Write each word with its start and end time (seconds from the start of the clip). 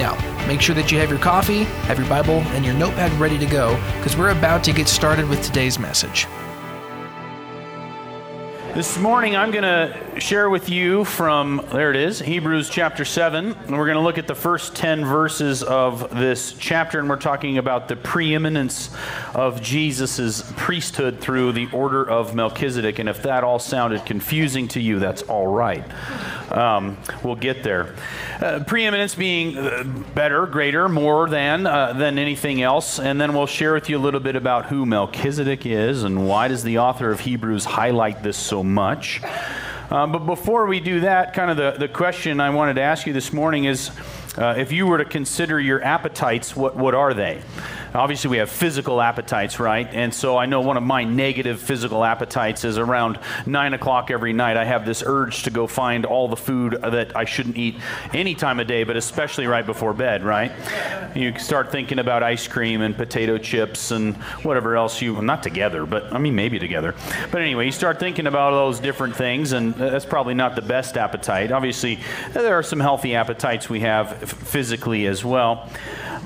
Now, 0.00 0.16
make 0.46 0.62
sure 0.62 0.74
that 0.76 0.90
you 0.90 0.98
have 0.98 1.10
your 1.10 1.18
coffee, 1.18 1.64
have 1.84 1.98
your 1.98 2.08
Bible, 2.08 2.40
and 2.56 2.64
your 2.64 2.72
notepad 2.72 3.12
ready 3.20 3.36
to 3.36 3.44
go 3.44 3.76
because 3.98 4.16
we're 4.16 4.30
about 4.30 4.64
to 4.64 4.72
get 4.72 4.88
started 4.88 5.28
with 5.28 5.42
today's 5.42 5.78
message. 5.78 6.26
This 8.74 8.96
morning, 8.96 9.34
I'm 9.34 9.50
going 9.50 9.64
to 9.64 10.20
share 10.20 10.48
with 10.48 10.70
you 10.70 11.04
from, 11.04 11.66
there 11.72 11.90
it 11.90 11.96
is, 11.96 12.20
Hebrews 12.20 12.70
chapter 12.70 13.04
7. 13.04 13.52
And 13.52 13.76
we're 13.76 13.86
going 13.86 13.96
to 13.96 14.02
look 14.02 14.16
at 14.16 14.28
the 14.28 14.34
first 14.36 14.76
10 14.76 15.04
verses 15.04 15.64
of 15.64 16.08
this 16.16 16.52
chapter, 16.52 17.00
and 17.00 17.08
we're 17.08 17.16
talking 17.16 17.58
about 17.58 17.88
the 17.88 17.96
preeminence 17.96 18.94
of 19.34 19.60
Jesus' 19.60 20.52
priesthood 20.56 21.18
through 21.18 21.50
the 21.50 21.68
order 21.72 22.08
of 22.08 22.36
Melchizedek. 22.36 23.00
And 23.00 23.08
if 23.08 23.24
that 23.24 23.42
all 23.42 23.58
sounded 23.58 24.06
confusing 24.06 24.68
to 24.68 24.80
you, 24.80 25.00
that's 25.00 25.22
all 25.22 25.48
right. 25.48 25.84
Um, 26.50 26.96
we'll 27.22 27.36
get 27.36 27.62
there. 27.62 27.94
Uh, 28.40 28.64
preeminence 28.66 29.14
being 29.14 29.56
uh, 29.56 29.84
better, 30.14 30.46
greater, 30.46 30.88
more 30.88 31.28
than 31.28 31.66
uh, 31.66 31.92
than 31.92 32.18
anything 32.18 32.62
else, 32.62 32.98
and 32.98 33.20
then 33.20 33.34
we'll 33.34 33.46
share 33.46 33.74
with 33.74 33.88
you 33.88 33.96
a 33.96 34.00
little 34.00 34.20
bit 34.20 34.34
about 34.34 34.66
who 34.66 34.84
Melchizedek 34.84 35.64
is 35.64 36.02
and 36.02 36.26
why 36.26 36.48
does 36.48 36.64
the 36.64 36.78
author 36.78 37.10
of 37.10 37.20
Hebrews 37.20 37.64
highlight 37.64 38.22
this 38.22 38.36
so 38.36 38.59
much. 38.62 39.20
Uh, 39.90 40.06
but 40.06 40.20
before 40.20 40.66
we 40.66 40.78
do 40.78 41.00
that, 41.00 41.34
kind 41.34 41.50
of 41.50 41.56
the, 41.56 41.72
the 41.78 41.88
question 41.88 42.40
I 42.40 42.50
wanted 42.50 42.74
to 42.74 42.82
ask 42.82 43.06
you 43.06 43.12
this 43.12 43.32
morning 43.32 43.64
is 43.64 43.90
uh, 44.38 44.54
if 44.56 44.70
you 44.70 44.86
were 44.86 44.98
to 44.98 45.04
consider 45.04 45.58
your 45.58 45.82
appetites, 45.82 46.54
what, 46.54 46.76
what 46.76 46.94
are 46.94 47.12
they? 47.12 47.42
Obviously, 47.94 48.30
we 48.30 48.36
have 48.36 48.50
physical 48.50 49.00
appetites, 49.00 49.58
right? 49.58 49.88
And 49.92 50.14
so 50.14 50.36
I 50.36 50.46
know 50.46 50.60
one 50.60 50.76
of 50.76 50.82
my 50.82 51.04
negative 51.04 51.60
physical 51.60 52.04
appetites 52.04 52.64
is 52.64 52.78
around 52.78 53.18
9 53.46 53.74
o'clock 53.74 54.10
every 54.10 54.32
night. 54.32 54.56
I 54.56 54.64
have 54.64 54.86
this 54.86 55.02
urge 55.04 55.42
to 55.44 55.50
go 55.50 55.66
find 55.66 56.06
all 56.06 56.28
the 56.28 56.36
food 56.36 56.78
that 56.82 57.16
I 57.16 57.24
shouldn't 57.24 57.56
eat 57.56 57.76
any 58.12 58.34
time 58.34 58.60
of 58.60 58.66
day, 58.66 58.84
but 58.84 58.96
especially 58.96 59.46
right 59.46 59.66
before 59.66 59.92
bed, 59.92 60.22
right? 60.22 60.52
You 61.16 61.36
start 61.38 61.72
thinking 61.72 61.98
about 61.98 62.22
ice 62.22 62.46
cream 62.46 62.80
and 62.80 62.96
potato 62.96 63.38
chips 63.38 63.90
and 63.90 64.16
whatever 64.44 64.76
else 64.76 65.02
you, 65.02 65.20
not 65.20 65.42
together, 65.42 65.84
but 65.84 66.12
I 66.12 66.18
mean, 66.18 66.34
maybe 66.34 66.58
together. 66.58 66.94
But 67.32 67.42
anyway, 67.42 67.66
you 67.66 67.72
start 67.72 67.98
thinking 67.98 68.26
about 68.26 68.52
all 68.52 68.66
those 68.66 68.80
different 68.80 69.16
things, 69.16 69.52
and 69.52 69.74
that's 69.74 70.04
probably 70.04 70.34
not 70.34 70.54
the 70.54 70.62
best 70.62 70.96
appetite. 70.96 71.50
Obviously, 71.50 71.98
there 72.32 72.56
are 72.56 72.62
some 72.62 72.80
healthy 72.80 73.14
appetites 73.14 73.68
we 73.68 73.80
have 73.80 74.30
physically 74.30 75.06
as 75.06 75.24
well. 75.24 75.68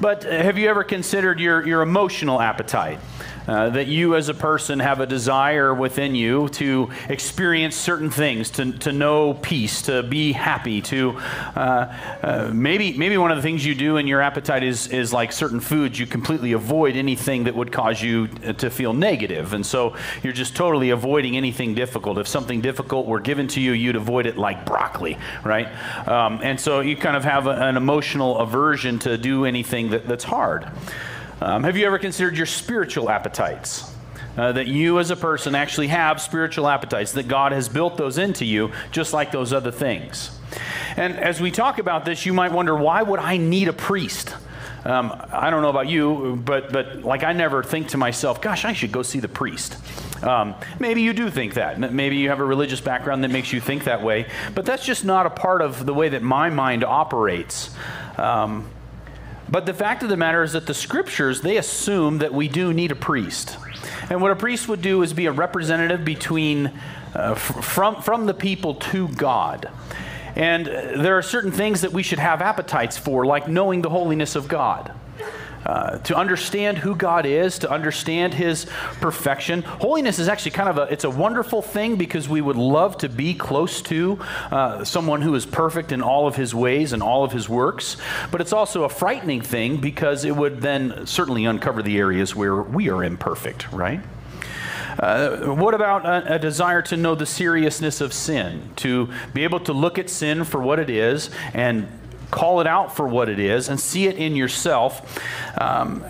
But 0.00 0.26
uh, 0.26 0.30
have 0.30 0.58
you 0.58 0.68
ever 0.68 0.82
considered 0.84 1.38
your, 1.38 1.66
your 1.66 1.82
emotional 1.82 2.40
appetite? 2.40 2.98
Uh, 3.46 3.68
that 3.70 3.86
you 3.86 4.16
as 4.16 4.28
a 4.30 4.34
person 4.34 4.78
have 4.78 5.00
a 5.00 5.06
desire 5.06 5.74
within 5.74 6.14
you 6.14 6.48
to 6.48 6.90
experience 7.08 7.76
certain 7.76 8.10
things, 8.10 8.50
to, 8.50 8.72
to 8.72 8.90
know 8.90 9.34
peace, 9.34 9.82
to 9.82 10.02
be 10.02 10.32
happy, 10.32 10.80
to 10.80 11.10
uh, 11.54 11.94
uh, 12.22 12.50
maybe 12.54 12.96
maybe 12.96 13.18
one 13.18 13.30
of 13.30 13.36
the 13.36 13.42
things 13.42 13.64
you 13.64 13.74
do 13.74 13.98
in 13.98 14.06
your 14.06 14.22
appetite 14.22 14.62
is 14.62 14.88
is 14.88 15.12
like 15.12 15.30
certain 15.30 15.60
foods 15.60 15.98
you 15.98 16.06
completely 16.06 16.52
avoid 16.52 16.96
anything 16.96 17.44
that 17.44 17.54
would 17.54 17.70
cause 17.70 18.00
you 18.00 18.28
to 18.28 18.70
feel 18.70 18.94
negative, 18.94 19.52
and 19.52 19.64
so 19.64 19.94
you're 20.22 20.32
just 20.32 20.56
totally 20.56 20.90
avoiding 20.90 21.36
anything 21.36 21.74
difficult. 21.74 22.16
If 22.16 22.26
something 22.26 22.62
difficult 22.62 23.06
were 23.06 23.20
given 23.20 23.46
to 23.48 23.60
you, 23.60 23.72
you'd 23.72 23.96
avoid 23.96 24.26
it 24.26 24.38
like 24.38 24.64
broccoli, 24.64 25.18
right? 25.44 25.68
Um, 26.08 26.40
and 26.42 26.58
so 26.58 26.80
you 26.80 26.96
kind 26.96 27.16
of 27.16 27.24
have 27.24 27.46
a, 27.46 27.50
an 27.50 27.76
emotional 27.76 28.38
aversion 28.38 28.98
to 29.00 29.18
do 29.18 29.44
anything 29.44 29.90
that, 29.90 30.08
that's 30.08 30.24
hard. 30.24 30.70
Um, 31.44 31.62
have 31.64 31.76
you 31.76 31.84
ever 31.84 31.98
considered 31.98 32.38
your 32.38 32.46
spiritual 32.46 33.10
appetites? 33.10 33.92
Uh, 34.34 34.52
that 34.52 34.66
you 34.66 34.98
as 34.98 35.10
a 35.10 35.16
person 35.16 35.54
actually 35.54 35.88
have 35.88 36.20
spiritual 36.22 36.66
appetites, 36.66 37.12
that 37.12 37.28
God 37.28 37.52
has 37.52 37.68
built 37.68 37.98
those 37.98 38.16
into 38.16 38.46
you, 38.46 38.72
just 38.90 39.12
like 39.12 39.30
those 39.30 39.52
other 39.52 39.70
things. 39.70 40.30
And 40.96 41.14
as 41.18 41.42
we 41.42 41.50
talk 41.50 41.78
about 41.78 42.06
this, 42.06 42.24
you 42.24 42.32
might 42.32 42.50
wonder 42.50 42.74
why 42.74 43.02
would 43.02 43.20
I 43.20 43.36
need 43.36 43.68
a 43.68 43.74
priest? 43.74 44.34
Um, 44.86 45.14
I 45.30 45.50
don't 45.50 45.60
know 45.60 45.68
about 45.68 45.86
you, 45.86 46.40
but, 46.42 46.72
but 46.72 47.02
like 47.02 47.24
I 47.24 47.34
never 47.34 47.62
think 47.62 47.88
to 47.88 47.98
myself, 47.98 48.40
gosh, 48.40 48.64
I 48.64 48.72
should 48.72 48.90
go 48.90 49.02
see 49.02 49.20
the 49.20 49.28
priest. 49.28 49.76
Um, 50.24 50.54
maybe 50.80 51.02
you 51.02 51.12
do 51.12 51.28
think 51.28 51.54
that. 51.54 51.78
Maybe 51.92 52.16
you 52.16 52.30
have 52.30 52.40
a 52.40 52.44
religious 52.44 52.80
background 52.80 53.22
that 53.22 53.30
makes 53.30 53.52
you 53.52 53.60
think 53.60 53.84
that 53.84 54.02
way, 54.02 54.26
but 54.54 54.64
that's 54.64 54.84
just 54.84 55.04
not 55.04 55.26
a 55.26 55.30
part 55.30 55.60
of 55.60 55.84
the 55.84 55.92
way 55.92 56.08
that 56.08 56.22
my 56.22 56.48
mind 56.48 56.84
operates. 56.84 57.68
Um, 58.16 58.70
but 59.54 59.66
the 59.66 59.72
fact 59.72 60.02
of 60.02 60.08
the 60.08 60.16
matter 60.16 60.42
is 60.42 60.54
that 60.54 60.66
the 60.66 60.74
scriptures, 60.74 61.40
they 61.42 61.58
assume 61.58 62.18
that 62.18 62.34
we 62.34 62.48
do 62.48 62.72
need 62.72 62.90
a 62.90 62.96
priest. 62.96 63.56
And 64.10 64.20
what 64.20 64.32
a 64.32 64.34
priest 64.34 64.66
would 64.66 64.82
do 64.82 65.02
is 65.02 65.12
be 65.12 65.26
a 65.26 65.30
representative 65.30 66.04
between, 66.04 66.72
uh, 67.14 67.36
from, 67.36 68.02
from 68.02 68.26
the 68.26 68.34
people 68.34 68.74
to 68.74 69.06
God. 69.06 69.70
And 70.34 70.66
there 70.66 71.16
are 71.16 71.22
certain 71.22 71.52
things 71.52 71.82
that 71.82 71.92
we 71.92 72.02
should 72.02 72.18
have 72.18 72.42
appetites 72.42 72.98
for, 72.98 73.24
like 73.24 73.46
knowing 73.46 73.82
the 73.82 73.90
holiness 73.90 74.34
of 74.34 74.48
God. 74.48 74.92
Uh, 75.66 75.98
to 75.98 76.14
understand 76.14 76.78
who 76.78 76.94
God 76.94 77.24
is, 77.26 77.58
to 77.60 77.70
understand 77.70 78.34
His 78.34 78.66
perfection. 79.00 79.62
Holiness 79.62 80.18
is 80.18 80.28
actually 80.28 80.50
kind 80.50 80.68
of 80.68 80.78
a 80.78 80.92
it's 80.92 81.04
a 81.04 81.10
wonderful 81.10 81.62
thing 81.62 81.96
because 81.96 82.28
we 82.28 82.40
would 82.40 82.56
love 82.56 82.98
to 82.98 83.08
be 83.08 83.34
close 83.34 83.80
to 83.82 84.18
uh, 84.50 84.84
someone 84.84 85.22
who 85.22 85.34
is 85.34 85.46
perfect 85.46 85.92
in 85.92 86.02
all 86.02 86.26
of 86.26 86.36
His 86.36 86.54
ways 86.54 86.92
and 86.92 87.02
all 87.02 87.24
of 87.24 87.32
His 87.32 87.48
works. 87.48 87.96
But 88.30 88.40
it's 88.40 88.52
also 88.52 88.84
a 88.84 88.88
frightening 88.88 89.40
thing 89.40 89.78
because 89.78 90.24
it 90.24 90.36
would 90.36 90.60
then 90.60 91.06
certainly 91.06 91.44
uncover 91.44 91.82
the 91.82 91.98
areas 91.98 92.34
where 92.34 92.56
we 92.56 92.90
are 92.90 93.02
imperfect, 93.02 93.72
right? 93.72 94.00
Uh, 94.98 95.54
what 95.54 95.74
about 95.74 96.06
a, 96.06 96.34
a, 96.34 96.38
desire 96.38 96.80
to 96.80 96.96
know 96.96 97.14
the 97.14 97.26
seriousness 97.26 98.00
of 98.00 98.12
sin? 98.12 98.70
To 98.76 99.08
be 99.32 99.42
able 99.42 99.60
to 99.60 99.72
look 99.72 99.98
at 99.98 100.08
sin 100.08 100.44
for 100.44 100.60
what 100.60 100.78
it 100.78 100.88
is 100.88 101.30
and 101.52 101.88
call 102.30 102.60
it 102.60 102.66
out 102.66 102.96
for 102.96 103.06
what 103.06 103.28
it 103.28 103.38
is 103.38 103.68
and 103.68 103.78
see 103.78 104.06
it 104.06 104.16
in 104.16 104.36
yourself. 104.36 105.20
Um, 105.60 106.04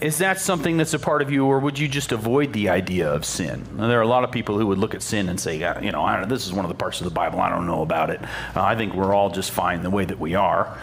is 0.00 0.18
that 0.18 0.38
something 0.38 0.76
that's 0.76 0.94
a 0.94 0.98
part 0.98 1.22
of 1.22 1.30
you, 1.30 1.46
or 1.46 1.58
would 1.58 1.78
you 1.78 1.88
just 1.88 2.12
avoid 2.12 2.52
the 2.52 2.68
idea 2.68 3.10
of 3.10 3.24
sin? 3.24 3.64
Now, 3.76 3.88
there 3.88 3.98
are 3.98 4.02
a 4.02 4.08
lot 4.08 4.24
of 4.24 4.30
people 4.30 4.58
who 4.58 4.66
would 4.66 4.78
look 4.78 4.94
at 4.94 5.02
sin 5.02 5.28
and 5.28 5.40
say, 5.40 5.56
you 5.82 5.92
know, 5.92 6.24
this 6.26 6.46
is 6.46 6.52
one 6.52 6.64
of 6.64 6.68
the 6.68 6.74
parts 6.74 7.00
of 7.00 7.04
the 7.04 7.10
Bible, 7.10 7.40
I 7.40 7.48
don't 7.48 7.66
know 7.66 7.82
about 7.82 8.10
it. 8.10 8.20
Uh, 8.54 8.62
I 8.62 8.76
think 8.76 8.94
we're 8.94 9.14
all 9.14 9.30
just 9.30 9.50
fine 9.50 9.82
the 9.82 9.90
way 9.90 10.04
that 10.04 10.18
we 10.18 10.34
are. 10.34 10.78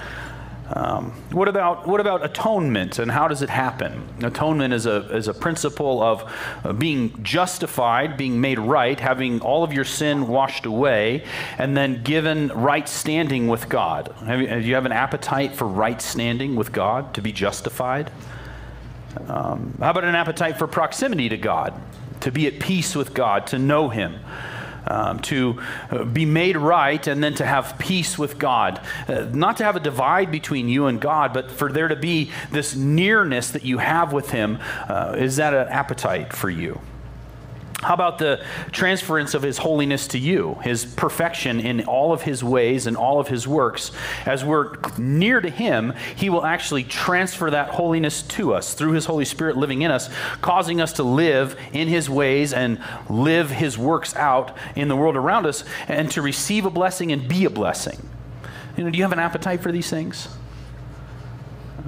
Um, 0.69 1.11
what 1.31 1.49
about 1.49 1.85
what 1.87 1.99
about 1.99 2.23
atonement 2.23 2.97
and 2.97 3.11
how 3.11 3.27
does 3.27 3.41
it 3.41 3.49
happen? 3.49 4.07
Atonement 4.23 4.73
is 4.73 4.85
a 4.85 5.13
is 5.15 5.27
a 5.27 5.33
principle 5.33 6.01
of 6.01 6.23
being 6.79 7.21
justified, 7.21 8.15
being 8.15 8.39
made 8.39 8.59
right, 8.59 8.97
having 8.97 9.41
all 9.41 9.63
of 9.63 9.73
your 9.73 9.83
sin 9.83 10.27
washed 10.27 10.65
away, 10.65 11.25
and 11.57 11.75
then 11.75 12.01
given 12.03 12.47
right 12.49 12.87
standing 12.87 13.49
with 13.49 13.67
God. 13.67 14.13
Have 14.25 14.39
you, 14.39 14.47
do 14.47 14.59
you 14.61 14.75
have 14.75 14.85
an 14.85 14.93
appetite 14.93 15.53
for 15.53 15.67
right 15.67 16.01
standing 16.01 16.55
with 16.55 16.71
God 16.71 17.13
to 17.15 17.21
be 17.21 17.33
justified? 17.33 18.09
Um, 19.27 19.75
how 19.79 19.91
about 19.91 20.05
an 20.05 20.15
appetite 20.15 20.57
for 20.57 20.67
proximity 20.67 21.29
to 21.29 21.37
God, 21.37 21.73
to 22.21 22.31
be 22.31 22.47
at 22.47 22.59
peace 22.59 22.95
with 22.95 23.13
God, 23.13 23.47
to 23.47 23.59
know 23.59 23.89
Him? 23.89 24.19
Um, 24.87 25.19
to 25.19 25.61
uh, 25.89 26.03
be 26.03 26.25
made 26.25 26.57
right 26.57 27.05
and 27.07 27.23
then 27.23 27.33
to 27.35 27.45
have 27.45 27.77
peace 27.79 28.17
with 28.17 28.37
God. 28.37 28.81
Uh, 29.07 29.25
not 29.31 29.57
to 29.57 29.63
have 29.63 29.75
a 29.75 29.79
divide 29.79 30.31
between 30.31 30.69
you 30.69 30.87
and 30.87 30.99
God, 30.99 31.33
but 31.33 31.51
for 31.51 31.71
there 31.71 31.87
to 31.87 31.95
be 31.95 32.31
this 32.51 32.75
nearness 32.75 33.51
that 33.51 33.63
you 33.63 33.77
have 33.77 34.13
with 34.13 34.31
Him. 34.31 34.59
Uh, 34.87 35.15
is 35.17 35.37
that 35.37 35.53
an 35.53 35.67
appetite 35.67 36.33
for 36.33 36.49
you? 36.49 36.79
How 37.83 37.93
about 37.93 38.17
the 38.17 38.43
transference 38.71 39.33
of 39.33 39.43
His 39.43 39.57
holiness 39.57 40.07
to 40.09 40.17
you, 40.17 40.57
His 40.63 40.85
perfection 40.85 41.59
in 41.59 41.81
all 41.85 42.13
of 42.13 42.21
His 42.21 42.43
ways 42.43 42.87
and 42.87 42.95
all 42.95 43.19
of 43.19 43.27
His 43.27 43.45
works? 43.45 43.91
As 44.25 44.45
we're 44.45 44.77
near 44.97 45.41
to 45.41 45.49
Him, 45.49 45.93
He 46.15 46.29
will 46.29 46.45
actually 46.45 46.85
transfer 46.85 47.51
that 47.51 47.69
holiness 47.69 48.21
to 48.23 48.53
us 48.53 48.73
through 48.73 48.93
His 48.93 49.05
Holy 49.05 49.25
Spirit 49.25 49.57
living 49.57 49.81
in 49.81 49.91
us, 49.91 50.09
causing 50.41 50.79
us 50.79 50.93
to 50.93 51.03
live 51.03 51.59
in 51.73 51.89
His 51.89 52.09
ways 52.09 52.53
and 52.53 52.81
live 53.09 53.51
His 53.51 53.77
works 53.77 54.15
out 54.15 54.55
in 54.75 54.87
the 54.87 54.95
world 54.95 55.17
around 55.17 55.45
us 55.45 55.65
and 55.89 56.09
to 56.11 56.21
receive 56.21 56.65
a 56.65 56.71
blessing 56.71 57.11
and 57.11 57.27
be 57.27 57.43
a 57.43 57.49
blessing. 57.49 58.09
You 58.77 58.85
know, 58.85 58.89
do 58.89 58.97
you 58.97 59.03
have 59.03 59.11
an 59.11 59.19
appetite 59.19 59.61
for 59.61 59.71
these 59.71 59.89
things? 59.89 60.29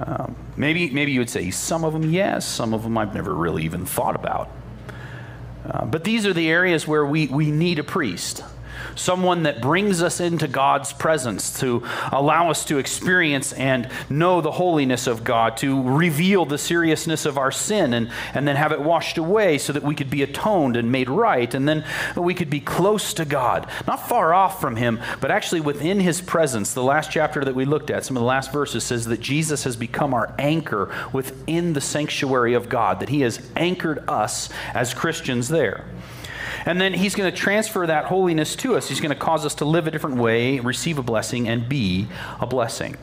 Um, 0.04 0.36
maybe, 0.58 0.90
maybe 0.90 1.12
you 1.12 1.20
would 1.20 1.30
say 1.30 1.50
some 1.50 1.84
of 1.84 1.94
them 1.94 2.10
yes, 2.10 2.46
some 2.46 2.74
of 2.74 2.82
them 2.82 2.98
I've 2.98 3.14
never 3.14 3.34
really 3.34 3.64
even 3.64 3.86
thought 3.86 4.14
about. 4.14 4.50
Uh, 5.68 5.84
but 5.84 6.04
these 6.04 6.26
are 6.26 6.32
the 6.32 6.48
areas 6.48 6.86
where 6.86 7.04
we, 7.04 7.26
we 7.26 7.50
need 7.50 7.78
a 7.78 7.84
priest. 7.84 8.44
Someone 8.96 9.44
that 9.44 9.60
brings 9.60 10.02
us 10.02 10.20
into 10.20 10.48
God's 10.48 10.92
presence 10.92 11.60
to 11.60 11.84
allow 12.12 12.50
us 12.50 12.64
to 12.66 12.78
experience 12.78 13.52
and 13.52 13.88
know 14.10 14.40
the 14.40 14.52
holiness 14.52 15.06
of 15.06 15.24
God, 15.24 15.56
to 15.58 15.82
reveal 15.82 16.44
the 16.44 16.58
seriousness 16.58 17.26
of 17.26 17.38
our 17.38 17.52
sin 17.52 17.94
and, 17.94 18.10
and 18.34 18.48
then 18.48 18.56
have 18.56 18.72
it 18.72 18.80
washed 18.80 19.18
away 19.18 19.58
so 19.58 19.72
that 19.72 19.82
we 19.82 19.94
could 19.94 20.10
be 20.10 20.22
atoned 20.22 20.76
and 20.76 20.90
made 20.90 21.08
right, 21.08 21.54
and 21.54 21.68
then 21.68 21.84
we 22.16 22.34
could 22.34 22.50
be 22.50 22.60
close 22.60 23.14
to 23.14 23.24
God, 23.24 23.70
not 23.86 24.08
far 24.08 24.34
off 24.34 24.60
from 24.60 24.76
Him, 24.76 25.00
but 25.20 25.30
actually 25.30 25.60
within 25.60 26.00
His 26.00 26.20
presence. 26.20 26.72
The 26.72 26.82
last 26.82 27.10
chapter 27.10 27.44
that 27.44 27.54
we 27.54 27.64
looked 27.64 27.90
at, 27.90 28.04
some 28.04 28.16
of 28.16 28.20
the 28.20 28.26
last 28.26 28.52
verses, 28.52 28.84
says 28.84 29.06
that 29.06 29.20
Jesus 29.20 29.64
has 29.64 29.76
become 29.76 30.14
our 30.14 30.34
anchor 30.38 30.92
within 31.12 31.72
the 31.72 31.80
sanctuary 31.80 32.54
of 32.54 32.68
God, 32.68 33.00
that 33.00 33.08
He 33.08 33.20
has 33.20 33.40
anchored 33.56 34.08
us 34.08 34.48
as 34.74 34.94
Christians 34.94 35.48
there. 35.48 35.84
And 36.66 36.80
then 36.80 36.92
he's 36.92 37.14
going 37.14 37.30
to 37.30 37.36
transfer 37.36 37.86
that 37.86 38.06
holiness 38.06 38.56
to 38.56 38.76
us. 38.76 38.88
He's 38.88 39.00
going 39.00 39.14
to 39.14 39.18
cause 39.18 39.46
us 39.46 39.54
to 39.56 39.64
live 39.64 39.86
a 39.86 39.90
different 39.90 40.16
way, 40.16 40.58
receive 40.58 40.98
a 40.98 41.02
blessing, 41.02 41.48
and 41.48 41.68
be 41.68 42.08
a 42.40 42.46
blessing. 42.46 42.96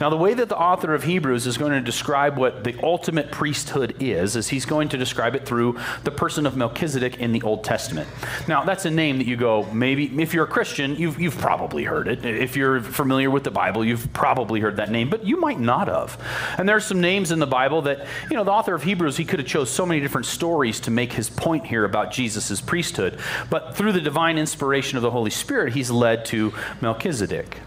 Now, 0.00 0.10
the 0.10 0.16
way 0.16 0.34
that 0.34 0.48
the 0.48 0.58
author 0.58 0.94
of 0.94 1.04
Hebrews 1.04 1.46
is 1.46 1.56
going 1.56 1.72
to 1.72 1.80
describe 1.80 2.36
what 2.36 2.64
the 2.64 2.78
ultimate 2.82 3.30
priesthood 3.30 3.96
is, 4.00 4.36
is 4.36 4.48
he's 4.48 4.66
going 4.66 4.88
to 4.90 4.98
describe 4.98 5.34
it 5.34 5.46
through 5.46 5.78
the 6.04 6.10
person 6.10 6.46
of 6.46 6.56
Melchizedek 6.56 7.18
in 7.18 7.32
the 7.32 7.42
Old 7.42 7.64
Testament. 7.64 8.08
Now, 8.48 8.64
that's 8.64 8.84
a 8.84 8.90
name 8.90 9.18
that 9.18 9.26
you 9.26 9.36
go, 9.36 9.64
maybe, 9.72 10.06
if 10.20 10.34
you're 10.34 10.44
a 10.44 10.48
Christian, 10.48 10.96
you've, 10.96 11.20
you've 11.20 11.38
probably 11.38 11.84
heard 11.84 12.08
it. 12.08 12.24
If 12.24 12.56
you're 12.56 12.80
familiar 12.80 13.30
with 13.30 13.44
the 13.44 13.50
Bible, 13.50 13.84
you've 13.84 14.12
probably 14.12 14.60
heard 14.60 14.76
that 14.76 14.90
name, 14.90 15.10
but 15.10 15.24
you 15.24 15.40
might 15.40 15.60
not 15.60 15.88
have. 15.88 16.20
And 16.58 16.68
there's 16.68 16.84
some 16.84 17.00
names 17.00 17.30
in 17.30 17.38
the 17.38 17.46
Bible 17.46 17.82
that, 17.82 18.06
you 18.30 18.36
know, 18.36 18.44
the 18.44 18.52
author 18.52 18.74
of 18.74 18.82
Hebrews, 18.82 19.16
he 19.16 19.24
could 19.24 19.38
have 19.38 19.48
chose 19.48 19.70
so 19.70 19.86
many 19.86 20.00
different 20.00 20.26
stories 20.26 20.80
to 20.80 20.90
make 20.90 21.12
his 21.12 21.30
point 21.30 21.66
here 21.66 21.84
about 21.84 22.12
Jesus' 22.12 22.60
priesthood. 22.60 23.18
But 23.50 23.76
through 23.76 23.92
the 23.92 24.00
divine 24.00 24.38
inspiration 24.38 24.96
of 24.96 25.02
the 25.02 25.10
Holy 25.10 25.30
Spirit, 25.30 25.72
he's 25.72 25.90
led 25.90 26.24
to 26.26 26.52
Melchizedek. 26.80 27.58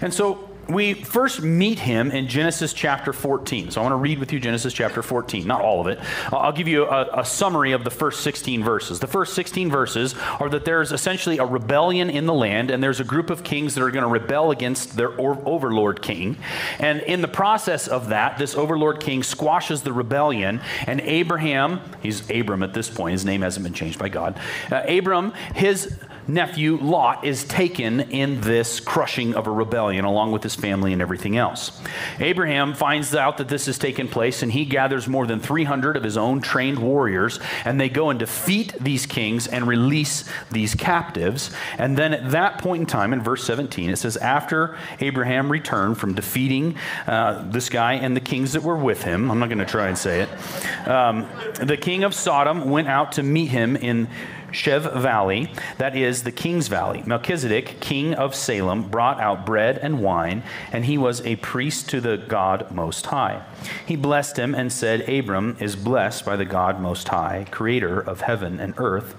And 0.00 0.12
so 0.12 0.50
we 0.68 0.94
first 0.94 1.42
meet 1.42 1.78
him 1.78 2.10
in 2.10 2.28
Genesis 2.28 2.72
chapter 2.72 3.12
14. 3.12 3.70
So 3.70 3.80
I 3.80 3.84
want 3.84 3.92
to 3.92 3.96
read 3.96 4.18
with 4.18 4.32
you 4.32 4.40
Genesis 4.40 4.72
chapter 4.72 5.02
14, 5.02 5.46
not 5.46 5.60
all 5.60 5.80
of 5.80 5.86
it. 5.86 5.98
I'll 6.32 6.52
give 6.52 6.68
you 6.68 6.86
a, 6.86 7.20
a, 7.20 7.24
summary 7.24 7.72
of 7.72 7.84
the 7.84 7.90
first 7.90 8.22
16 8.22 8.64
verses. 8.64 8.98
The 8.98 9.06
first 9.06 9.34
16 9.34 9.70
verses 9.70 10.14
are 10.40 10.48
that 10.48 10.64
there's 10.64 10.92
essentially 10.92 11.38
a 11.38 11.44
rebellion 11.44 12.10
in 12.10 12.26
the 12.26 12.34
land, 12.34 12.70
and 12.70 12.82
there's 12.82 13.00
a 13.00 13.04
group 13.04 13.30
of 13.30 13.44
kings 13.44 13.74
that 13.74 13.82
are 13.82 13.90
going 13.90 14.04
to 14.04 14.08
rebel 14.08 14.50
against 14.50 14.96
their 14.96 15.20
overlord 15.20 16.02
king. 16.02 16.36
And 16.78 17.00
in 17.00 17.20
the 17.20 17.28
process 17.28 17.86
of 17.86 18.08
that, 18.08 18.38
this 18.38 18.54
overlord 18.54 19.00
king 19.00 19.22
squashes 19.22 19.82
the 19.82 19.92
rebellion, 19.92 20.60
and 20.86 21.00
Abraham, 21.02 21.80
he's 22.02 22.28
Abram 22.30 22.62
at 22.62 22.74
this 22.74 22.90
point, 22.90 23.12
his 23.12 23.24
name 23.24 23.42
hasn't 23.42 23.64
been 23.64 23.74
changed 23.74 23.98
by 23.98 24.08
God. 24.08 24.38
Uh, 24.70 24.82
Abram, 24.88 25.32
his 25.54 25.96
nephew 26.28 26.76
Lot 26.78 27.24
is 27.24 27.44
taken 27.44 28.00
in 28.00 28.40
this 28.40 28.80
crushing 28.80 29.34
of 29.34 29.46
a 29.46 29.50
rebellion, 29.50 30.04
along 30.04 30.32
with 30.32 30.42
his 30.42 30.54
family 30.54 30.92
and 30.92 31.02
everything 31.02 31.36
else. 31.36 31.80
Abraham 32.18 32.74
finds 32.74 33.14
out 33.14 33.38
that 33.38 33.48
this 33.48 33.66
has 33.66 33.78
taken 33.78 34.08
place, 34.08 34.42
and 34.42 34.52
he 34.52 34.64
gathers 34.64 35.08
more 35.08 35.26
than 35.26 35.40
300 35.40 35.96
of 35.96 36.02
his 36.02 36.16
own 36.16 36.40
trained 36.40 36.78
warriors, 36.78 37.38
and 37.64 37.80
they 37.80 37.88
go 37.88 38.10
and 38.10 38.18
defeat 38.18 38.74
these 38.80 39.06
kings 39.06 39.46
and 39.46 39.66
release 39.66 40.24
these 40.50 40.74
captives. 40.74 41.50
And 41.78 41.96
then 41.96 42.12
at 42.12 42.30
that 42.32 42.58
point 42.58 42.80
in 42.80 42.86
time, 42.86 43.12
in 43.12 43.22
verse 43.22 43.44
17, 43.44 43.90
it 43.90 43.96
says, 43.96 44.16
After 44.16 44.76
Abraham 45.00 45.50
returned 45.50 45.98
from 45.98 46.14
defeating 46.14 46.76
uh, 47.06 47.44
this 47.50 47.68
guy 47.68 47.94
and 47.94 48.16
the 48.16 48.20
kings 48.20 48.52
that 48.52 48.62
were 48.62 48.76
with 48.76 49.02
him, 49.02 49.30
I'm 49.30 49.38
not 49.38 49.48
going 49.48 49.58
to 49.58 49.64
try 49.64 49.88
and 49.88 49.96
say 49.96 50.22
it, 50.22 50.88
um, 50.88 51.28
the 51.60 51.76
king 51.76 52.04
of 52.04 52.14
Sodom 52.14 52.70
went 52.70 52.88
out 52.88 53.12
to 53.12 53.22
meet 53.22 53.46
him 53.46 53.76
in 53.76 54.08
Shaveh 54.56 54.98
Valley, 54.98 55.52
that 55.76 55.94
is 55.94 56.22
the 56.22 56.32
king's 56.32 56.68
valley. 56.68 57.02
Melchizedek, 57.04 57.78
king 57.78 58.14
of 58.14 58.34
Salem, 58.34 58.88
brought 58.88 59.20
out 59.20 59.44
bread 59.44 59.76
and 59.76 60.00
wine, 60.00 60.42
and 60.72 60.86
he 60.86 60.96
was 60.96 61.20
a 61.26 61.36
priest 61.36 61.90
to 61.90 62.00
the 62.00 62.16
God 62.16 62.70
Most 62.70 63.04
High. 63.04 63.44
He 63.84 63.96
blessed 63.96 64.38
him 64.38 64.54
and 64.54 64.72
said, 64.72 65.06
Abram 65.10 65.58
is 65.60 65.76
blessed 65.76 66.24
by 66.24 66.36
the 66.36 66.46
God 66.46 66.80
Most 66.80 67.06
High, 67.08 67.46
creator 67.50 68.00
of 68.00 68.22
heaven 68.22 68.58
and 68.58 68.72
earth. 68.78 69.14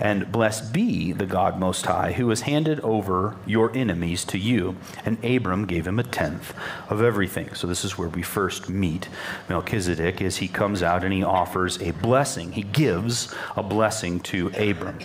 And 0.00 0.32
blessed 0.32 0.72
be 0.72 1.12
the 1.12 1.26
God 1.26 1.60
Most 1.60 1.84
High, 1.84 2.12
who 2.12 2.30
has 2.30 2.40
handed 2.42 2.80
over 2.80 3.36
your 3.46 3.70
enemies 3.76 4.24
to 4.26 4.38
you. 4.38 4.76
And 5.04 5.22
Abram 5.22 5.66
gave 5.66 5.86
him 5.86 5.98
a 5.98 6.02
tenth 6.02 6.54
of 6.88 7.02
everything. 7.02 7.54
So 7.54 7.66
this 7.66 7.84
is 7.84 7.98
where 7.98 8.08
we 8.08 8.22
first 8.22 8.70
meet 8.70 9.08
Melchizedek 9.48 10.22
as 10.22 10.38
he 10.38 10.48
comes 10.48 10.82
out 10.82 11.04
and 11.04 11.12
he 11.12 11.22
offers 11.22 11.80
a 11.82 11.90
blessing. 11.90 12.52
He 12.52 12.62
gives 12.62 13.34
a 13.56 13.62
blessing 13.62 14.20
to 14.20 14.48
Abram. 14.56 14.98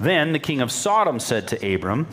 Then 0.00 0.32
the 0.32 0.38
king 0.38 0.60
of 0.60 0.70
Sodom 0.70 1.18
said 1.18 1.48
to 1.48 1.74
Abram, 1.74 2.06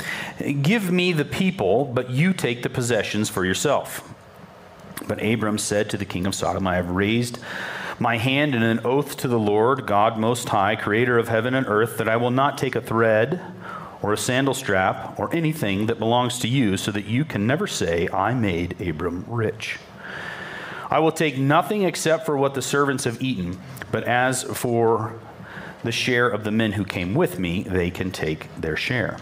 Give 0.61 0.91
me 0.91 1.13
the 1.13 1.25
people, 1.25 1.85
but 1.85 2.09
you 2.09 2.33
take 2.33 2.63
the 2.63 2.69
possessions 2.69 3.29
for 3.29 3.45
yourself. 3.45 4.11
But 5.07 5.23
Abram 5.23 5.57
said 5.57 5.89
to 5.91 5.97
the 5.97 6.05
king 6.05 6.25
of 6.25 6.33
Sodom, 6.33 6.67
I 6.67 6.75
have 6.75 6.89
raised 6.89 7.39
my 7.99 8.17
hand 8.17 8.53
in 8.53 8.63
an 8.63 8.81
oath 8.85 9.15
to 9.17 9.27
the 9.27 9.39
Lord, 9.39 9.87
God 9.87 10.17
Most 10.17 10.49
High, 10.49 10.75
creator 10.75 11.17
of 11.17 11.29
heaven 11.29 11.53
and 11.53 11.65
earth, 11.67 11.97
that 11.97 12.09
I 12.09 12.17
will 12.17 12.31
not 12.31 12.57
take 12.57 12.75
a 12.75 12.81
thread 12.81 13.41
or 14.01 14.11
a 14.13 14.17
sandal 14.17 14.53
strap 14.53 15.17
or 15.17 15.33
anything 15.33 15.85
that 15.85 15.97
belongs 15.97 16.39
to 16.39 16.47
you, 16.47 16.77
so 16.77 16.91
that 16.91 17.05
you 17.05 17.23
can 17.25 17.47
never 17.47 17.67
say, 17.67 18.07
I 18.09 18.33
made 18.33 18.79
Abram 18.81 19.25
rich. 19.27 19.79
I 20.89 20.99
will 20.99 21.11
take 21.11 21.37
nothing 21.37 21.83
except 21.83 22.25
for 22.25 22.37
what 22.37 22.53
the 22.53 22.61
servants 22.61 23.05
have 23.05 23.21
eaten, 23.21 23.59
but 23.91 24.03
as 24.03 24.43
for 24.43 25.19
the 25.83 25.91
share 25.91 26.27
of 26.27 26.43
the 26.43 26.51
men 26.51 26.73
who 26.73 26.83
came 26.83 27.15
with 27.15 27.39
me, 27.39 27.63
they 27.63 27.89
can 27.89 28.11
take 28.11 28.53
their 28.59 28.75
share. 28.75 29.17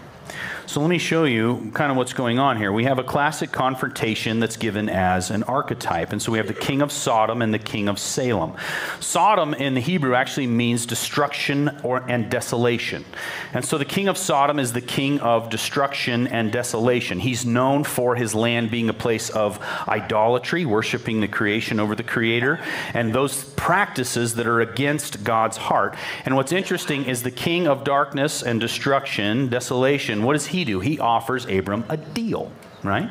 So 0.66 0.80
let 0.80 0.88
me 0.88 0.96
show 0.96 1.24
you 1.24 1.70
kind 1.74 1.90
of 1.90 1.98
what's 1.98 2.14
going 2.14 2.38
on 2.38 2.56
here. 2.56 2.72
We 2.72 2.84
have 2.84 2.98
a 2.98 3.04
classic 3.04 3.52
confrontation 3.52 4.40
that's 4.40 4.56
given 4.56 4.88
as 4.88 5.30
an 5.30 5.42
archetype. 5.42 6.10
And 6.10 6.22
so 6.22 6.32
we 6.32 6.38
have 6.38 6.48
the 6.48 6.54
king 6.54 6.80
of 6.80 6.90
Sodom 6.90 7.42
and 7.42 7.52
the 7.52 7.58
king 7.58 7.86
of 7.86 7.98
Salem. 7.98 8.54
Sodom 8.98 9.52
in 9.52 9.74
the 9.74 9.80
Hebrew 9.80 10.14
actually 10.14 10.46
means 10.46 10.86
destruction 10.86 11.80
or 11.82 12.02
and 12.08 12.30
desolation. 12.30 13.04
And 13.52 13.62
so 13.62 13.76
the 13.76 13.84
king 13.84 14.08
of 14.08 14.16
Sodom 14.16 14.58
is 14.58 14.72
the 14.72 14.80
king 14.80 15.20
of 15.20 15.50
destruction 15.50 16.28
and 16.28 16.50
desolation. 16.50 17.20
He's 17.20 17.44
known 17.44 17.84
for 17.84 18.16
his 18.16 18.34
land 18.34 18.70
being 18.70 18.88
a 18.88 18.94
place 18.94 19.28
of 19.28 19.60
idolatry, 19.86 20.64
worshiping 20.64 21.20
the 21.20 21.28
creation 21.28 21.78
over 21.78 21.94
the 21.94 22.02
creator, 22.02 22.58
and 22.94 23.14
those 23.14 23.44
practices 23.44 24.36
that 24.36 24.46
are 24.46 24.62
against 24.62 25.24
God's 25.24 25.58
heart. 25.58 25.94
And 26.24 26.36
what's 26.36 26.52
interesting 26.52 27.04
is 27.04 27.22
the 27.22 27.30
king 27.30 27.68
of 27.68 27.84
darkness 27.84 28.42
and 28.42 28.60
destruction, 28.60 29.50
desolation, 29.50 30.22
what 30.22 30.32
does 30.32 30.46
he 30.46 30.53
he 30.54 30.64
do? 30.64 30.80
He 30.80 30.98
offers 30.98 31.44
Abram 31.46 31.84
a 31.88 31.96
deal 31.96 32.50
right? 32.84 33.08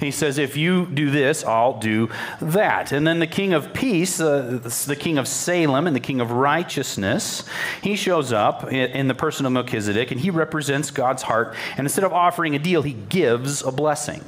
He 0.00 0.10
says, 0.10 0.38
If 0.38 0.56
you 0.56 0.86
do 0.86 1.10
this, 1.10 1.44
I'll 1.44 1.78
do 1.78 2.08
that. 2.40 2.90
And 2.90 3.06
then 3.06 3.18
the 3.18 3.26
king 3.26 3.52
of 3.52 3.72
peace, 3.74 4.18
uh, 4.18 4.60
the 4.86 4.96
king 4.96 5.18
of 5.18 5.28
Salem, 5.28 5.86
and 5.86 5.94
the 5.94 6.00
king 6.00 6.20
of 6.20 6.32
righteousness, 6.32 7.44
he 7.82 7.96
shows 7.96 8.32
up 8.32 8.72
in 8.72 9.08
the 9.08 9.14
person 9.14 9.46
of 9.46 9.52
Melchizedek, 9.52 10.10
and 10.10 10.20
he 10.20 10.30
represents 10.30 10.90
God's 10.90 11.22
heart. 11.22 11.54
And 11.72 11.80
instead 11.80 12.04
of 12.04 12.12
offering 12.12 12.56
a 12.56 12.58
deal, 12.58 12.82
he 12.82 12.94
gives 12.94 13.62
a 13.62 13.70
blessing. 13.70 14.24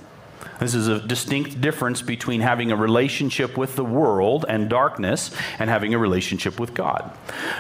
This 0.62 0.75
is 0.76 0.87
a 0.87 1.00
distinct 1.00 1.61
difference 1.61 2.02
between 2.02 2.40
having 2.40 2.71
a 2.71 2.76
relationship 2.76 3.59
with 3.59 3.75
the 3.75 3.85
world 3.85 4.45
and 4.49 4.71
darkness 4.71 5.33
and 5.59 5.69
having 5.69 5.92
a 5.92 5.99
relationship 5.99 6.61
with 6.61 6.73
God. 6.73 7.11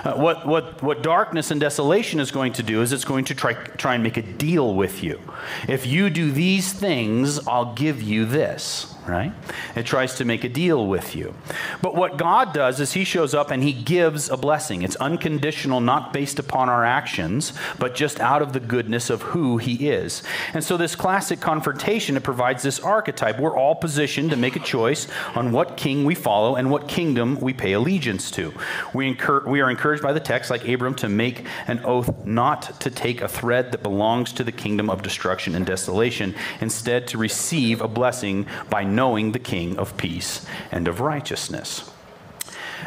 Uh, 0.04 0.14
what, 0.14 0.46
what, 0.46 0.80
what 0.84 1.02
darkness 1.02 1.50
and 1.50 1.60
desolation 1.60 2.20
is 2.20 2.30
going 2.30 2.52
to 2.52 2.62
do 2.62 2.80
is 2.80 2.92
it's 2.92 3.04
going 3.04 3.24
to 3.24 3.34
try, 3.34 3.54
try 3.54 3.94
and 3.94 4.04
make 4.04 4.18
a 4.18 4.22
deal 4.22 4.74
with 4.76 5.02
you. 5.02 5.20
If 5.68 5.84
you 5.84 6.10
do 6.10 6.30
these 6.30 6.72
things, 6.72 7.44
I'll 7.48 7.74
give 7.74 8.00
you 8.00 8.24
this 8.24 8.94
right? 9.06 9.32
It 9.74 9.86
tries 9.86 10.14
to 10.16 10.24
make 10.24 10.44
a 10.44 10.48
deal 10.48 10.86
with 10.86 11.16
you. 11.16 11.34
But 11.80 11.94
what 11.94 12.16
God 12.16 12.52
does 12.52 12.80
is 12.80 12.92
He 12.92 13.04
shows 13.04 13.34
up 13.34 13.50
and 13.50 13.62
He 13.62 13.72
gives 13.72 14.28
a 14.28 14.36
blessing. 14.36 14.82
It's 14.82 14.96
unconditional, 14.96 15.80
not 15.80 16.12
based 16.12 16.38
upon 16.38 16.68
our 16.68 16.84
actions, 16.84 17.52
but 17.78 17.94
just 17.94 18.20
out 18.20 18.42
of 18.42 18.52
the 18.52 18.60
goodness 18.60 19.10
of 19.10 19.22
who 19.22 19.58
He 19.58 19.88
is. 19.88 20.22
And 20.54 20.62
so, 20.62 20.76
this 20.76 20.94
classic 20.94 21.40
confrontation, 21.40 22.16
it 22.16 22.22
provides 22.22 22.62
this 22.62 22.80
archetype. 22.80 23.38
We're 23.38 23.56
all 23.56 23.74
positioned 23.74 24.30
to 24.30 24.36
make 24.36 24.56
a 24.56 24.60
choice 24.60 25.08
on 25.34 25.52
what 25.52 25.76
king 25.76 26.04
we 26.04 26.14
follow 26.14 26.56
and 26.56 26.70
what 26.70 26.88
kingdom 26.88 27.40
we 27.40 27.52
pay 27.52 27.72
allegiance 27.72 28.30
to. 28.32 28.52
We, 28.94 29.08
incur- 29.08 29.44
we 29.46 29.60
are 29.60 29.70
encouraged 29.70 30.02
by 30.02 30.12
the 30.12 30.20
text, 30.20 30.50
like 30.50 30.66
Abram, 30.66 30.94
to 30.96 31.08
make 31.08 31.46
an 31.66 31.80
oath 31.84 32.24
not 32.24 32.80
to 32.80 32.90
take 32.90 33.20
a 33.20 33.28
thread 33.28 33.72
that 33.72 33.82
belongs 33.82 34.32
to 34.34 34.44
the 34.44 34.52
kingdom 34.52 34.88
of 34.88 35.02
destruction 35.02 35.54
and 35.54 35.66
desolation, 35.66 36.34
instead, 36.60 37.08
to 37.08 37.18
receive 37.18 37.80
a 37.80 37.88
blessing 37.88 38.46
by 38.70 38.84
knowing 38.94 39.32
the 39.32 39.38
King 39.38 39.78
of 39.78 39.96
peace 39.96 40.46
and 40.70 40.88
of 40.88 41.00
righteousness. 41.00 41.90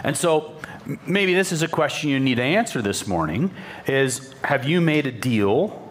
And 0.04 0.16
so 0.16 0.56
maybe 1.06 1.34
this 1.34 1.52
is 1.52 1.62
a 1.62 1.68
question 1.68 2.10
you 2.10 2.20
need 2.20 2.36
to 2.36 2.44
answer 2.44 2.82
this 2.82 3.08
morning 3.08 3.52
is 3.88 4.34
have 4.44 4.66
you 4.66 4.82
made 4.82 5.08
a 5.08 5.12
deal 5.12 5.82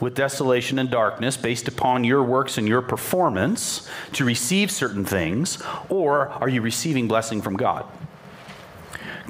with 0.00 0.14
desolation 0.14 0.78
and 0.78 0.90
darkness 0.90 1.36
based 1.36 1.68
upon 1.68 2.04
your 2.04 2.22
works 2.22 2.56
and 2.56 2.66
your 2.66 2.80
performance 2.80 3.88
to 4.12 4.24
receive 4.24 4.70
certain 4.70 5.04
things 5.04 5.62
or 5.88 6.28
are 6.28 6.48
you 6.48 6.62
receiving 6.62 7.06
blessing 7.06 7.42
from 7.42 7.56
God? 7.56 7.84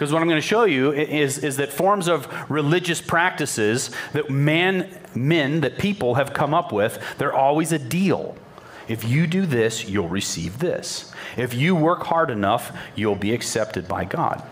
Because 0.00 0.12
what 0.12 0.23
I'm 0.23 0.28
going 0.28 0.40
to 0.40 0.47
show 0.47 0.64
you 0.64 0.92
is, 0.92 1.38
is 1.38 1.56
that 1.59 1.73
forms 1.73 2.09
of 2.09 2.26
religious 2.50 3.02
practices 3.02 3.90
that 4.12 4.30
man, 4.30 4.88
men, 5.14 5.61
that 5.61 5.78
people 5.78 6.14
have 6.14 6.32
come 6.32 6.54
up 6.54 6.73
with, 6.73 6.99
they're 7.18 7.35
always 7.35 7.73
a 7.73 7.78
deal. 7.78 8.37
If 8.90 9.04
you 9.04 9.28
do 9.28 9.47
this, 9.47 9.88
you'll 9.88 10.09
receive 10.09 10.59
this. 10.59 11.12
If 11.37 11.54
you 11.54 11.76
work 11.76 12.02
hard 12.02 12.28
enough, 12.28 12.76
you'll 12.97 13.14
be 13.14 13.32
accepted 13.32 13.87
by 13.87 14.04
God. 14.04 14.42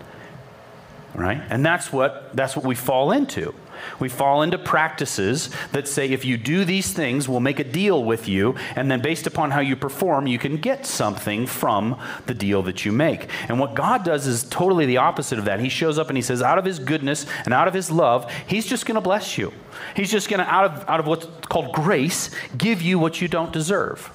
Right? 1.13 1.41
And 1.49 1.65
that's 1.65 1.91
what, 1.91 2.33
that's 2.37 2.55
what 2.55 2.63
we 2.63 2.73
fall 2.73 3.11
into. 3.11 3.53
We 3.99 4.07
fall 4.07 4.41
into 4.41 4.57
practices 4.57 5.49
that 5.73 5.89
say 5.89 6.07
if 6.07 6.23
you 6.23 6.37
do 6.37 6.63
these 6.63 6.93
things, 6.93 7.27
we'll 7.27 7.41
make 7.41 7.59
a 7.59 7.65
deal 7.65 8.01
with 8.01 8.29
you, 8.29 8.55
and 8.77 8.89
then 8.89 9.01
based 9.01 9.27
upon 9.27 9.51
how 9.51 9.59
you 9.59 9.75
perform, 9.75 10.25
you 10.25 10.39
can 10.39 10.55
get 10.55 10.85
something 10.85 11.45
from 11.45 11.99
the 12.25 12.33
deal 12.33 12.61
that 12.63 12.85
you 12.85 12.93
make. 12.93 13.27
And 13.49 13.59
what 13.59 13.75
God 13.75 14.05
does 14.05 14.25
is 14.25 14.43
totally 14.43 14.85
the 14.85 14.97
opposite 14.97 15.37
of 15.37 15.45
that. 15.45 15.59
He 15.59 15.67
shows 15.67 15.99
up 15.99 16.07
and 16.07 16.17
he 16.17 16.21
says, 16.21 16.41
out 16.41 16.57
of 16.57 16.63
his 16.63 16.79
goodness 16.79 17.25
and 17.43 17.53
out 17.53 17.67
of 17.67 17.73
his 17.73 17.91
love, 17.91 18.31
he's 18.47 18.65
just 18.65 18.85
going 18.85 18.95
to 18.95 19.01
bless 19.01 19.37
you. 19.37 19.51
He's 19.97 20.11
just 20.11 20.29
going 20.29 20.39
to, 20.39 20.49
out 20.49 20.63
of, 20.63 20.89
out 20.89 21.01
of 21.01 21.07
what's 21.07 21.27
called 21.47 21.73
grace, 21.73 22.29
give 22.57 22.81
you 22.81 22.99
what 22.99 23.19
you 23.19 23.27
don't 23.27 23.51
deserve. 23.51 24.13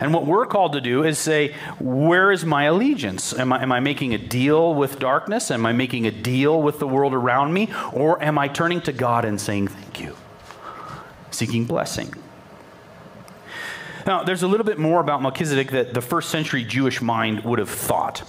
And 0.00 0.14
what 0.14 0.26
we're 0.26 0.46
called 0.46 0.72
to 0.74 0.80
do 0.80 1.04
is 1.04 1.18
say, 1.18 1.54
where 1.78 2.30
is 2.30 2.44
my 2.44 2.64
allegiance? 2.64 3.32
Am 3.32 3.52
I, 3.52 3.62
am 3.62 3.72
I 3.72 3.80
making 3.80 4.14
a 4.14 4.18
deal 4.18 4.74
with 4.74 4.98
darkness? 4.98 5.50
Am 5.50 5.66
I 5.66 5.72
making 5.72 6.06
a 6.06 6.10
deal 6.10 6.60
with 6.62 6.78
the 6.78 6.86
world 6.86 7.14
around 7.14 7.52
me? 7.52 7.68
Or 7.92 8.22
am 8.22 8.38
I 8.38 8.48
turning 8.48 8.80
to 8.82 8.92
God 8.92 9.24
and 9.24 9.40
saying, 9.40 9.68
thank 9.68 10.00
you, 10.00 10.16
seeking 11.30 11.64
blessing? 11.64 12.14
Now, 14.08 14.22
there's 14.22 14.42
a 14.42 14.48
little 14.48 14.64
bit 14.64 14.78
more 14.78 15.00
about 15.00 15.20
Melchizedek 15.20 15.70
that 15.72 15.92
the 15.92 16.00
first 16.00 16.30
century 16.30 16.64
Jewish 16.64 17.02
mind 17.02 17.44
would 17.44 17.58
have 17.58 17.68
thought. 17.68 18.22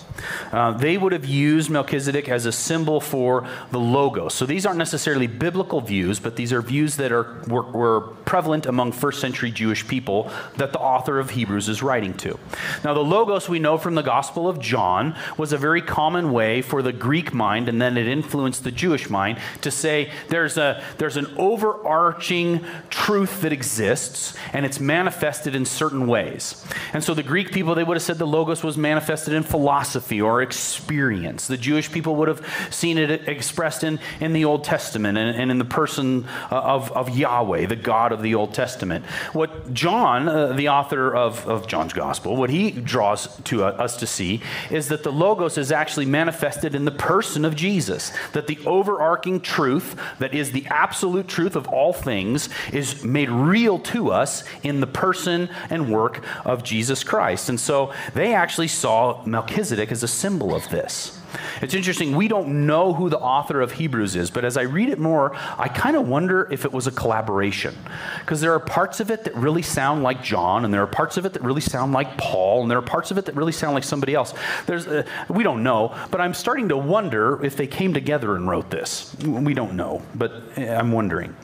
Uh, 0.52 0.72
they 0.72 0.98
would 0.98 1.14
have 1.14 1.24
used 1.24 1.70
Melchizedek 1.70 2.28
as 2.28 2.46
a 2.46 2.52
symbol 2.52 3.00
for 3.00 3.48
the 3.72 3.80
Logos. 3.80 4.34
So 4.34 4.46
these 4.46 4.66
aren't 4.66 4.78
necessarily 4.78 5.26
biblical 5.26 5.80
views, 5.80 6.20
but 6.20 6.36
these 6.36 6.52
are 6.52 6.62
views 6.62 6.98
that 6.98 7.14
are, 7.14 7.42
were, 7.48 7.64
were 7.64 8.02
prevalent 8.26 8.66
among 8.66 8.92
first 8.92 9.22
century 9.22 9.52
Jewish 9.52 9.88
people 9.88 10.30
that 10.58 10.74
the 10.74 10.80
author 10.80 11.18
of 11.18 11.30
Hebrews 11.30 11.70
is 11.70 11.82
writing 11.82 12.14
to. 12.16 12.38
Now, 12.84 12.94
the 12.94 13.00
Logos 13.00 13.48
we 13.48 13.60
know 13.60 13.78
from 13.78 13.96
the 13.96 14.02
Gospel 14.02 14.50
of 14.50 14.60
John 14.60 15.16
was 15.38 15.54
a 15.54 15.58
very 15.58 15.82
common 15.82 16.34
way 16.34 16.62
for 16.62 16.82
the 16.82 16.92
Greek 16.92 17.34
mind, 17.34 17.70
and 17.70 17.82
then 17.82 17.96
it 17.96 18.06
influenced 18.06 18.66
the 18.66 18.72
Jewish 18.72 19.10
mind, 19.10 19.38
to 19.62 19.72
say 19.72 20.12
there's, 20.28 20.58
a, 20.58 20.84
there's 20.98 21.16
an 21.16 21.34
overarching 21.38 22.66
truth 22.90 23.40
that 23.44 23.54
exists, 23.54 24.36
and 24.52 24.66
it's 24.66 24.82
manifested 24.82 25.56
in 25.56 25.69
certain 25.70 26.08
ways. 26.08 26.64
And 26.94 27.04
so 27.04 27.14
the 27.14 27.24
Greek 27.24 27.52
people, 27.52 27.76
they 27.76 27.84
would 27.84 27.96
have 27.96 28.04
said 28.04 28.18
the 28.18 28.28
Logos 28.28 28.64
was 28.64 28.78
manifested 28.78 29.34
in 29.34 29.44
philosophy 29.44 30.22
or 30.22 30.42
experience. 30.42 31.48
The 31.48 31.58
Jewish 31.58 31.92
people 31.92 32.16
would 32.16 32.28
have 32.28 32.46
seen 32.72 32.98
it 32.98 33.28
expressed 33.28 33.84
in, 33.84 34.00
in 34.20 34.34
the 34.34 34.46
Old 34.46 34.64
Testament 34.64 35.18
and, 35.18 35.36
and 35.36 35.52
in 35.52 35.60
the 35.60 35.66
person 35.66 36.26
uh, 36.52 36.56
of, 36.56 36.92
of 36.92 37.18
Yahweh, 37.18 37.68
the 37.68 37.76
God 37.76 38.12
of 38.12 38.22
the 38.22 38.36
Old 38.36 38.54
Testament. 38.54 39.06
What 39.34 39.74
John, 39.74 40.28
uh, 40.28 40.54
the 40.54 40.70
author 40.70 41.16
of, 41.16 41.48
of 41.48 41.68
John's 41.68 41.94
Gospel, 41.94 42.36
what 42.36 42.50
he 42.50 42.72
draws 42.72 43.36
to 43.44 43.64
uh, 43.64 43.70
us 43.70 43.98
to 43.98 44.08
see 44.08 44.42
is 44.70 44.90
that 44.90 45.04
the 45.04 45.12
Logos 45.12 45.58
is 45.58 45.72
actually 45.72 46.06
manifested 46.06 46.76
in 46.76 46.86
the 46.86 46.92
person 46.92 47.46
of 47.46 47.56
Jesus, 47.56 48.12
that 48.34 48.48
the 48.48 48.60
overarching 48.66 49.40
truth 49.42 49.96
that 50.20 50.34
is 50.34 50.52
the 50.52 50.66
absolute 50.68 51.28
truth 51.28 51.56
of 51.56 51.68
all 51.68 51.94
things 51.94 52.50
is 52.72 53.04
made 53.04 53.30
real 53.30 53.80
to 53.80 54.12
us 54.12 54.44
in 54.64 54.80
the 54.80 54.88
person 54.88 55.49
and 55.70 55.92
work 55.92 56.24
of 56.46 56.64
Jesus 56.64 57.04
Christ. 57.04 57.50
And 57.50 57.60
so 57.60 57.94
they 58.14 58.34
actually 58.34 58.68
saw 58.68 59.24
Melchizedek 59.26 59.92
as 59.92 60.04
a 60.04 60.08
symbol 60.08 60.56
of 60.56 60.68
this. 60.70 61.20
It's 61.62 61.74
interesting, 61.74 62.16
we 62.16 62.28
don't 62.28 62.66
know 62.66 62.94
who 62.94 63.10
the 63.10 63.20
author 63.20 63.62
of 63.62 63.74
Hebrews 63.74 64.16
is, 64.16 64.32
but 64.32 64.46
as 64.46 64.58
I 64.58 64.64
read 64.64 64.90
it 64.90 65.00
more, 65.00 65.36
I 65.58 65.68
kind 65.68 65.96
of 65.96 66.08
wonder 66.08 66.48
if 66.52 66.66
it 66.66 66.72
was 66.72 66.88
a 66.88 66.92
collaboration. 66.92 67.76
Because 68.20 68.42
there 68.42 68.54
are 68.54 68.60
parts 68.60 69.00
of 69.00 69.12
it 69.12 69.26
that 69.26 69.36
really 69.36 69.62
sound 69.62 70.04
like 70.04 70.24
John, 70.24 70.66
and 70.66 70.74
there 70.74 70.82
are 70.82 70.88
parts 70.88 71.18
of 71.18 71.26
it 71.26 71.34
that 71.34 71.44
really 71.44 71.62
sound 71.62 71.94
like 71.94 72.18
Paul, 72.18 72.64
and 72.64 72.72
there 72.72 72.78
are 72.78 72.82
parts 72.84 73.12
of 73.12 73.18
it 73.18 73.26
that 73.26 73.36
really 73.36 73.52
sound 73.52 73.76
like 73.76 73.84
somebody 73.84 74.16
else. 74.16 74.34
There's, 74.66 74.88
uh, 74.88 75.04
we 75.30 75.44
don't 75.44 75.64
know, 75.64 75.96
but 76.10 76.22
I'm 76.22 76.34
starting 76.34 76.70
to 76.70 76.78
wonder 76.78 77.44
if 77.46 77.56
they 77.56 77.68
came 77.68 77.94
together 77.94 78.36
and 78.36 78.48
wrote 78.48 78.70
this. 78.70 79.16
We 79.24 79.54
don't 79.54 79.74
know, 79.74 80.02
but 80.16 80.32
uh, 80.58 80.62
I'm 80.62 80.92
wondering. 80.92 81.36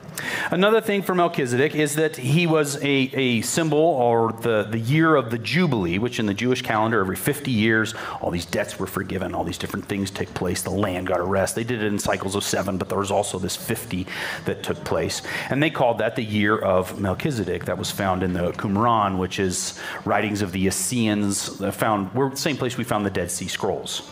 Another 0.50 0.80
thing 0.80 1.02
for 1.02 1.14
Melchizedek 1.14 1.74
is 1.74 1.96
that 1.96 2.16
he 2.16 2.46
was 2.46 2.76
a, 2.76 2.86
a 2.86 3.40
symbol 3.42 3.78
or 3.78 4.32
the, 4.32 4.66
the 4.70 4.78
year 4.78 5.16
of 5.16 5.30
the 5.30 5.38
Jubilee, 5.38 5.98
which 5.98 6.18
in 6.18 6.26
the 6.26 6.34
Jewish 6.34 6.62
calendar, 6.62 7.00
every 7.00 7.16
50 7.16 7.50
years, 7.50 7.94
all 8.20 8.30
these 8.30 8.46
debts 8.46 8.78
were 8.78 8.86
forgiven, 8.86 9.34
all 9.34 9.44
these 9.44 9.58
different 9.58 9.86
things 9.86 10.10
took 10.10 10.32
place. 10.34 10.62
The 10.62 10.70
land 10.70 11.06
got 11.06 11.20
a 11.20 11.24
rest. 11.24 11.54
They 11.54 11.64
did 11.64 11.82
it 11.82 11.86
in 11.86 11.98
cycles 11.98 12.34
of 12.34 12.44
seven, 12.44 12.78
but 12.78 12.88
there 12.88 12.98
was 12.98 13.10
also 13.10 13.38
this 13.38 13.56
50 13.56 14.06
that 14.44 14.62
took 14.62 14.82
place. 14.84 15.22
And 15.50 15.62
they 15.62 15.70
called 15.70 15.98
that 15.98 16.16
the 16.16 16.24
year 16.24 16.56
of 16.56 17.00
Melchizedek. 17.00 17.64
That 17.66 17.78
was 17.78 17.90
found 17.90 18.22
in 18.22 18.32
the 18.32 18.52
Qumran, 18.52 19.18
which 19.18 19.38
is 19.38 19.78
writings 20.04 20.42
of 20.42 20.52
the 20.52 20.66
Essenes, 20.66 21.48
found, 21.74 22.12
we're 22.14 22.30
the 22.30 22.36
same 22.36 22.56
place 22.56 22.76
we 22.76 22.84
found 22.84 23.04
the 23.04 23.10
Dead 23.10 23.30
Sea 23.30 23.48
Scrolls. 23.48 24.10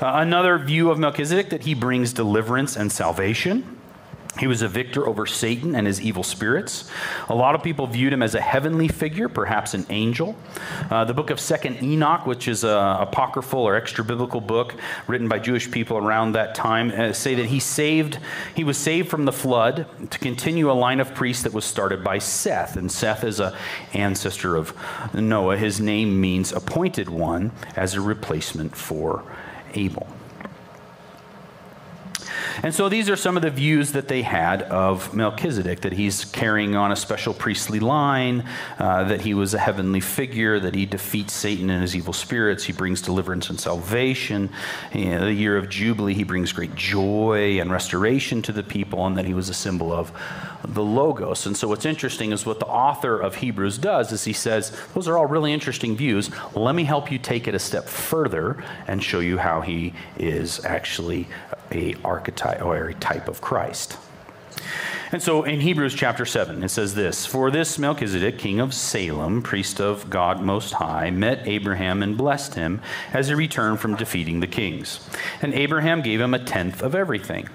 Uh, 0.00 0.12
another 0.16 0.58
view 0.58 0.90
of 0.90 0.98
Melchizedek 0.98 1.50
that 1.50 1.62
he 1.62 1.74
brings 1.74 2.12
deliverance 2.12 2.76
and 2.76 2.90
salvation. 2.90 3.79
He 4.40 4.46
was 4.46 4.62
a 4.62 4.68
victor 4.68 5.06
over 5.06 5.26
Satan 5.26 5.76
and 5.76 5.86
his 5.86 6.00
evil 6.00 6.22
spirits. 6.22 6.90
A 7.28 7.34
lot 7.34 7.54
of 7.54 7.62
people 7.62 7.86
viewed 7.86 8.10
him 8.10 8.22
as 8.22 8.34
a 8.34 8.40
heavenly 8.40 8.88
figure, 8.88 9.28
perhaps 9.28 9.74
an 9.74 9.84
angel. 9.90 10.34
Uh, 10.90 11.04
the 11.04 11.12
book 11.12 11.28
of 11.28 11.38
Second 11.38 11.82
Enoch, 11.82 12.24
which 12.24 12.48
is 12.48 12.64
a 12.64 12.96
apocryphal 13.00 13.60
or 13.60 13.76
extra 13.76 14.02
biblical 14.02 14.40
book 14.40 14.74
written 15.06 15.28
by 15.28 15.38
Jewish 15.38 15.70
people 15.70 15.98
around 15.98 16.32
that 16.32 16.54
time, 16.54 16.90
uh, 16.90 17.12
say 17.12 17.34
that 17.34 17.46
he 17.46 17.60
saved. 17.60 18.18
He 18.54 18.64
was 18.64 18.78
saved 18.78 19.10
from 19.10 19.26
the 19.26 19.32
flood 19.32 19.86
to 20.10 20.18
continue 20.18 20.70
a 20.70 20.72
line 20.72 21.00
of 21.00 21.14
priests 21.14 21.42
that 21.42 21.52
was 21.52 21.66
started 21.66 22.02
by 22.02 22.18
Seth, 22.18 22.76
and 22.76 22.90
Seth 22.90 23.24
is 23.24 23.40
a 23.40 23.54
ancestor 23.92 24.56
of 24.56 24.72
Noah. 25.12 25.58
His 25.58 25.80
name 25.80 26.18
means 26.18 26.50
appointed 26.50 27.10
one, 27.10 27.52
as 27.76 27.94
a 27.94 28.00
replacement 28.00 28.74
for 28.74 29.22
Abel. 29.74 30.08
And 32.62 32.74
so 32.74 32.88
these 32.90 33.08
are 33.08 33.16
some 33.16 33.36
of 33.36 33.42
the 33.42 33.50
views 33.50 33.92
that 33.92 34.08
they 34.08 34.22
had 34.22 34.62
of 34.62 35.14
Melchizedek 35.14 35.80
that 35.80 35.92
he's 35.92 36.26
carrying 36.26 36.76
on 36.76 36.92
a 36.92 36.96
special 36.96 37.32
priestly 37.32 37.80
line, 37.80 38.44
uh, 38.78 39.04
that 39.04 39.22
he 39.22 39.32
was 39.32 39.54
a 39.54 39.58
heavenly 39.58 40.00
figure, 40.00 40.60
that 40.60 40.74
he 40.74 40.84
defeats 40.84 41.32
Satan 41.32 41.70
and 41.70 41.80
his 41.80 41.96
evil 41.96 42.12
spirits, 42.12 42.64
he 42.64 42.72
brings 42.72 43.00
deliverance 43.00 43.48
and 43.48 43.58
salvation. 43.58 44.50
Know, 44.94 45.24
the 45.24 45.32
year 45.32 45.56
of 45.56 45.68
Jubilee, 45.70 46.14
he 46.14 46.24
brings 46.24 46.52
great 46.52 46.74
joy 46.74 47.60
and 47.60 47.70
restoration 47.70 48.42
to 48.42 48.52
the 48.52 48.62
people, 48.62 49.06
and 49.06 49.16
that 49.16 49.24
he 49.24 49.34
was 49.34 49.48
a 49.48 49.54
symbol 49.54 49.92
of 49.92 50.12
the 50.62 50.82
Logos. 50.82 51.46
And 51.46 51.56
so 51.56 51.68
what's 51.68 51.86
interesting 51.86 52.32
is 52.32 52.44
what 52.44 52.60
the 52.60 52.66
author 52.66 53.18
of 53.18 53.36
Hebrews 53.36 53.78
does 53.78 54.12
is 54.12 54.24
he 54.24 54.34
says, 54.34 54.76
those 54.94 55.08
are 55.08 55.16
all 55.16 55.26
really 55.26 55.52
interesting 55.52 55.96
views. 55.96 56.30
Let 56.54 56.74
me 56.74 56.84
help 56.84 57.10
you 57.10 57.18
take 57.18 57.48
it 57.48 57.54
a 57.54 57.58
step 57.58 57.86
further 57.86 58.62
and 58.86 59.02
show 59.02 59.20
you 59.20 59.38
how 59.38 59.62
he 59.62 59.94
is 60.18 60.64
actually 60.64 61.26
a 61.72 61.94
archetype 62.04 62.62
or 62.62 62.88
a 62.88 62.94
type 62.94 63.28
of 63.28 63.40
Christ. 63.40 63.96
And 65.12 65.20
so 65.20 65.42
in 65.42 65.60
Hebrews 65.60 65.94
chapter 65.94 66.24
7, 66.24 66.62
it 66.62 66.68
says 66.68 66.94
this 66.94 67.26
For 67.26 67.50
this 67.50 67.78
Melchizedek, 67.78 68.38
king 68.38 68.60
of 68.60 68.72
Salem, 68.72 69.42
priest 69.42 69.80
of 69.80 70.08
God 70.08 70.40
Most 70.40 70.74
High, 70.74 71.10
met 71.10 71.46
Abraham 71.48 72.02
and 72.02 72.16
blessed 72.16 72.54
him 72.54 72.80
as 73.12 73.28
he 73.28 73.34
returned 73.34 73.80
from 73.80 73.96
defeating 73.96 74.38
the 74.38 74.46
kings. 74.46 75.00
And 75.42 75.52
Abraham 75.52 76.02
gave 76.02 76.20
him 76.20 76.34
a 76.34 76.44
tenth 76.44 76.82
of 76.82 76.94
everything. 76.94 77.48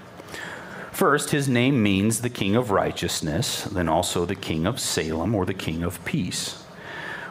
First, 0.92 1.30
his 1.30 1.48
name 1.48 1.82
means 1.82 2.20
the 2.20 2.30
king 2.30 2.56
of 2.56 2.70
righteousness, 2.70 3.64
then 3.64 3.88
also 3.88 4.26
the 4.26 4.34
king 4.34 4.66
of 4.66 4.80
Salem 4.80 5.34
or 5.34 5.46
the 5.46 5.54
king 5.54 5.82
of 5.82 6.04
peace 6.04 6.65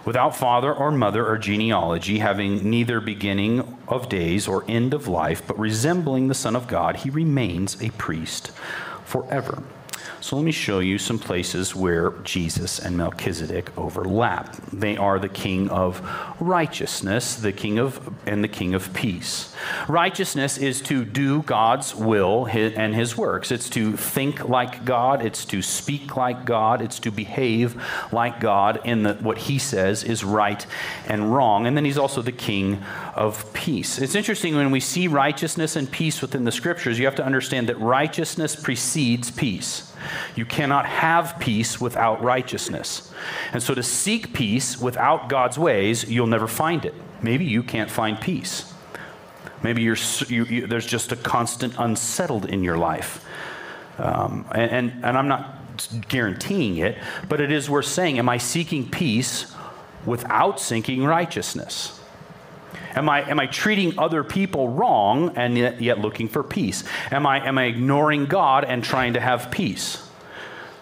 without 0.05 0.35
father 0.35 0.73
or 0.73 0.91
mother 0.91 1.27
or 1.27 1.37
genealogy, 1.37 2.19
having 2.19 2.69
neither 2.69 3.01
beginning 3.01 3.77
of 3.87 4.07
days 4.07 4.47
or 4.47 4.63
end 4.67 4.93
of 4.93 5.07
life, 5.07 5.41
but 5.47 5.59
resembling 5.59 6.27
the 6.27 6.33
Son 6.33 6.55
of 6.55 6.67
God, 6.67 6.97
he 6.97 7.09
remains 7.09 7.81
a 7.81 7.89
priest 7.91 8.51
forever. 9.03 9.63
So 10.25 10.37
let 10.37 10.43
me 10.43 10.51
show 10.51 10.79
you 10.79 10.97
some 10.97 11.19
places 11.19 11.75
where 11.75 12.09
Jesus 12.23 12.79
and 12.79 12.97
Melchizedek 12.97 13.77
overlap. 13.77 14.55
They 14.73 14.97
are 14.97 15.19
the 15.19 15.29
king 15.29 15.69
of 15.69 16.01
righteousness, 16.39 17.35
the 17.35 17.51
king 17.51 17.77
of 17.77 18.11
and 18.25 18.43
the 18.43 18.47
king 18.47 18.73
of 18.73 18.91
peace. 18.95 19.55
Righteousness 19.87 20.57
is 20.57 20.81
to 20.81 21.05
do 21.05 21.43
God's 21.43 21.93
will 21.93 22.47
and 22.47 22.95
his 22.95 23.15
works. 23.15 23.51
It's 23.51 23.69
to 23.69 23.95
think 23.95 24.49
like 24.49 24.83
God, 24.83 25.23
it's 25.23 25.45
to 25.45 25.61
speak 25.61 26.17
like 26.17 26.43
God, 26.43 26.81
it's 26.81 26.97
to 27.01 27.11
behave 27.11 27.79
like 28.11 28.39
God 28.39 28.81
in 28.83 29.03
the, 29.03 29.13
what 29.13 29.37
he 29.37 29.59
says 29.59 30.03
is 30.03 30.23
right 30.23 30.65
and 31.05 31.35
wrong. 31.35 31.67
And 31.67 31.77
then 31.77 31.85
he's 31.85 31.99
also 31.99 32.23
the 32.23 32.31
king 32.31 32.81
of 33.13 33.53
peace. 33.53 33.99
It's 33.99 34.15
interesting 34.15 34.55
when 34.55 34.71
we 34.71 34.79
see 34.79 35.07
righteousness 35.07 35.75
and 35.75 35.91
peace 35.91 36.19
within 36.19 36.45
the 36.45 36.51
scriptures, 36.51 36.97
you 36.97 37.05
have 37.05 37.13
to 37.17 37.25
understand 37.25 37.69
that 37.69 37.79
righteousness 37.79 38.55
precedes 38.55 39.29
peace. 39.29 39.91
You 40.35 40.45
cannot 40.45 40.85
have 40.85 41.39
peace 41.39 41.79
without 41.79 42.23
righteousness. 42.23 43.13
And 43.53 43.61
so 43.61 43.73
to 43.73 43.83
seek 43.83 44.33
peace 44.33 44.77
without 44.79 45.29
God's 45.29 45.57
ways, 45.57 46.09
you'll 46.09 46.27
never 46.27 46.47
find 46.47 46.85
it. 46.85 46.93
Maybe 47.21 47.45
you 47.45 47.63
can't 47.63 47.89
find 47.89 48.19
peace. 48.19 48.73
Maybe 49.63 49.81
you, 49.81 49.95
you, 50.27 50.67
there's 50.67 50.85
just 50.85 51.11
a 51.11 51.15
constant 51.15 51.73
unsettled 51.77 52.45
in 52.45 52.63
your 52.63 52.77
life. 52.77 53.25
Um, 53.97 54.45
and, 54.51 54.71
and, 54.71 55.05
and 55.05 55.17
I'm 55.17 55.27
not 55.27 55.55
guaranteeing 56.07 56.77
it, 56.77 56.97
but 57.27 57.41
it 57.41 57.51
is 57.51 57.69
worth 57.69 57.85
saying 57.85 58.19
Am 58.19 58.29
I 58.29 58.37
seeking 58.37 58.89
peace 58.89 59.53
without 60.05 60.59
seeking 60.59 61.03
righteousness? 61.03 61.94
Am 62.95 63.09
I, 63.09 63.29
am 63.29 63.39
I 63.39 63.47
treating 63.47 63.99
other 63.99 64.23
people 64.23 64.69
wrong 64.69 65.33
and 65.35 65.57
yet, 65.57 65.81
yet 65.81 65.99
looking 65.99 66.29
for 66.29 66.43
peace? 66.43 66.83
Am 67.11 67.25
I, 67.25 67.45
am 67.45 67.57
I 67.57 67.65
ignoring 67.65 68.25
God 68.25 68.63
and 68.63 68.83
trying 68.83 69.13
to 69.13 69.19
have 69.19 69.51
peace? 69.51 70.01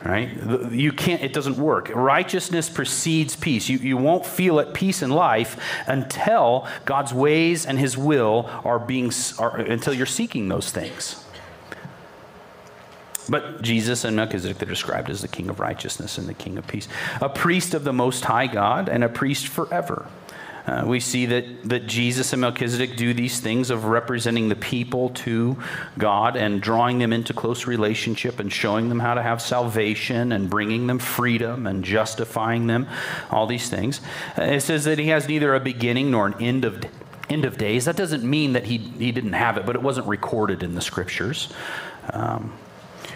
Right? 0.04 0.30
You 0.72 0.92
can't, 0.92 1.24
it 1.24 1.34
doesn't 1.34 1.58
work. 1.58 1.90
Righteousness 1.94 2.70
precedes 2.70 3.36
peace. 3.36 3.70
You, 3.70 3.78
you 3.78 3.98
won't 3.98 4.26
feel 4.26 4.60
at 4.60 4.74
peace 4.74 5.02
in 5.02 5.10
life 5.10 5.58
until 5.88 6.68
God's 6.86 7.14
ways 7.14 7.66
and 7.66 7.80
His 7.80 7.98
will 7.98 8.50
are 8.66 8.80
being, 8.80 9.12
are, 9.40 9.58
until 9.58 9.94
you're 9.94 10.06
seeking 10.06 10.50
those 10.50 10.72
things. 10.72 11.24
But 13.30 13.62
Jesus 13.62 14.04
and 14.04 14.18
Melchizedek, 14.18 14.58
they're 14.58 14.68
described 14.68 15.10
as 15.10 15.22
the 15.22 15.30
king 15.30 15.50
of 15.50 15.62
righteousness 15.62 16.18
and 16.18 16.28
the 16.28 16.34
king 16.34 16.58
of 16.58 16.68
peace, 16.68 16.90
a 17.22 17.30
priest 17.30 17.74
of 17.74 17.86
the 17.86 17.94
Most 17.94 18.26
High 18.26 18.48
God 18.48 18.90
and 18.90 19.06
a 19.06 19.10
priest 19.10 19.48
forever. 19.48 20.08
Uh, 20.66 20.84
we 20.86 21.00
see 21.00 21.26
that, 21.26 21.46
that 21.68 21.88
Jesus 21.88 22.32
and 22.32 22.42
Melchizedek 22.42 22.96
do 22.96 23.14
these 23.14 23.40
things 23.40 23.70
of 23.70 23.86
representing 23.86 24.48
the 24.48 24.56
people 24.56 25.10
to 25.10 25.58
God 25.98 26.38
and 26.38 26.62
drawing 26.62 27.00
them 27.00 27.12
into 27.12 27.34
close 27.34 27.68
relationship 27.68 28.40
and 28.40 28.52
showing 28.52 28.88
them 28.88 29.00
how 29.00 29.14
to 29.14 29.22
have 29.22 29.42
salvation 29.42 30.32
and 30.32 30.50
bringing 30.50 30.88
them 30.88 31.00
freedom 31.00 31.68
and 31.68 31.84
justifying 31.84 32.68
them, 32.68 32.88
all 33.30 33.46
these 33.46 33.70
things. 33.70 34.00
Uh, 34.38 34.44
it 34.44 34.62
says 34.62 34.86
that 34.86 35.00
he 35.00 35.08
has 35.08 35.28
neither 35.28 35.54
a 35.54 35.60
beginning 35.60 36.12
nor 36.12 36.28
an 36.28 36.36
end 36.40 36.66
of 36.66 36.84
end 37.30 37.46
of 37.46 37.58
days. 37.58 37.86
That 37.86 37.96
doesn't 37.96 38.24
mean 38.24 38.54
that 38.54 38.66
he, 38.66 38.78
he 38.78 39.12
didn't 39.12 39.34
have 39.34 39.58
it, 39.58 39.66
but 39.66 39.76
it 39.76 39.82
wasn't 39.82 40.08
recorded 40.08 40.62
in 40.62 40.76
the 40.76 40.82
scriptures. 40.82 41.52
Um, 42.12 42.54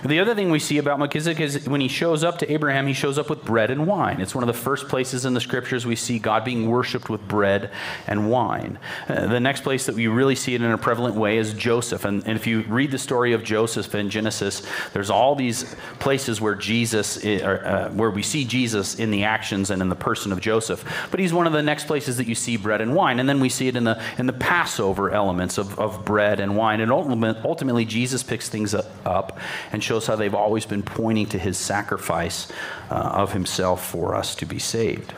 the 0.08 0.20
other 0.20 0.34
thing 0.34 0.50
we 0.50 0.60
see 0.60 0.78
about 0.78 1.00
Melchizedek 1.00 1.40
is 1.40 1.68
when 1.68 1.82
he 1.82 1.88
shows 1.88 2.24
up 2.24 2.38
to 2.40 2.52
Abraham, 2.52 2.88
he 2.88 2.94
shows 2.94 3.18
up 3.18 3.30
with 3.30 3.44
bread 3.44 3.70
and 3.72 3.86
wine. 3.86 4.22
It's 4.22 4.34
one 4.34 4.44
of 4.44 4.48
the 4.48 4.62
first 4.62 4.88
places 4.88 5.26
in 5.26 5.34
the 5.34 5.42
scriptures 5.42 5.86
we 5.86 5.96
see 5.96 6.20
God 6.20 6.46
being 6.46 6.68
worshiped 6.68 7.10
with 7.10 7.28
bread 7.28 7.72
and 8.06 8.30
wine. 8.30 8.80
Uh, 9.08 9.28
the 9.28 9.40
next 9.40 9.62
place 9.62 9.86
that 9.86 9.96
we 9.96 10.08
really 10.08 10.36
see 10.36 10.56
it 10.56 10.62
in 10.62 10.72
a 10.72 10.78
prevalent 10.78 11.16
way 11.16 11.38
is 11.38 11.54
Joseph. 11.54 12.06
And, 12.06 12.26
and, 12.28 12.38
if 12.38 12.48
you 12.48 12.62
read 12.62 12.92
the 12.92 12.98
story 12.98 13.34
of 13.34 13.44
Joseph 13.44 13.94
in 13.96 14.10
Genesis, 14.10 14.66
there's 14.94 15.10
all 15.10 15.36
these 15.36 15.76
places 16.00 16.40
where 16.40 16.56
Jesus, 16.56 17.24
uh, 17.26 17.92
where 17.94 18.12
we 18.12 18.22
see 18.22 18.46
Jesus 18.46 19.00
in 19.00 19.12
the 19.12 19.24
actions 19.24 19.72
and 19.72 19.82
in 19.82 19.90
the 19.90 19.96
person 19.96 20.32
of 20.32 20.40
Joseph. 20.40 20.86
But 21.12 21.20
he's 21.20 21.34
one 21.34 21.48
of 21.48 21.54
the 21.54 21.64
next 21.64 21.86
places 21.88 22.18
that 22.18 22.28
you 22.28 22.36
see 22.36 22.58
bread 22.58 22.82
and 22.82 22.96
wine. 22.96 23.20
And 23.20 23.28
then 23.28 23.40
we 23.40 23.50
see 23.50 23.68
it 23.68 23.76
in 23.76 23.84
the, 23.84 24.02
in 24.18 24.28
the 24.28 24.34
Passover 24.34 25.12
elements 25.12 25.58
of, 25.58 25.78
of 25.80 26.06
bread 26.06 26.40
and 26.40 26.56
wine. 26.56 26.80
And 26.82 26.92
ultimately, 26.92 27.86
Jesus 27.86 28.24
picks 28.24 28.48
things 28.48 28.74
up 28.74 29.40
and 29.72 29.84
shows 29.84 29.97
how 30.06 30.16
they've 30.16 30.36
always 30.36 30.66
been 30.66 30.84
pointing 30.84 31.26
to 31.28 31.40
his 31.40 31.58
sacrifice 31.58 32.52
uh, 32.92 32.94
of 32.94 33.34
himself 33.34 33.90
for 33.90 34.14
us 34.14 34.36
to 34.36 34.46
be 34.46 34.60
saved. 34.60 35.14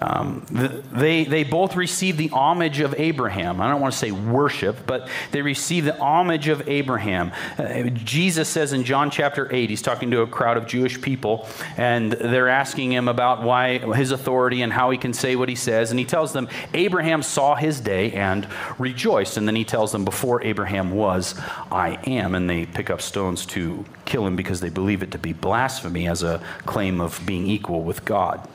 Um, 0.00 0.44
they, 0.92 1.24
they 1.24 1.44
both 1.44 1.76
receive 1.76 2.16
the 2.16 2.30
homage 2.30 2.80
of 2.80 2.94
Abraham. 2.98 3.60
I 3.60 3.68
don't 3.70 3.80
want 3.80 3.92
to 3.92 3.98
say 3.98 4.10
worship, 4.10 4.86
but 4.86 5.08
they 5.30 5.42
receive 5.42 5.84
the 5.84 5.96
homage 5.98 6.48
of 6.48 6.68
Abraham. 6.68 7.32
Uh, 7.58 7.84
Jesus 7.90 8.48
says 8.48 8.72
in 8.72 8.84
John 8.84 9.10
chapter 9.10 9.52
8, 9.52 9.70
he's 9.70 9.82
talking 9.82 10.10
to 10.10 10.22
a 10.22 10.26
crowd 10.26 10.56
of 10.56 10.66
Jewish 10.66 11.00
people, 11.00 11.46
and 11.76 12.12
they're 12.12 12.48
asking 12.48 12.92
him 12.92 13.08
about 13.08 13.42
why 13.42 13.78
his 13.94 14.10
authority 14.10 14.62
and 14.62 14.72
how 14.72 14.90
he 14.90 14.98
can 14.98 15.12
say 15.12 15.36
what 15.36 15.48
he 15.48 15.54
says. 15.54 15.90
And 15.90 15.98
he 15.98 16.04
tells 16.04 16.32
them, 16.32 16.48
Abraham 16.72 17.22
saw 17.22 17.54
his 17.54 17.80
day 17.80 18.12
and 18.12 18.48
rejoiced. 18.78 19.36
And 19.36 19.46
then 19.46 19.56
he 19.56 19.64
tells 19.64 19.92
them, 19.92 20.04
Before 20.04 20.42
Abraham 20.42 20.90
was, 20.90 21.34
I 21.70 21.98
am. 22.06 22.34
And 22.34 22.48
they 22.50 22.66
pick 22.66 22.90
up 22.90 23.00
stones 23.00 23.46
to 23.46 23.84
kill 24.04 24.26
him 24.26 24.36
because 24.36 24.60
they 24.60 24.70
believe 24.70 25.02
it 25.02 25.10
to 25.12 25.18
be 25.18 25.32
blasphemy 25.32 26.08
as 26.08 26.22
a 26.22 26.42
claim 26.66 27.00
of 27.00 27.20
being 27.24 27.46
equal 27.46 27.82
with 27.82 28.04
God. 28.04 28.46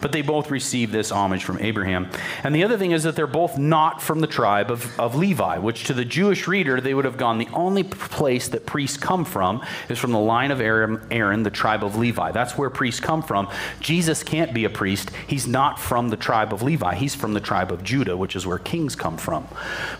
But 0.00 0.12
they 0.12 0.22
both 0.22 0.50
receive 0.50 0.92
this 0.92 1.10
homage 1.10 1.44
from 1.44 1.58
Abraham. 1.58 2.10
And 2.44 2.54
the 2.54 2.64
other 2.64 2.78
thing 2.78 2.92
is 2.92 3.02
that 3.02 3.16
they're 3.16 3.26
both 3.26 3.58
not 3.58 4.00
from 4.02 4.20
the 4.20 4.26
tribe 4.26 4.70
of, 4.70 4.98
of 4.98 5.14
Levi, 5.14 5.58
which 5.58 5.84
to 5.84 5.94
the 5.94 6.04
Jewish 6.04 6.46
reader, 6.46 6.80
they 6.80 6.94
would 6.94 7.04
have 7.04 7.16
gone 7.16 7.38
the 7.38 7.48
only 7.52 7.82
place 7.84 8.48
that 8.48 8.66
priests 8.66 8.96
come 8.96 9.24
from 9.24 9.64
is 9.88 9.98
from 9.98 10.12
the 10.12 10.18
line 10.18 10.50
of 10.50 10.60
Aaron, 10.60 11.00
Aaron, 11.10 11.42
the 11.42 11.50
tribe 11.50 11.82
of 11.84 11.96
Levi. 11.96 12.32
That's 12.32 12.56
where 12.56 12.70
priests 12.70 13.00
come 13.00 13.22
from. 13.22 13.48
Jesus 13.80 14.22
can't 14.22 14.54
be 14.54 14.64
a 14.64 14.70
priest. 14.70 15.10
He's 15.26 15.46
not 15.46 15.78
from 15.78 16.08
the 16.08 16.16
tribe 16.16 16.52
of 16.52 16.62
Levi. 16.62 16.94
He's 16.94 17.14
from 17.14 17.34
the 17.34 17.40
tribe 17.40 17.72
of 17.72 17.82
Judah, 17.82 18.16
which 18.16 18.36
is 18.36 18.46
where 18.46 18.58
kings 18.58 18.94
come 18.94 19.16
from. 19.16 19.44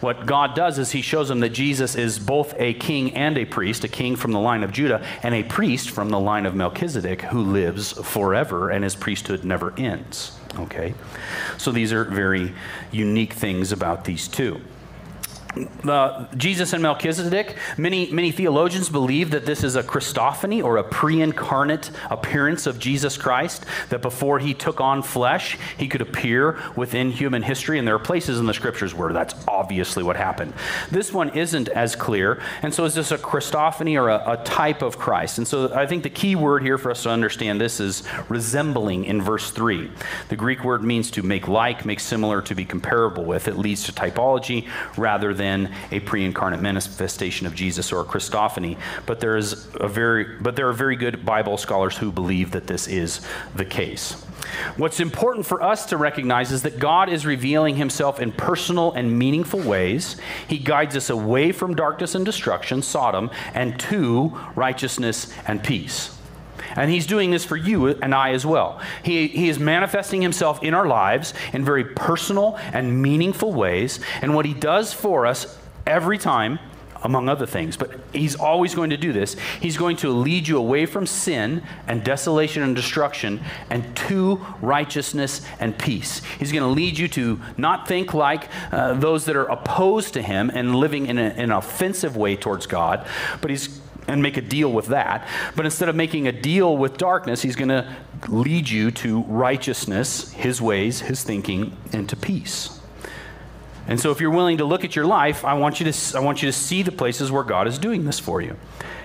What 0.01 0.27
God 0.27 0.55
does 0.55 0.79
is 0.79 0.93
he 0.93 1.03
shows 1.03 1.29
them 1.29 1.41
that 1.41 1.51
Jesus 1.51 1.95
is 1.95 2.19
both 2.19 2.55
a 2.59 2.75
king 2.75 3.15
and 3.15 3.37
a 3.39 3.45
priest, 3.45 3.85
a 3.85 3.89
king 3.89 4.17
from 4.17 4.33
the 4.33 4.41
line 4.41 4.63
of 4.63 4.73
Judah, 4.73 5.05
and 5.23 5.35
a 5.35 5.43
priest 5.43 5.91
from 5.91 6.11
the 6.11 6.21
line 6.21 6.47
of 6.47 6.55
Melchizedek 6.55 7.23
who 7.23 7.43
lives 7.43 7.93
forever, 7.93 8.71
and 8.71 8.85
his 8.85 8.95
priesthood 8.95 9.45
never 9.45 9.58
never 9.59 9.75
ends. 9.77 10.39
Okay? 10.57 10.95
So 11.57 11.73
these 11.73 11.93
are 11.93 12.05
very 12.05 12.55
unique 12.93 13.33
things 13.33 13.73
about 13.73 14.05
these 14.05 14.29
two 14.29 14.61
Jesus 16.37 16.73
and 16.73 16.83
Melchizedek, 16.83 17.57
many, 17.77 18.11
many 18.11 18.31
theologians 18.31 18.89
believe 18.89 19.31
that 19.31 19.47
this 19.47 19.65
is 19.65 19.77
a 19.77 19.83
Christophany 19.83 20.63
or 20.63 20.77
a 20.77 20.85
pre 20.85 21.21
incarnate 21.21 21.91
appearance 22.11 22.67
of 22.67 22.79
Jesus 22.79 23.17
Christ, 23.17 23.65
that 23.91 24.03
before 24.03 24.39
he 24.39 24.55
took 24.55 24.81
on 24.81 25.03
flesh, 25.03 25.59
he 25.77 25.89
could 25.89 26.01
appear 26.01 26.59
within 26.77 27.11
human 27.11 27.43
history. 27.43 27.79
And 27.79 27.87
there 27.87 27.95
are 27.95 28.01
places 28.01 28.39
in 28.39 28.47
the 28.47 28.55
scriptures 28.55 28.95
where 28.95 29.13
that's 29.13 29.35
obviously 29.47 30.03
what 30.03 30.17
happened. 30.17 30.53
This 30.91 31.13
one 31.13 31.31
isn't 31.31 31.69
as 31.69 31.97
clear. 31.97 32.41
And 32.63 32.73
so 32.73 32.85
is 32.85 32.95
this 32.95 33.11
a 33.11 33.19
Christophany 33.19 34.01
or 34.01 34.09
a, 34.09 34.33
a 34.41 34.45
type 34.45 34.83
of 34.83 34.99
Christ? 34.99 35.39
And 35.39 35.49
so 35.49 35.75
I 35.75 35.87
think 35.87 36.03
the 36.03 36.11
key 36.11 36.37
word 36.37 36.63
here 36.63 36.79
for 36.79 36.91
us 36.91 37.03
to 37.05 37.11
understand 37.11 37.61
this 37.61 37.81
is 37.81 38.03
resembling 38.29 39.05
in 39.05 39.23
verse 39.23 39.51
3. 39.51 39.91
The 40.29 40.37
Greek 40.37 40.65
word 40.65 40.83
means 40.83 41.11
to 41.13 41.23
make 41.23 41.49
like, 41.49 41.85
make 41.85 42.01
similar, 42.01 42.43
to 42.43 42.55
be 42.55 42.65
comparable 42.65 43.25
with. 43.25 43.49
It 43.49 43.57
leads 43.59 43.85
to 43.85 43.93
typology 43.93 44.69
rather 44.97 45.35
than 45.35 45.48
than 45.49 45.73
a 45.91 46.01
pre-incarnate 46.01 46.61
manifestation 46.61 47.47
of 47.47 47.55
Jesus 47.55 47.93
or 47.93 48.05
Christophany. 48.05 48.77
But 49.07 49.21
there 49.21 49.37
is 49.37 49.69
a 49.81 49.89
very, 49.89 50.25
but 50.41 50.57
there 50.57 50.69
are 50.69 50.73
very 50.73 50.97
good 50.97 51.25
Bible 51.25 51.57
scholars 51.57 51.97
who 51.97 52.13
believe 52.13 52.51
that 52.51 52.67
this 52.67 52.87
is 52.87 53.21
the 53.55 53.65
case. 53.65 54.13
What's 54.77 55.01
important 55.01 55.47
for 55.47 55.63
us 55.63 55.87
to 55.87 55.97
recognize 55.97 56.53
is 56.53 56.63
that 56.63 56.79
God 56.79 57.09
is 57.09 57.27
revealing 57.27 57.77
himself 57.77 58.21
in 58.21 58.33
personal 58.33 58.93
and 58.93 59.19
meaningful 59.19 59.61
ways. 59.61 60.17
He 60.47 60.59
guides 60.59 60.97
us 60.97 61.11
away 61.11 61.53
from 61.53 61.75
darkness 61.75 62.15
and 62.15 62.25
destruction, 62.25 62.83
Sodom, 62.83 63.31
and 63.55 63.79
to 63.81 64.39
righteousness 64.55 65.33
and 65.47 65.63
peace. 65.63 66.18
And 66.77 66.91
he's 66.91 67.07
doing 67.07 67.31
this 67.31 67.45
for 67.45 67.57
you 67.57 67.89
and 67.89 68.15
I 68.15 68.33
as 68.33 68.45
well. 68.45 68.81
He, 69.03 69.29
he 69.29 69.49
is 69.49 69.59
manifesting 69.59 70.23
himself 70.23 70.63
in 70.63 70.75
our 70.75 70.87
lives 70.87 71.35
in 71.53 71.65
very 71.65 71.85
personal 71.85 72.57
and 72.73 73.03
meaningful 73.03 73.53
ways. 73.53 74.01
And 74.23 74.35
what 74.35 74.47
he 74.47 74.55
does 74.55 74.93
for 74.93 75.27
us 75.27 75.59
every 75.87 76.19
time, 76.19 76.59
among 77.03 77.29
other 77.29 77.47
things, 77.47 77.77
but 77.77 77.91
he's 78.13 78.35
always 78.35 78.75
going 78.75 78.91
to 78.91 78.97
do 78.97 79.13
this. 79.13 79.37
He's 79.61 79.77
going 79.77 79.97
to 79.99 80.11
lead 80.11 80.49
you 80.49 80.59
away 80.59 80.85
from 80.85 81.07
sin 81.07 81.63
and 81.87 82.03
desolation 82.03 82.63
and 82.63 82.75
destruction 82.75 83.41
and 83.71 83.97
to 84.09 84.45
righteousness 84.61 85.43
and 85.61 85.79
peace. 85.79 86.23
He's 86.39 86.51
going 86.51 86.65
to 86.65 86.69
lead 86.69 86.99
you 86.99 87.09
to 87.09 87.41
not 87.57 87.87
think 87.87 88.15
like 88.15 88.49
uh, 88.73 88.95
those 88.95 89.27
that 89.27 89.37
are 89.37 89.47
opposed 89.47 90.15
to 90.15 90.23
him 90.23 90.51
and 90.53 90.75
living 90.75 91.07
in, 91.07 91.19
a, 91.19 91.31
in 91.31 91.39
an 91.39 91.53
offensive 91.53 92.17
way 92.17 92.35
towards 92.35 92.67
God, 92.67 93.07
but 93.41 93.51
he's 93.51 93.81
and 94.09 94.23
make 94.23 94.37
a 94.37 94.41
deal 94.41 94.73
with 94.73 94.87
that. 94.87 95.29
But 95.55 95.65
instead 95.65 95.89
of 95.89 95.95
making 95.95 96.27
a 96.27 96.33
deal 96.33 96.77
with 96.77 96.97
darkness, 96.97 97.43
he's 97.43 97.57
going 97.57 97.69
to 97.69 97.97
lead 98.29 98.69
you 98.69 98.91
to 98.91 99.23
righteousness, 99.25 100.33
his 100.33 100.61
ways, 100.61 101.01
his 101.01 101.23
thinking, 101.23 101.77
and 101.93 102.09
to 102.09 102.17
peace. 102.17 102.81
And 103.87 104.01
so 104.01 104.11
if 104.11 104.21
you're 104.21 104.31
willing 104.31 104.59
to 104.59 104.65
look 104.65 104.85
at 104.85 104.97
your 104.97 105.07
life, 105.07 105.45
I 105.45 105.55
want 105.55 105.81
you 105.81 105.91
to, 105.91 106.19
I 106.19 106.21
want 106.21 106.43
you 106.43 106.49
to 106.49 106.53
see 106.53 106.83
the 106.83 106.93
places 106.93 107.31
where 107.31 107.45
God 107.45 107.69
is 107.69 107.79
doing 107.79 108.05
this 108.05 108.19
for 108.19 108.43
you. 108.43 108.57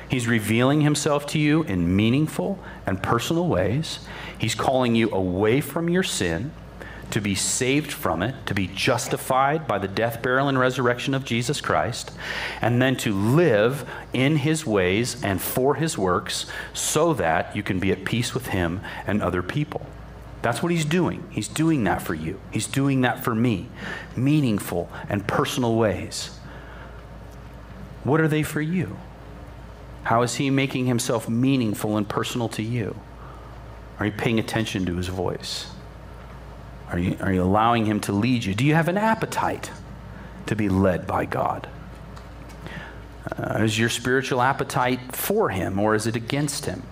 He's 0.10 0.28
revealing 0.28 0.82
himself 0.82 1.26
to 1.28 1.40
you 1.40 1.64
in 1.64 1.96
meaningful 1.96 2.60
and 2.86 3.02
personal 3.02 3.48
ways. 3.48 4.00
He's 4.38 4.56
calling 4.56 4.96
you 4.96 5.10
away 5.12 5.62
from 5.62 5.90
your 5.90 6.04
sin 6.04 6.52
to 7.14 7.22
be 7.22 7.36
saved 7.36 7.92
from 7.92 8.24
it, 8.24 8.34
to 8.48 8.56
be 8.56 8.66
justified 8.66 9.68
by 9.68 9.78
the 9.78 9.88
death, 9.88 10.24
burial, 10.24 10.48
and 10.48 10.58
resurrection 10.58 11.14
of 11.14 11.24
Jesus 11.24 11.62
Christ, 11.62 12.12
and 12.60 12.82
then 12.82 12.96
to 12.98 13.14
live 13.14 13.88
in 14.14 14.36
his 14.38 14.66
ways 14.66 15.24
and 15.24 15.40
for 15.40 15.76
his 15.76 15.96
works 15.96 16.48
so 16.74 17.14
that 17.14 17.56
you 17.56 17.62
can 17.62 17.80
be 17.80 17.92
at 17.92 18.04
peace 18.04 18.34
with 18.34 18.48
him 18.48 18.82
and 19.06 19.22
other 19.22 19.44
people. 19.44 19.86
That's 20.42 20.64
what 20.64 20.72
he's 20.72 20.86
doing. 20.86 21.24
He's 21.30 21.48
doing 21.48 21.84
that 21.84 22.02
for 22.02 22.16
you. 22.16 22.40
He's 22.50 22.66
doing 22.66 23.02
that 23.02 23.24
for 23.24 23.36
me. 23.36 23.70
Meaningful 24.16 24.90
and 25.08 25.28
personal 25.28 25.76
ways. 25.76 26.40
What 28.04 28.22
are 28.22 28.28
they 28.28 28.42
for 28.42 28.60
you? 28.60 28.98
How 30.02 30.24
is 30.24 30.34
he 30.34 30.50
making 30.50 30.88
himself 30.88 31.30
meaningful 31.30 31.96
and 31.96 32.10
personal 32.10 32.50
to 32.50 32.64
you? 32.64 33.00
Are 34.00 34.08
you 34.08 34.12
paying 34.12 34.40
attention 34.40 34.88
to 34.88 34.96
his 34.96 35.10
voice? 35.10 35.73
Are 36.94 37.00
you, 37.00 37.18
are 37.20 37.34
you 37.34 37.44
allowing 37.44 37.86
Him 37.86 38.00
to 38.02 38.14
lead 38.14 38.46
you? 38.46 38.56
Do 38.56 38.64
you 38.64 38.76
have 38.76 38.88
an 38.88 38.98
appetite? 38.98 39.70
to 40.48 40.56
be 40.56 40.70
led 40.70 41.08
by 41.08 41.26
God? 41.26 41.68
Uh, 43.38 43.60
is 43.64 43.80
your 43.80 43.90
spiritual 43.90 44.42
appetite 44.42 45.16
for 45.16 45.50
Him 45.50 45.80
or 45.80 45.96
is 45.96 46.08
it 46.08 46.16
against 46.16 46.66
Him? 46.66 46.84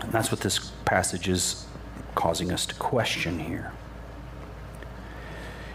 And 0.00 0.12
that's 0.12 0.30
what 0.30 0.40
this 0.40 0.70
passage 0.84 1.28
is 1.28 1.66
causing 2.14 2.52
us 2.52 2.66
to 2.66 2.74
question 2.76 3.40
here. 3.40 3.72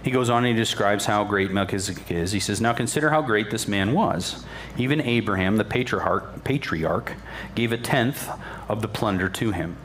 He 0.01 0.11
goes 0.11 0.29
on 0.29 0.45
and 0.45 0.47
he 0.47 0.53
describes 0.53 1.05
how 1.05 1.25
great 1.25 1.51
Melchizedek 1.51 2.09
is. 2.09 2.31
He 2.31 2.39
says, 2.39 2.61
Now 2.61 2.71
consider 2.71 3.09
how 3.09 3.21
great 3.21 3.51
this 3.51 3.67
man 3.67 3.93
was. 3.93 4.45
Even 4.77 5.01
Abraham, 5.01 5.57
the 5.57 5.65
patriarch, 5.65 6.45
patriarch, 6.45 7.15
gave 7.53 7.73
a 7.73 7.77
tenth 7.77 8.29
of 8.69 8.81
the 8.81 8.87
plunder 8.87 9.27
to 9.27 9.51
him. 9.51 9.75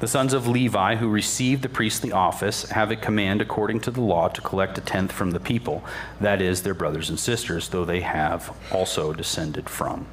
The 0.00 0.08
sons 0.08 0.32
of 0.32 0.48
Levi, 0.48 0.96
who 0.96 1.10
received 1.10 1.60
the 1.60 1.68
priestly 1.68 2.10
office, 2.10 2.62
have 2.70 2.90
a 2.90 2.96
command 2.96 3.42
according 3.42 3.80
to 3.80 3.90
the 3.90 4.00
law 4.00 4.28
to 4.28 4.40
collect 4.40 4.78
a 4.78 4.80
tenth 4.80 5.12
from 5.12 5.32
the 5.32 5.40
people, 5.40 5.84
that 6.22 6.40
is, 6.40 6.62
their 6.62 6.72
brothers 6.72 7.10
and 7.10 7.20
sisters, 7.20 7.68
though 7.68 7.84
they 7.84 8.00
have 8.00 8.50
also 8.72 9.12
descended 9.12 9.68
from. 9.68 10.06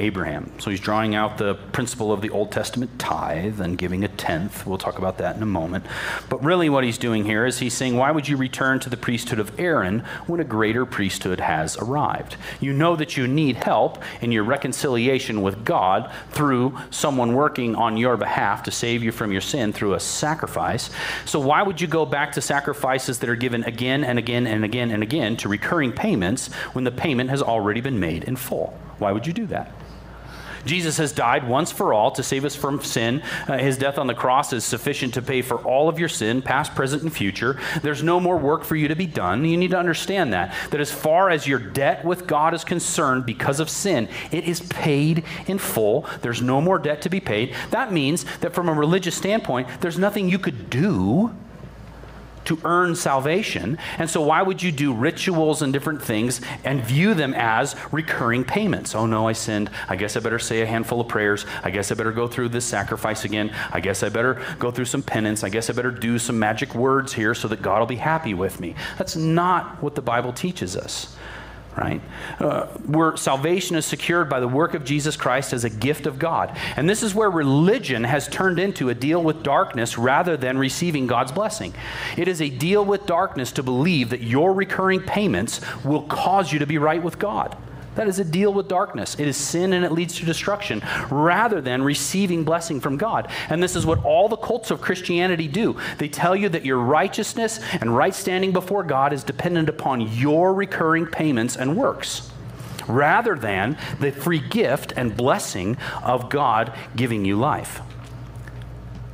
Abraham. 0.00 0.50
So 0.58 0.70
he's 0.70 0.80
drawing 0.80 1.14
out 1.14 1.38
the 1.38 1.54
principle 1.54 2.12
of 2.12 2.22
the 2.22 2.30
Old 2.30 2.50
Testament 2.50 2.98
tithe 2.98 3.60
and 3.60 3.76
giving 3.76 4.02
a 4.02 4.08
tenth. 4.08 4.66
We'll 4.66 4.78
talk 4.78 4.98
about 4.98 5.18
that 5.18 5.36
in 5.36 5.42
a 5.42 5.46
moment. 5.46 5.84
But 6.28 6.42
really, 6.42 6.68
what 6.68 6.84
he's 6.84 6.98
doing 6.98 7.24
here 7.24 7.44
is 7.46 7.58
he's 7.58 7.74
saying, 7.74 7.96
Why 7.96 8.10
would 8.10 8.26
you 8.26 8.36
return 8.36 8.80
to 8.80 8.90
the 8.90 8.96
priesthood 8.96 9.38
of 9.38 9.58
Aaron 9.60 10.00
when 10.26 10.40
a 10.40 10.44
greater 10.44 10.86
priesthood 10.86 11.40
has 11.40 11.76
arrived? 11.76 12.36
You 12.60 12.72
know 12.72 12.96
that 12.96 13.16
you 13.16 13.28
need 13.28 13.56
help 13.56 14.02
in 14.20 14.32
your 14.32 14.42
reconciliation 14.42 15.42
with 15.42 15.64
God 15.64 16.10
through 16.30 16.76
someone 16.90 17.34
working 17.34 17.76
on 17.76 17.96
your 17.96 18.16
behalf 18.16 18.62
to 18.64 18.70
save 18.70 19.02
you 19.02 19.12
from 19.12 19.32
your 19.32 19.42
sin 19.42 19.72
through 19.72 19.94
a 19.94 20.00
sacrifice. 20.00 20.90
So, 21.26 21.38
why 21.38 21.62
would 21.62 21.80
you 21.80 21.86
go 21.86 22.06
back 22.06 22.32
to 22.32 22.40
sacrifices 22.40 23.18
that 23.18 23.28
are 23.28 23.36
given 23.36 23.64
again 23.64 24.02
and 24.02 24.18
again 24.18 24.46
and 24.46 24.64
again 24.64 24.90
and 24.90 25.02
again 25.02 25.36
to 25.36 25.48
recurring 25.48 25.92
payments 25.92 26.52
when 26.72 26.84
the 26.84 26.90
payment 26.90 27.28
has 27.28 27.42
already 27.42 27.82
been 27.82 28.00
made 28.00 28.24
in 28.24 28.36
full? 28.36 28.78
Why 28.98 29.12
would 29.12 29.26
you 29.26 29.32
do 29.32 29.46
that? 29.46 29.72
Jesus 30.64 30.96
has 30.98 31.12
died 31.12 31.48
once 31.48 31.72
for 31.72 31.92
all 31.92 32.10
to 32.12 32.22
save 32.22 32.44
us 32.44 32.56
from 32.56 32.82
sin. 32.82 33.22
Uh, 33.48 33.58
his 33.58 33.76
death 33.76 33.98
on 33.98 34.06
the 34.06 34.14
cross 34.14 34.52
is 34.52 34.64
sufficient 34.64 35.14
to 35.14 35.22
pay 35.22 35.42
for 35.42 35.58
all 35.58 35.88
of 35.88 35.98
your 35.98 36.08
sin, 36.08 36.42
past, 36.42 36.74
present, 36.74 37.02
and 37.02 37.12
future. 37.12 37.58
There's 37.82 38.02
no 38.02 38.20
more 38.20 38.36
work 38.36 38.64
for 38.64 38.76
you 38.76 38.88
to 38.88 38.96
be 38.96 39.06
done. 39.06 39.44
You 39.44 39.56
need 39.56 39.70
to 39.70 39.78
understand 39.78 40.32
that. 40.32 40.54
That 40.70 40.80
as 40.80 40.90
far 40.90 41.30
as 41.30 41.46
your 41.46 41.58
debt 41.58 42.04
with 42.04 42.26
God 42.26 42.54
is 42.54 42.64
concerned 42.64 43.26
because 43.26 43.60
of 43.60 43.70
sin, 43.70 44.08
it 44.30 44.44
is 44.44 44.60
paid 44.60 45.24
in 45.46 45.58
full. 45.58 46.06
There's 46.22 46.42
no 46.42 46.60
more 46.60 46.78
debt 46.78 47.02
to 47.02 47.08
be 47.08 47.20
paid. 47.20 47.54
That 47.70 47.92
means 47.92 48.24
that 48.40 48.54
from 48.54 48.68
a 48.68 48.72
religious 48.72 49.16
standpoint, 49.16 49.68
there's 49.80 49.98
nothing 49.98 50.28
you 50.28 50.38
could 50.38 50.70
do 50.70 51.34
to 52.44 52.58
earn 52.64 52.94
salvation. 52.94 53.78
And 53.98 54.08
so, 54.08 54.20
why 54.20 54.42
would 54.42 54.62
you 54.62 54.72
do 54.72 54.92
rituals 54.92 55.62
and 55.62 55.72
different 55.72 56.02
things 56.02 56.40
and 56.64 56.82
view 56.82 57.14
them 57.14 57.34
as 57.34 57.76
recurring 57.92 58.44
payments? 58.44 58.94
Oh 58.94 59.06
no, 59.06 59.28
I 59.28 59.32
sinned. 59.32 59.70
I 59.88 59.96
guess 59.96 60.16
I 60.16 60.20
better 60.20 60.38
say 60.38 60.62
a 60.62 60.66
handful 60.66 61.00
of 61.00 61.08
prayers. 61.08 61.46
I 61.62 61.70
guess 61.70 61.90
I 61.92 61.94
better 61.94 62.12
go 62.12 62.28
through 62.28 62.50
this 62.50 62.64
sacrifice 62.64 63.24
again. 63.24 63.54
I 63.70 63.80
guess 63.80 64.02
I 64.02 64.08
better 64.08 64.42
go 64.58 64.70
through 64.70 64.86
some 64.86 65.02
penance. 65.02 65.44
I 65.44 65.48
guess 65.48 65.70
I 65.70 65.72
better 65.72 65.90
do 65.90 66.18
some 66.18 66.38
magic 66.38 66.74
words 66.74 67.12
here 67.12 67.34
so 67.34 67.48
that 67.48 67.62
God 67.62 67.80
will 67.80 67.86
be 67.86 67.96
happy 67.96 68.34
with 68.34 68.60
me. 68.60 68.74
That's 68.98 69.16
not 69.16 69.82
what 69.82 69.94
the 69.94 70.02
Bible 70.02 70.32
teaches 70.32 70.76
us 70.76 71.16
right? 71.76 72.00
Uh, 72.38 72.66
where 72.86 73.16
salvation 73.16 73.76
is 73.76 73.86
secured 73.86 74.28
by 74.28 74.40
the 74.40 74.48
work 74.48 74.74
of 74.74 74.84
Jesus 74.84 75.16
Christ 75.16 75.52
as 75.52 75.64
a 75.64 75.70
gift 75.70 76.06
of 76.06 76.18
God. 76.18 76.56
And 76.76 76.88
this 76.88 77.02
is 77.02 77.14
where 77.14 77.30
religion 77.30 78.04
has 78.04 78.28
turned 78.28 78.58
into 78.58 78.88
a 78.88 78.94
deal 78.94 79.22
with 79.22 79.42
darkness 79.42 79.96
rather 79.96 80.36
than 80.36 80.58
receiving 80.58 81.06
God's 81.06 81.32
blessing. 81.32 81.74
It 82.16 82.28
is 82.28 82.40
a 82.40 82.50
deal 82.50 82.84
with 82.84 83.06
darkness 83.06 83.52
to 83.52 83.62
believe 83.62 84.10
that 84.10 84.22
your 84.22 84.52
recurring 84.52 85.00
payments 85.00 85.60
will 85.84 86.02
cause 86.02 86.52
you 86.52 86.58
to 86.58 86.66
be 86.66 86.78
right 86.78 87.02
with 87.02 87.18
God. 87.18 87.56
That 87.96 88.06
is 88.06 88.18
a 88.18 88.24
deal 88.24 88.52
with 88.52 88.68
darkness. 88.68 89.16
It 89.18 89.26
is 89.26 89.36
sin 89.36 89.72
and 89.72 89.84
it 89.84 89.92
leads 89.92 90.16
to 90.18 90.24
destruction 90.24 90.82
rather 91.10 91.60
than 91.60 91.82
receiving 91.82 92.44
blessing 92.44 92.80
from 92.80 92.96
God. 92.96 93.28
And 93.48 93.62
this 93.62 93.74
is 93.74 93.84
what 93.84 94.04
all 94.04 94.28
the 94.28 94.36
cults 94.36 94.70
of 94.70 94.80
Christianity 94.80 95.48
do. 95.48 95.76
They 95.98 96.08
tell 96.08 96.36
you 96.36 96.48
that 96.50 96.64
your 96.64 96.78
righteousness 96.78 97.60
and 97.80 97.96
right 97.96 98.14
standing 98.14 98.52
before 98.52 98.84
God 98.84 99.12
is 99.12 99.24
dependent 99.24 99.68
upon 99.68 100.00
your 100.00 100.54
recurring 100.54 101.06
payments 101.06 101.56
and 101.56 101.76
works 101.76 102.30
rather 102.88 103.36
than 103.36 103.76
the 104.00 104.10
free 104.10 104.40
gift 104.40 104.92
and 104.96 105.16
blessing 105.16 105.76
of 106.02 106.28
God 106.28 106.72
giving 106.96 107.24
you 107.24 107.36
life. 107.36 107.80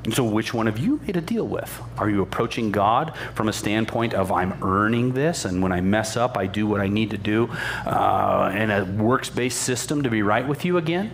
And 0.06 0.14
so, 0.14 0.22
which 0.22 0.54
one 0.54 0.68
of 0.68 0.78
you 0.78 1.00
made 1.04 1.16
a 1.16 1.20
deal 1.20 1.48
with? 1.48 1.82
Are 1.98 2.08
you 2.08 2.22
approaching 2.22 2.70
God 2.70 3.12
from 3.34 3.48
a 3.48 3.52
standpoint 3.52 4.14
of 4.14 4.30
I'm 4.30 4.54
earning 4.62 5.14
this, 5.14 5.44
and 5.44 5.60
when 5.60 5.72
I 5.72 5.80
mess 5.80 6.16
up, 6.16 6.36
I 6.38 6.46
do 6.46 6.64
what 6.64 6.80
I 6.80 6.86
need 6.86 7.10
to 7.10 7.18
do 7.18 7.50
uh, 7.84 8.52
in 8.54 8.70
a 8.70 8.84
works 8.84 9.30
based 9.30 9.62
system 9.62 10.04
to 10.04 10.08
be 10.08 10.22
right 10.22 10.46
with 10.46 10.64
you 10.64 10.76
again? 10.76 11.10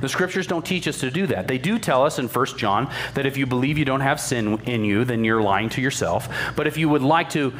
The 0.00 0.08
scriptures 0.08 0.46
don't 0.46 0.64
teach 0.64 0.86
us 0.86 1.00
to 1.00 1.10
do 1.10 1.26
that. 1.26 1.48
They 1.48 1.58
do 1.58 1.80
tell 1.80 2.04
us 2.04 2.20
in 2.20 2.28
1 2.28 2.46
John 2.56 2.88
that 3.14 3.26
if 3.26 3.36
you 3.36 3.44
believe 3.44 3.76
you 3.76 3.84
don't 3.84 4.02
have 4.02 4.20
sin 4.20 4.60
in 4.60 4.84
you, 4.84 5.04
then 5.04 5.24
you're 5.24 5.42
lying 5.42 5.68
to 5.70 5.80
yourself. 5.80 6.28
But 6.54 6.68
if 6.68 6.76
you 6.76 6.88
would 6.88 7.02
like 7.02 7.30
to 7.30 7.52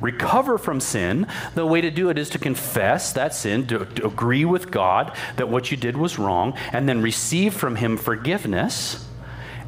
recover 0.00 0.58
from 0.58 0.80
sin, 0.80 1.28
the 1.54 1.64
way 1.64 1.80
to 1.80 1.92
do 1.92 2.10
it 2.10 2.18
is 2.18 2.28
to 2.30 2.40
confess 2.40 3.12
that 3.12 3.32
sin, 3.32 3.68
to, 3.68 3.84
to, 3.84 4.06
agree 4.06 4.44
with 4.44 4.72
God 4.72 5.16
that 5.36 5.48
what 5.48 5.70
you 5.70 5.76
did 5.76 5.96
was 5.96 6.18
wrong, 6.18 6.58
and 6.72 6.88
then 6.88 7.02
receive 7.02 7.54
from 7.54 7.76
Him 7.76 7.96
forgiveness 7.96 9.06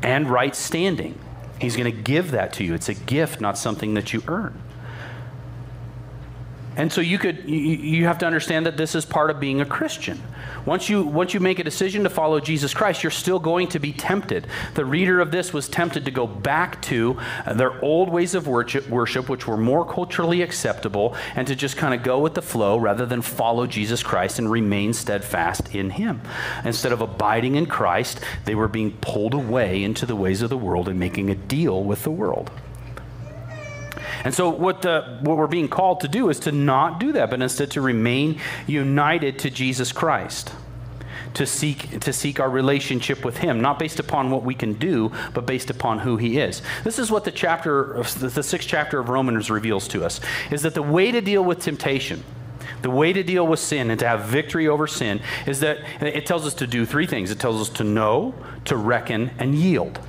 and 0.02 0.30
right 0.30 0.54
standing. 0.54 1.18
He's 1.60 1.76
going 1.76 1.92
to 1.92 2.02
give 2.02 2.30
that 2.30 2.52
to 2.54 2.64
you. 2.64 2.74
It's 2.74 2.88
a 2.88 2.94
gift, 2.94 3.40
not 3.40 3.58
something 3.58 3.94
that 3.94 4.12
you 4.12 4.22
earn. 4.28 4.62
And 6.78 6.92
so 6.92 7.00
you 7.00 7.18
could 7.18 7.48
you, 7.48 7.56
you 7.56 8.04
have 8.06 8.18
to 8.18 8.26
understand 8.26 8.64
that 8.66 8.76
this 8.76 8.94
is 8.94 9.04
part 9.04 9.30
of 9.30 9.40
being 9.40 9.60
a 9.60 9.66
Christian. 9.66 10.22
Once 10.64 10.88
you 10.88 11.02
once 11.02 11.34
you 11.34 11.40
make 11.40 11.58
a 11.58 11.64
decision 11.64 12.04
to 12.04 12.08
follow 12.08 12.38
Jesus 12.38 12.72
Christ, 12.72 13.02
you're 13.02 13.10
still 13.10 13.40
going 13.40 13.66
to 13.68 13.80
be 13.80 13.92
tempted. 13.92 14.46
The 14.74 14.84
reader 14.84 15.20
of 15.20 15.32
this 15.32 15.52
was 15.52 15.68
tempted 15.68 16.04
to 16.04 16.12
go 16.12 16.28
back 16.28 16.80
to 16.82 17.18
their 17.52 17.84
old 17.84 18.10
ways 18.10 18.36
of 18.36 18.46
worship, 18.46 18.88
worship 18.88 19.28
which 19.28 19.48
were 19.48 19.56
more 19.56 19.84
culturally 19.84 20.40
acceptable, 20.40 21.16
and 21.34 21.48
to 21.48 21.56
just 21.56 21.76
kind 21.76 21.94
of 21.94 22.04
go 22.04 22.20
with 22.20 22.34
the 22.34 22.42
flow 22.42 22.78
rather 22.78 23.04
than 23.04 23.22
follow 23.22 23.66
Jesus 23.66 24.04
Christ 24.04 24.38
and 24.38 24.48
remain 24.48 24.92
steadfast 24.92 25.74
in 25.74 25.90
Him. 25.90 26.20
Instead 26.64 26.92
of 26.92 27.00
abiding 27.00 27.56
in 27.56 27.66
Christ, 27.66 28.20
they 28.44 28.54
were 28.54 28.68
being 28.68 28.92
pulled 29.00 29.34
away 29.34 29.82
into 29.82 30.06
the 30.06 30.14
ways 30.14 30.42
of 30.42 30.48
the 30.48 30.56
world 30.56 30.88
and 30.88 31.00
making 31.00 31.28
a 31.28 31.34
deal 31.34 31.82
with 31.82 32.04
the 32.04 32.12
world. 32.12 32.52
And 34.24 34.34
so, 34.34 34.48
what, 34.48 34.82
the, 34.82 35.18
what 35.22 35.36
we're 35.36 35.46
being 35.46 35.68
called 35.68 36.00
to 36.00 36.08
do 36.08 36.28
is 36.28 36.40
to 36.40 36.52
not 36.52 37.00
do 37.00 37.12
that, 37.12 37.30
but 37.30 37.40
instead 37.40 37.70
to 37.72 37.80
remain 37.80 38.40
united 38.66 39.38
to 39.40 39.50
Jesus 39.50 39.92
Christ. 39.92 40.52
To 41.34 41.46
seek, 41.46 42.00
to 42.00 42.12
seek 42.12 42.40
our 42.40 42.48
relationship 42.48 43.24
with 43.24 43.36
Him, 43.36 43.60
not 43.60 43.78
based 43.78 44.00
upon 44.00 44.30
what 44.30 44.44
we 44.44 44.54
can 44.54 44.72
do, 44.72 45.12
but 45.34 45.44
based 45.44 45.68
upon 45.68 45.98
who 45.98 46.16
He 46.16 46.38
is. 46.38 46.62
This 46.84 46.98
is 46.98 47.10
what 47.10 47.24
the 47.24 47.30
chapter, 47.30 48.02
the 48.18 48.42
sixth 48.42 48.66
chapter 48.66 48.98
of 48.98 49.10
Romans 49.10 49.50
reveals 49.50 49.86
to 49.88 50.04
us: 50.04 50.20
is 50.50 50.62
that 50.62 50.74
the 50.74 50.82
way 50.82 51.12
to 51.12 51.20
deal 51.20 51.44
with 51.44 51.60
temptation, 51.60 52.24
the 52.80 52.90
way 52.90 53.12
to 53.12 53.22
deal 53.22 53.46
with 53.46 53.60
sin 53.60 53.90
and 53.90 54.00
to 54.00 54.08
have 54.08 54.24
victory 54.24 54.66
over 54.66 54.86
sin, 54.86 55.20
is 55.46 55.60
that 55.60 55.78
it 56.00 56.24
tells 56.24 56.46
us 56.46 56.54
to 56.54 56.66
do 56.66 56.86
three 56.86 57.06
things. 57.06 57.30
It 57.30 57.38
tells 57.38 57.60
us 57.60 57.76
to 57.76 57.84
know, 57.84 58.34
to 58.64 58.76
reckon, 58.76 59.30
and 59.38 59.54
yield. 59.54 60.00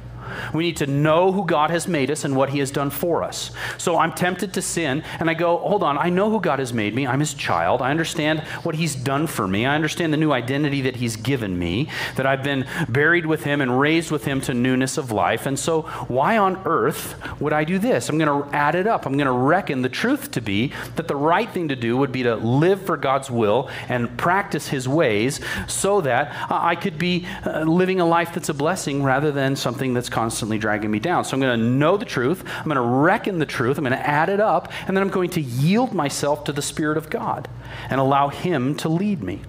We 0.53 0.63
need 0.63 0.77
to 0.77 0.87
know 0.87 1.31
who 1.31 1.45
God 1.45 1.69
has 1.69 1.87
made 1.87 2.11
us 2.11 2.25
and 2.25 2.35
what 2.35 2.49
He 2.49 2.59
has 2.59 2.71
done 2.71 2.89
for 2.89 3.23
us. 3.23 3.51
So 3.77 3.97
I'm 3.97 4.13
tempted 4.13 4.53
to 4.53 4.61
sin, 4.61 5.03
and 5.19 5.29
I 5.29 5.33
go, 5.33 5.57
hold 5.57 5.83
on, 5.83 5.97
I 5.97 6.09
know 6.09 6.29
who 6.29 6.39
God 6.39 6.59
has 6.59 6.73
made 6.73 6.93
me. 6.93 7.07
I'm 7.07 7.19
His 7.19 7.33
child. 7.33 7.81
I 7.81 7.91
understand 7.91 8.41
what 8.63 8.75
He's 8.75 8.95
done 8.95 9.27
for 9.27 9.47
me. 9.47 9.65
I 9.65 9.75
understand 9.75 10.13
the 10.13 10.17
new 10.17 10.31
identity 10.31 10.81
that 10.81 10.95
He's 10.95 11.15
given 11.15 11.57
me, 11.57 11.89
that 12.15 12.25
I've 12.25 12.43
been 12.43 12.67
buried 12.87 13.25
with 13.25 13.43
Him 13.43 13.61
and 13.61 13.79
raised 13.79 14.11
with 14.11 14.25
Him 14.25 14.41
to 14.41 14.53
newness 14.53 14.97
of 14.97 15.11
life. 15.11 15.45
And 15.45 15.57
so, 15.57 15.83
why 16.07 16.37
on 16.37 16.61
earth 16.65 17.15
would 17.39 17.53
I 17.53 17.63
do 17.63 17.79
this? 17.79 18.09
I'm 18.09 18.17
going 18.17 18.43
to 18.43 18.55
add 18.55 18.75
it 18.75 18.87
up. 18.87 19.05
I'm 19.05 19.13
going 19.13 19.27
to 19.27 19.31
reckon 19.31 19.81
the 19.81 19.89
truth 19.89 20.31
to 20.31 20.41
be 20.41 20.73
that 20.95 21.07
the 21.07 21.15
right 21.15 21.49
thing 21.49 21.69
to 21.69 21.75
do 21.75 21.97
would 21.97 22.11
be 22.11 22.23
to 22.23 22.35
live 22.35 22.81
for 22.81 22.97
God's 22.97 23.29
will 23.31 23.69
and 23.87 24.17
practice 24.17 24.67
His 24.67 24.87
ways 24.87 25.39
so 25.67 26.01
that 26.01 26.35
I 26.49 26.75
could 26.75 26.97
be 26.97 27.27
uh, 27.45 27.61
living 27.61 27.99
a 27.99 28.05
life 28.05 28.33
that's 28.33 28.49
a 28.49 28.53
blessing 28.53 29.03
rather 29.03 29.31
than 29.31 29.55
something 29.55 29.93
that's 29.93 30.09
constantly 30.19 30.57
dragging 30.57 30.91
me 30.91 30.99
down. 30.99 31.23
So 31.23 31.33
I'm 31.33 31.39
going 31.39 31.57
to 31.57 31.65
know 31.65 31.95
the 31.95 32.03
truth, 32.03 32.43
I'm 32.57 32.65
going 32.65 32.75
to 32.75 32.81
reckon 32.81 33.39
the 33.39 33.45
truth, 33.45 33.77
I'm 33.77 33.85
going 33.85 33.97
to 33.97 34.05
add 34.05 34.27
it 34.27 34.41
up, 34.41 34.69
and 34.85 34.97
then 34.97 35.01
I'm 35.01 35.09
going 35.09 35.29
to 35.29 35.41
yield 35.41 35.93
myself 35.93 36.43
to 36.43 36.51
the 36.51 36.61
Spirit 36.61 36.97
of 36.97 37.09
God 37.09 37.47
and 37.89 38.01
allow 38.01 38.27
Him 38.27 38.75
to 38.77 38.89
lead 38.89 39.23
me. 39.23 39.39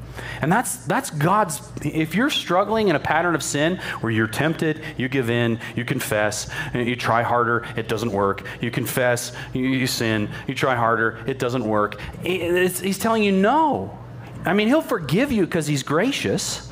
And 0.41 0.53
that's, 0.53 0.77
that's 0.87 1.11
God's. 1.11 1.61
If 1.83 2.15
you're 2.15 2.31
struggling 2.31 2.87
in 2.87 2.95
a 2.95 3.01
pattern 3.01 3.35
of 3.35 3.43
sin 3.43 3.79
where 4.01 4.13
you're 4.13 4.29
tempted, 4.29 4.81
you 4.97 5.09
give 5.09 5.29
in, 5.29 5.59
you 5.75 5.85
confess, 5.85 6.49
you 6.73 6.95
try 6.95 7.25
harder, 7.25 7.67
it 7.77 7.89
doesn't 7.89 8.13
work. 8.13 8.47
You 8.61 8.71
confess, 8.71 9.33
you, 9.53 9.65
you 9.65 9.89
sin, 9.89 10.31
you 10.47 10.55
try 10.55 10.77
harder, 10.77 11.19
it 11.27 11.41
doesn't 11.41 11.65
work. 11.65 12.01
It's, 12.23 12.79
he's 12.79 12.99
telling 12.99 13.25
you 13.25 13.33
no. 13.33 13.99
I 14.45 14.53
mean, 14.53 14.69
He'll 14.69 14.83
forgive 14.83 15.33
you 15.33 15.47
because 15.47 15.67
He's 15.67 15.83
gracious. 15.83 16.70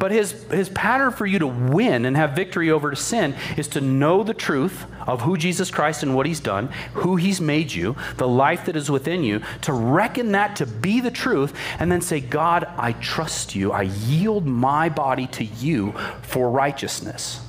But 0.00 0.12
his, 0.12 0.32
his 0.44 0.70
pattern 0.70 1.12
for 1.12 1.26
you 1.26 1.38
to 1.40 1.46
win 1.46 2.06
and 2.06 2.16
have 2.16 2.34
victory 2.34 2.70
over 2.70 2.94
sin 2.94 3.36
is 3.58 3.68
to 3.68 3.82
know 3.82 4.22
the 4.22 4.32
truth 4.32 4.86
of 5.06 5.20
who 5.20 5.36
Jesus 5.36 5.70
Christ 5.70 6.02
and 6.02 6.16
what 6.16 6.24
he's 6.24 6.40
done, 6.40 6.68
who 6.94 7.16
he's 7.16 7.38
made 7.38 7.70
you, 7.70 7.94
the 8.16 8.26
life 8.26 8.64
that 8.64 8.76
is 8.76 8.90
within 8.90 9.22
you, 9.22 9.42
to 9.60 9.74
reckon 9.74 10.32
that 10.32 10.56
to 10.56 10.64
be 10.66 11.02
the 11.02 11.10
truth, 11.10 11.54
and 11.78 11.92
then 11.92 12.00
say, 12.00 12.18
God, 12.18 12.66
I 12.78 12.92
trust 12.92 13.54
you. 13.54 13.72
I 13.72 13.82
yield 13.82 14.46
my 14.46 14.88
body 14.88 15.26
to 15.26 15.44
you 15.44 15.92
for 16.22 16.50
righteousness. 16.50 17.42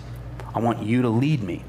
I 0.54 0.60
want 0.60 0.84
you 0.84 1.04
to 1.04 1.10
lead 1.10 1.42
me. 1.42 1.64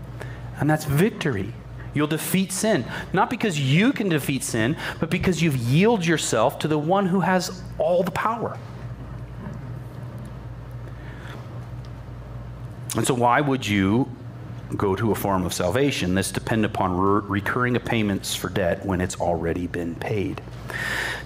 And 0.59 0.69
that's 0.69 0.85
victory. 0.85 1.55
You'll 1.95 2.09
defeat 2.09 2.51
sin. 2.51 2.85
Not 3.13 3.31
because 3.31 3.61
you 3.61 3.93
can 3.93 4.09
defeat 4.09 4.43
sin, 4.43 4.77
but 4.99 5.11
because 5.11 5.41
you've 5.41 5.57
yielded 5.57 6.07
yourself 6.07 6.59
to 6.59 6.67
the 6.67 6.79
one 6.79 7.07
who 7.07 7.21
has 7.21 7.63
all 7.79 8.03
the 8.03 8.11
power. 8.11 8.59
And 12.97 13.07
so, 13.07 13.15
why 13.15 13.41
would 13.41 13.67
you 13.67 14.11
go 14.77 14.95
to 14.95 15.13
a 15.13 15.15
form 15.15 15.45
of 15.45 15.53
salvation 15.53 16.15
that's 16.15 16.31
dependent 16.31 16.75
upon 16.75 16.97
re- 16.97 17.23
recurring 17.25 17.79
payments 17.81 18.35
for 18.35 18.49
debt 18.49 18.85
when 18.85 19.01
it's 19.01 19.19
already 19.21 19.67
been 19.67 19.95
paid? 19.95 20.43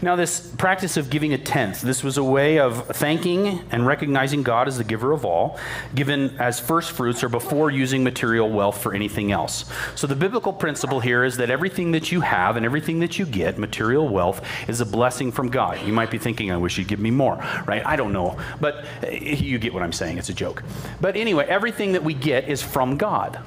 Now, 0.02 0.16
this 0.16 0.40
practice 0.40 0.96
of 0.96 1.10
giving 1.10 1.32
a 1.32 1.38
tenth, 1.38 1.82
this 1.82 2.02
was 2.04 2.18
a 2.18 2.24
way 2.24 2.58
of 2.58 2.86
thanking 2.88 3.64
and 3.70 3.86
recognizing 3.86 4.42
God 4.42 4.68
as 4.68 4.78
the 4.78 4.84
giver 4.84 5.12
of 5.12 5.24
all, 5.24 5.58
given 5.94 6.36
as 6.38 6.60
first 6.60 6.92
fruits 6.92 7.24
or 7.24 7.28
before 7.28 7.70
using 7.70 8.04
material 8.04 8.50
wealth 8.50 8.80
for 8.80 8.94
anything 8.94 9.32
else. 9.32 9.70
So, 9.94 10.06
the 10.06 10.16
biblical 10.16 10.52
principle 10.52 11.00
here 11.00 11.24
is 11.24 11.36
that 11.38 11.50
everything 11.50 11.92
that 11.92 12.12
you 12.12 12.20
have 12.20 12.56
and 12.56 12.64
everything 12.66 13.00
that 13.00 13.18
you 13.18 13.26
get, 13.26 13.58
material 13.58 14.08
wealth, 14.08 14.46
is 14.68 14.80
a 14.80 14.86
blessing 14.86 15.32
from 15.32 15.48
God. 15.48 15.80
You 15.86 15.92
might 15.92 16.10
be 16.10 16.18
thinking, 16.18 16.50
I 16.50 16.56
wish 16.56 16.78
you'd 16.78 16.88
give 16.88 17.00
me 17.00 17.10
more, 17.10 17.36
right? 17.66 17.84
I 17.86 17.96
don't 17.96 18.12
know. 18.12 18.38
But 18.60 18.84
eh, 19.02 19.36
you 19.36 19.58
get 19.58 19.72
what 19.72 19.82
I'm 19.82 19.92
saying. 19.92 20.18
It's 20.18 20.28
a 20.28 20.34
joke. 20.34 20.62
But 21.00 21.16
anyway, 21.16 21.46
everything 21.46 21.92
that 21.92 22.04
we 22.04 22.14
get 22.14 22.48
is 22.48 22.62
from 22.62 22.96
God. 22.96 23.38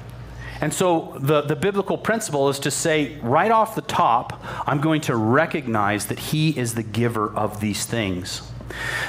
And 0.60 0.74
so 0.74 1.16
the, 1.18 1.40
the 1.40 1.56
biblical 1.56 1.96
principle 1.96 2.48
is 2.48 2.58
to 2.60 2.70
say 2.70 3.18
right 3.20 3.50
off 3.50 3.74
the 3.74 3.82
top, 3.82 4.42
I'm 4.66 4.80
going 4.80 5.00
to 5.02 5.16
recognize 5.16 6.06
that 6.06 6.18
He 6.18 6.56
is 6.58 6.74
the 6.74 6.82
giver 6.82 7.34
of 7.34 7.60
these 7.60 7.86
things. 7.86 8.49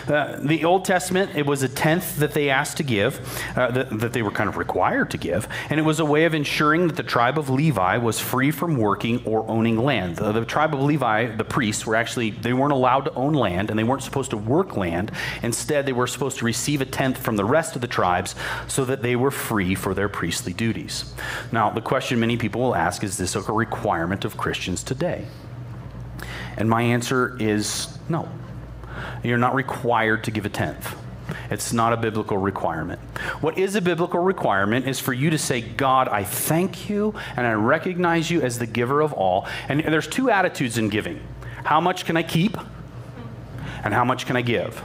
Uh, 0.07 0.37
the 0.39 0.65
Old 0.65 0.85
Testament, 0.85 1.31
it 1.35 1.45
was 1.45 1.63
a 1.63 1.69
tenth 1.69 2.17
that 2.17 2.33
they 2.33 2.49
asked 2.49 2.77
to 2.77 2.83
give, 2.83 3.19
uh, 3.55 3.71
that, 3.71 3.99
that, 3.99 4.13
they 4.13 4.21
were 4.21 4.31
kind 4.31 4.49
of 4.49 4.57
required 4.57 5.11
to 5.11 5.17
give, 5.17 5.47
and 5.69 5.79
it 5.79 5.83
was 5.83 5.99
a 5.99 6.05
way 6.05 6.25
of 6.25 6.33
ensuring 6.33 6.87
that 6.87 6.95
the 6.95 7.03
tribe 7.03 7.37
of 7.37 7.49
Levi 7.49 7.97
was 7.97 8.19
free 8.19 8.51
from 8.51 8.77
working 8.77 9.23
or 9.25 9.47
owning 9.49 9.77
land. 9.77 10.17
The, 10.17 10.31
the 10.31 10.45
tribe 10.45 10.73
of 10.73 10.81
Levi, 10.81 11.35
the 11.35 11.43
priests, 11.43 11.85
were 11.85 11.95
actually, 11.95 12.31
they 12.31 12.53
weren't 12.53 12.73
allowed 12.73 13.05
to 13.05 13.13
own 13.13 13.33
land 13.33 13.69
and 13.69 13.77
they 13.77 13.83
weren't 13.83 14.03
supposed 14.03 14.31
to 14.31 14.37
work 14.37 14.75
land. 14.75 15.11
Instead, 15.43 15.85
they 15.85 15.93
were 15.93 16.07
supposed 16.07 16.39
to 16.39 16.45
receive 16.45 16.81
a 16.81 16.85
tenth 16.85 17.17
from 17.17 17.35
the 17.35 17.45
rest 17.45 17.75
of 17.75 17.81
the 17.81 17.87
tribes 17.87 18.35
so 18.67 18.85
that 18.85 19.01
they 19.01 19.15
were 19.15 19.31
free 19.31 19.75
for 19.75 19.93
their 19.93 20.09
priestly 20.09 20.53
duties. 20.53 21.13
Now, 21.51 21.69
the 21.69 21.81
question 21.81 22.19
many 22.19 22.37
people 22.37 22.61
will 22.61 22.75
ask 22.75 23.03
is 23.03 23.17
this 23.17 23.35
a 23.35 23.41
requirement 23.41 24.25
of 24.25 24.37
Christians 24.37 24.83
today? 24.83 25.25
And 26.57 26.69
my 26.69 26.81
answer 26.81 27.37
is 27.39 27.97
no. 28.09 28.29
You're 29.23 29.37
not 29.37 29.55
required 29.55 30.23
to 30.25 30.31
give 30.31 30.45
a 30.45 30.49
tenth. 30.49 30.95
It's 31.49 31.73
not 31.73 31.93
a 31.93 31.97
biblical 31.97 32.37
requirement. 32.37 32.99
What 33.41 33.57
is 33.57 33.75
a 33.75 33.81
biblical 33.81 34.19
requirement 34.19 34.87
is 34.87 34.99
for 34.99 35.13
you 35.13 35.29
to 35.29 35.37
say, 35.37 35.61
God, 35.61 36.07
I 36.07 36.23
thank 36.23 36.89
you 36.89 37.13
and 37.35 37.45
I 37.45 37.53
recognize 37.53 38.29
you 38.31 38.41
as 38.41 38.59
the 38.59 38.65
giver 38.65 39.01
of 39.01 39.13
all. 39.13 39.47
And 39.67 39.81
there's 39.81 40.07
two 40.07 40.29
attitudes 40.29 40.77
in 40.77 40.89
giving 40.89 41.21
how 41.63 41.79
much 41.79 42.05
can 42.05 42.17
I 42.17 42.23
keep? 42.23 42.57
And 43.83 43.93
how 43.93 44.03
much 44.03 44.25
can 44.25 44.35
I 44.35 44.41
give? 44.41 44.81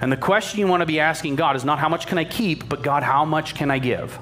And 0.00 0.10
the 0.10 0.16
question 0.16 0.58
you 0.58 0.66
want 0.66 0.80
to 0.80 0.86
be 0.86 0.98
asking 0.98 1.36
God 1.36 1.54
is 1.54 1.64
not 1.64 1.78
how 1.78 1.88
much 1.88 2.08
can 2.08 2.18
I 2.18 2.24
keep, 2.24 2.68
but 2.68 2.82
God, 2.82 3.04
how 3.04 3.24
much 3.24 3.54
can 3.54 3.70
I 3.70 3.78
give? 3.78 4.18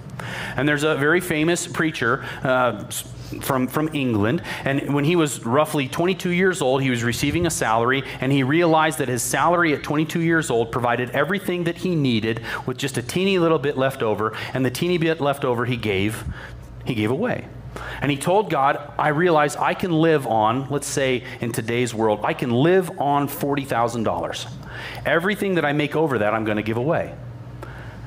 And 0.56 0.68
there's 0.68 0.84
a 0.84 0.94
very 0.94 1.20
famous 1.20 1.66
preacher. 1.66 2.24
Uh, 2.42 2.90
from, 3.40 3.66
from 3.66 3.90
England. 3.92 4.42
And 4.64 4.94
when 4.94 5.04
he 5.04 5.16
was 5.16 5.44
roughly 5.44 5.88
22 5.88 6.30
years 6.30 6.60
old, 6.60 6.82
he 6.82 6.90
was 6.90 7.02
receiving 7.02 7.46
a 7.46 7.50
salary, 7.50 8.02
and 8.20 8.32
he 8.32 8.42
realized 8.42 8.98
that 8.98 9.08
his 9.08 9.22
salary 9.22 9.72
at 9.72 9.82
22 9.82 10.20
years 10.20 10.50
old 10.50 10.72
provided 10.72 11.10
everything 11.10 11.64
that 11.64 11.78
he 11.78 11.94
needed 11.94 12.40
with 12.66 12.76
just 12.76 12.98
a 12.98 13.02
teeny 13.02 13.38
little 13.38 13.58
bit 13.58 13.76
left 13.78 14.02
over. 14.02 14.36
And 14.54 14.64
the 14.64 14.70
teeny 14.70 14.98
bit 14.98 15.20
left 15.20 15.44
over 15.44 15.64
he 15.64 15.76
gave, 15.76 16.24
he 16.84 16.94
gave 16.94 17.10
away. 17.10 17.46
And 18.00 18.10
he 18.10 18.16
told 18.16 18.50
God, 18.50 18.92
I 18.98 19.08
realize 19.08 19.56
I 19.56 19.74
can 19.74 19.92
live 19.92 20.26
on, 20.26 20.68
let's 20.70 20.86
say 20.86 21.24
in 21.40 21.52
today's 21.52 21.94
world, 21.94 22.20
I 22.24 22.34
can 22.34 22.50
live 22.50 22.90
on 22.98 23.28
$40,000. 23.28 24.52
Everything 25.06 25.54
that 25.54 25.64
I 25.64 25.72
make 25.72 25.94
over 25.94 26.18
that, 26.18 26.34
I'm 26.34 26.44
going 26.44 26.56
to 26.56 26.62
give 26.62 26.76
away. 26.76 27.14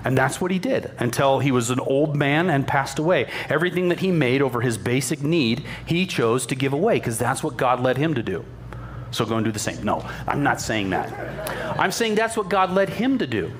And 0.06 0.18
that's 0.18 0.42
what 0.42 0.52
he 0.52 0.60
did 0.60 0.92
until 1.00 1.40
he 1.40 1.52
was 1.52 1.70
an 1.70 1.80
old 1.80 2.16
man 2.16 2.50
and 2.50 2.68
passed 2.68 3.00
away. 3.00 3.30
Everything 3.50 3.90
that 3.90 4.00
he 4.00 4.12
made 4.12 4.42
over 4.42 4.62
his 4.62 4.78
basic 4.78 5.22
need, 5.22 5.64
he 5.86 6.06
chose 6.06 6.46
to 6.48 6.56
give 6.56 6.74
away 6.74 6.96
because 6.96 7.18
that's 7.18 7.44
what 7.44 7.58
God 7.58 7.80
led 7.80 7.98
him 7.98 8.14
to 8.16 8.24
do. 8.24 8.46
So 9.12 9.26
go 9.26 9.38
and 9.38 9.46
do 9.46 9.52
the 9.52 9.60
same. 9.60 9.84
No, 9.84 10.08
I'm 10.28 10.44
not 10.44 10.60
saying 10.60 10.90
that. 10.90 11.80
I'm 11.80 11.92
saying 11.92 12.16
that's 12.16 12.36
what 12.36 12.50
God 12.50 12.72
led 12.72 12.90
him 12.90 13.18
to 13.20 13.28
do. 13.28 13.52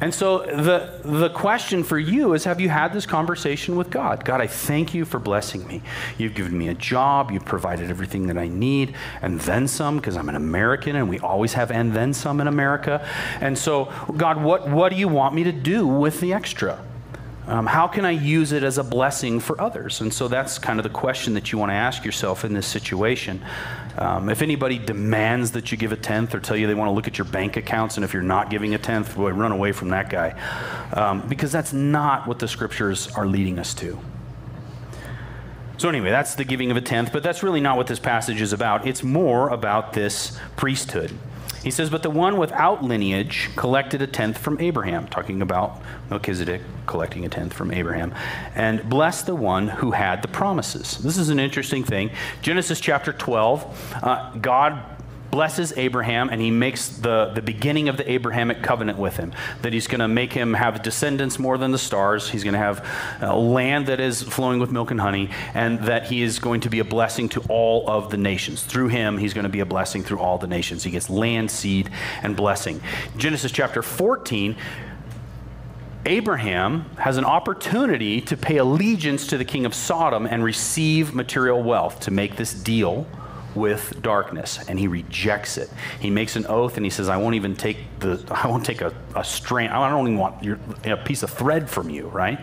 And 0.00 0.14
so 0.14 0.38
the, 0.38 1.00
the 1.04 1.28
question 1.28 1.84
for 1.84 1.98
you 1.98 2.32
is 2.32 2.44
have 2.44 2.60
you 2.60 2.70
had 2.70 2.92
this 2.92 3.04
conversation 3.04 3.76
with 3.76 3.90
God? 3.90 4.24
God, 4.24 4.40
I 4.40 4.46
thank 4.46 4.94
you 4.94 5.04
for 5.04 5.18
blessing 5.18 5.66
me. 5.66 5.82
You've 6.16 6.34
given 6.34 6.56
me 6.56 6.68
a 6.68 6.74
job, 6.74 7.30
you've 7.30 7.44
provided 7.44 7.90
everything 7.90 8.26
that 8.28 8.38
I 8.38 8.48
need, 8.48 8.94
and 9.20 9.40
then 9.40 9.68
some, 9.68 9.96
because 9.96 10.16
I'm 10.16 10.28
an 10.28 10.36
American 10.36 10.96
and 10.96 11.08
we 11.08 11.18
always 11.18 11.52
have 11.52 11.70
and 11.70 11.92
then 11.92 12.14
some 12.14 12.40
in 12.40 12.46
America. 12.46 13.06
And 13.40 13.58
so, 13.58 13.92
God, 14.16 14.42
what, 14.42 14.68
what 14.68 14.88
do 14.88 14.96
you 14.96 15.08
want 15.08 15.34
me 15.34 15.44
to 15.44 15.52
do 15.52 15.86
with 15.86 16.20
the 16.20 16.32
extra? 16.32 16.82
Um, 17.50 17.66
how 17.66 17.88
can 17.88 18.04
I 18.04 18.12
use 18.12 18.52
it 18.52 18.62
as 18.62 18.78
a 18.78 18.84
blessing 18.84 19.40
for 19.40 19.60
others? 19.60 20.00
And 20.00 20.14
so 20.14 20.28
that's 20.28 20.56
kind 20.56 20.78
of 20.78 20.84
the 20.84 20.90
question 20.90 21.34
that 21.34 21.50
you 21.50 21.58
want 21.58 21.70
to 21.70 21.74
ask 21.74 22.04
yourself 22.04 22.44
in 22.44 22.52
this 22.52 22.64
situation. 22.66 23.44
Um, 23.98 24.28
if 24.28 24.40
anybody 24.40 24.78
demands 24.78 25.50
that 25.50 25.72
you 25.72 25.76
give 25.76 25.90
a 25.90 25.96
tenth 25.96 26.32
or 26.32 26.38
tell 26.38 26.56
you 26.56 26.68
they 26.68 26.74
want 26.74 26.90
to 26.90 26.92
look 26.92 27.08
at 27.08 27.18
your 27.18 27.24
bank 27.24 27.56
accounts, 27.56 27.96
and 27.96 28.04
if 28.04 28.14
you're 28.14 28.22
not 28.22 28.50
giving 28.50 28.72
a 28.74 28.78
tenth, 28.78 29.16
boy, 29.16 29.32
run 29.32 29.50
away 29.50 29.72
from 29.72 29.88
that 29.88 30.08
guy. 30.08 30.30
Um, 30.92 31.28
because 31.28 31.50
that's 31.50 31.72
not 31.72 32.28
what 32.28 32.38
the 32.38 32.46
scriptures 32.46 33.08
are 33.16 33.26
leading 33.26 33.58
us 33.58 33.74
to. 33.74 33.98
So, 35.76 35.88
anyway, 35.88 36.10
that's 36.10 36.36
the 36.36 36.44
giving 36.44 36.70
of 36.70 36.76
a 36.76 36.80
tenth, 36.80 37.12
but 37.12 37.24
that's 37.24 37.42
really 37.42 37.60
not 37.60 37.76
what 37.76 37.88
this 37.88 37.98
passage 37.98 38.40
is 38.40 38.52
about. 38.52 38.86
It's 38.86 39.02
more 39.02 39.48
about 39.48 39.92
this 39.92 40.38
priesthood. 40.56 41.10
He 41.62 41.70
says, 41.70 41.90
But 41.90 42.02
the 42.02 42.10
one 42.10 42.38
without 42.38 42.82
lineage 42.82 43.50
collected 43.56 44.00
a 44.02 44.06
tenth 44.06 44.38
from 44.38 44.58
Abraham, 44.60 45.06
talking 45.08 45.42
about 45.42 45.80
Melchizedek 46.08 46.62
collecting 46.86 47.24
a 47.24 47.28
tenth 47.28 47.52
from 47.52 47.70
Abraham, 47.70 48.14
and 48.54 48.88
blessed 48.88 49.26
the 49.26 49.34
one 49.34 49.68
who 49.68 49.90
had 49.90 50.22
the 50.22 50.28
promises. 50.28 50.98
This 50.98 51.18
is 51.18 51.28
an 51.28 51.38
interesting 51.38 51.84
thing. 51.84 52.10
Genesis 52.42 52.80
chapter 52.80 53.12
12, 53.12 54.00
uh, 54.02 54.34
God 54.36 54.82
blesses 55.30 55.72
Abraham 55.76 56.28
and 56.30 56.40
he 56.40 56.50
makes 56.50 56.88
the, 56.88 57.30
the 57.34 57.42
beginning 57.42 57.88
of 57.88 57.96
the 57.96 58.10
Abrahamic 58.10 58.62
covenant 58.62 58.98
with 58.98 59.16
him. 59.16 59.32
That 59.62 59.72
he's 59.72 59.86
going 59.86 60.00
to 60.00 60.08
make 60.08 60.32
him 60.32 60.54
have 60.54 60.82
descendants 60.82 61.38
more 61.38 61.58
than 61.58 61.70
the 61.70 61.78
stars. 61.78 62.28
He's 62.28 62.44
going 62.44 62.54
to 62.54 62.58
have 62.58 62.86
a 63.20 63.36
land 63.36 63.86
that 63.86 64.00
is 64.00 64.22
flowing 64.22 64.58
with 64.58 64.70
milk 64.70 64.90
and 64.90 65.00
honey, 65.00 65.30
and 65.54 65.80
that 65.80 66.06
he 66.06 66.22
is 66.22 66.38
going 66.38 66.62
to 66.62 66.70
be 66.70 66.80
a 66.80 66.84
blessing 66.84 67.28
to 67.30 67.40
all 67.48 67.88
of 67.88 68.10
the 68.10 68.16
nations. 68.16 68.62
Through 68.62 68.88
him, 68.88 69.18
he's 69.18 69.34
going 69.34 69.44
to 69.44 69.50
be 69.50 69.60
a 69.60 69.66
blessing 69.66 70.02
through 70.02 70.18
all 70.18 70.38
the 70.38 70.46
nations. 70.46 70.82
He 70.84 70.90
gets 70.90 71.08
land, 71.10 71.50
seed, 71.50 71.90
and 72.22 72.36
blessing. 72.36 72.80
Genesis 73.16 73.52
chapter 73.52 73.82
14. 73.82 74.56
Abraham 76.06 76.86
has 76.96 77.18
an 77.18 77.26
opportunity 77.26 78.22
to 78.22 78.36
pay 78.36 78.56
allegiance 78.56 79.26
to 79.26 79.36
the 79.36 79.44
king 79.44 79.66
of 79.66 79.74
Sodom 79.74 80.26
and 80.26 80.42
receive 80.42 81.14
material 81.14 81.62
wealth 81.62 82.00
to 82.00 82.10
make 82.10 82.36
this 82.36 82.54
deal 82.54 83.06
with 83.54 84.00
darkness 84.02 84.58
and 84.68 84.78
he 84.78 84.86
rejects 84.86 85.58
it. 85.58 85.70
He 86.00 86.10
makes 86.10 86.36
an 86.36 86.46
oath 86.46 86.76
and 86.76 86.86
he 86.86 86.90
says 86.90 87.08
i 87.08 87.16
won't 87.16 87.34
even 87.34 87.54
take 87.54 87.78
the 87.98 88.24
i 88.30 88.46
won't 88.46 88.64
take 88.64 88.80
a, 88.80 88.92
a 89.16 89.24
strand 89.24 89.72
i 89.72 89.88
don't 89.88 90.06
even 90.06 90.18
want 90.18 90.42
your, 90.42 90.58
a 90.84 90.96
piece 90.96 91.22
of 91.22 91.30
thread 91.30 91.68
from 91.68 91.90
you 91.90 92.06
right 92.08 92.40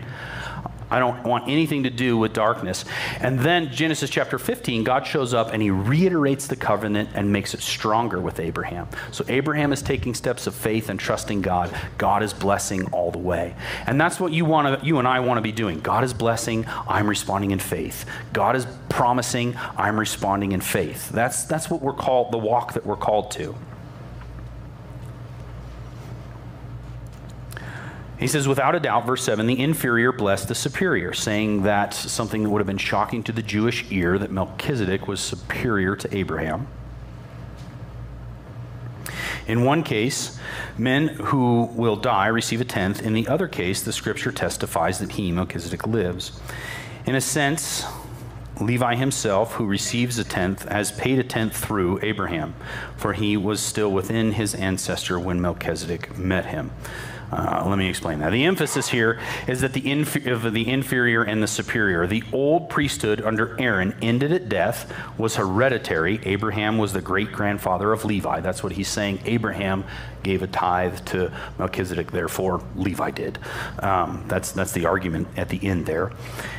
I 0.90 0.98
don't 0.98 1.22
want 1.24 1.48
anything 1.48 1.84
to 1.84 1.90
do 1.90 2.16
with 2.16 2.32
darkness. 2.32 2.84
And 3.20 3.38
then 3.38 3.70
Genesis 3.70 4.10
chapter 4.10 4.38
15, 4.38 4.84
God 4.84 5.06
shows 5.06 5.34
up 5.34 5.52
and 5.52 5.62
he 5.62 5.70
reiterates 5.70 6.46
the 6.46 6.56
covenant 6.56 7.10
and 7.14 7.32
makes 7.32 7.54
it 7.54 7.60
stronger 7.60 8.20
with 8.20 8.40
Abraham. 8.40 8.88
So 9.12 9.24
Abraham 9.28 9.72
is 9.72 9.82
taking 9.82 10.14
steps 10.14 10.46
of 10.46 10.54
faith 10.54 10.88
and 10.88 10.98
trusting 10.98 11.42
God. 11.42 11.74
God 11.98 12.22
is 12.22 12.32
blessing 12.32 12.86
all 12.92 13.10
the 13.10 13.18
way. 13.18 13.54
And 13.86 14.00
that's 14.00 14.18
what 14.18 14.32
you 14.32 14.44
want 14.44 14.80
to 14.80 14.86
you 14.86 14.98
and 14.98 15.08
I 15.08 15.20
want 15.20 15.38
to 15.38 15.42
be 15.42 15.52
doing. 15.52 15.80
God 15.80 16.04
is 16.04 16.14
blessing, 16.14 16.66
I'm 16.88 17.08
responding 17.08 17.50
in 17.50 17.58
faith. 17.58 18.04
God 18.32 18.56
is 18.56 18.66
promising, 18.88 19.56
I'm 19.76 19.98
responding 19.98 20.52
in 20.52 20.60
faith. 20.60 21.10
That's 21.10 21.44
that's 21.44 21.70
what 21.70 21.82
we're 21.82 21.92
called 21.92 22.32
the 22.32 22.38
walk 22.38 22.74
that 22.74 22.86
we're 22.86 22.96
called 22.96 23.30
to. 23.32 23.54
He 28.18 28.26
says, 28.26 28.48
without 28.48 28.74
a 28.74 28.80
doubt, 28.80 29.06
verse 29.06 29.22
7, 29.22 29.46
the 29.46 29.60
inferior 29.60 30.10
blessed 30.10 30.48
the 30.48 30.54
superior, 30.54 31.12
saying 31.12 31.62
that 31.62 31.94
something 31.94 32.42
that 32.42 32.50
would 32.50 32.58
have 32.58 32.66
been 32.66 32.76
shocking 32.76 33.22
to 33.24 33.32
the 33.32 33.42
Jewish 33.42 33.90
ear 33.92 34.18
that 34.18 34.32
Melchizedek 34.32 35.06
was 35.06 35.20
superior 35.20 35.94
to 35.94 36.16
Abraham. 36.16 36.66
In 39.46 39.62
one 39.64 39.82
case, 39.84 40.38
men 40.76 41.08
who 41.08 41.70
will 41.72 41.96
die 41.96 42.26
receive 42.26 42.60
a 42.60 42.64
tenth. 42.64 43.02
In 43.02 43.14
the 43.14 43.28
other 43.28 43.48
case, 43.48 43.82
the 43.82 43.92
scripture 43.92 44.32
testifies 44.32 44.98
that 44.98 45.12
he, 45.12 45.30
Melchizedek, 45.30 45.86
lives. 45.86 46.38
In 47.06 47.14
a 47.14 47.20
sense, 47.20 47.84
Levi 48.60 48.96
himself, 48.96 49.54
who 49.54 49.64
receives 49.64 50.18
a 50.18 50.24
tenth, 50.24 50.68
has 50.68 50.90
paid 50.92 51.18
a 51.18 51.24
tenth 51.24 51.56
through 51.56 52.00
Abraham, 52.02 52.54
for 52.96 53.12
he 53.12 53.36
was 53.36 53.60
still 53.60 53.90
within 53.90 54.32
his 54.32 54.54
ancestor 54.54 55.18
when 55.18 55.40
Melchizedek 55.40 56.18
met 56.18 56.46
him. 56.46 56.72
Uh, 57.30 57.62
let 57.66 57.76
me 57.76 57.88
explain 57.88 58.20
that. 58.20 58.30
The 58.30 58.44
emphasis 58.44 58.88
here 58.88 59.20
is 59.46 59.60
that 59.60 59.74
the, 59.74 59.90
inf- 59.90 60.14
the 60.14 60.68
inferior 60.68 61.22
and 61.22 61.42
the 61.42 61.46
superior. 61.46 62.06
The 62.06 62.24
old 62.32 62.70
priesthood 62.70 63.20
under 63.20 63.60
Aaron 63.60 63.94
ended 64.00 64.32
at 64.32 64.48
death, 64.48 64.92
was 65.18 65.36
hereditary. 65.36 66.20
Abraham 66.24 66.78
was 66.78 66.92
the 66.92 67.02
great 67.02 67.30
grandfather 67.32 67.92
of 67.92 68.04
Levi. 68.04 68.40
That's 68.40 68.62
what 68.62 68.72
he's 68.72 68.88
saying. 68.88 69.20
Abraham 69.26 69.84
gave 70.22 70.42
a 70.42 70.46
tithe 70.46 71.04
to 71.06 71.32
Melchizedek, 71.58 72.12
therefore 72.12 72.62
Levi 72.76 73.10
did. 73.10 73.38
Um, 73.80 74.24
that's, 74.26 74.52
that's 74.52 74.72
the 74.72 74.86
argument 74.86 75.28
at 75.36 75.50
the 75.50 75.64
end 75.64 75.86
there, 75.86 76.12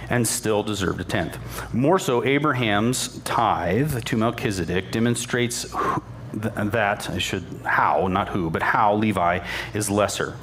and 0.10 0.28
still 0.28 0.62
deserved 0.62 1.02
a 1.02 1.04
tenth. 1.04 1.38
More 1.74 1.98
so, 2.00 2.24
Abraham's 2.24 3.20
tithe 3.20 4.04
to 4.04 4.18
Melchizedek 4.18 4.92
demonstrates. 4.92 5.72
Who, 5.72 6.04
that 6.32 7.10
I 7.10 7.18
should 7.18 7.44
how 7.66 8.08
not 8.08 8.30
who 8.30 8.52
but 8.52 8.62
how 8.62 8.94
Levi 8.94 9.44
is 9.74 9.90
lesser 9.90 10.36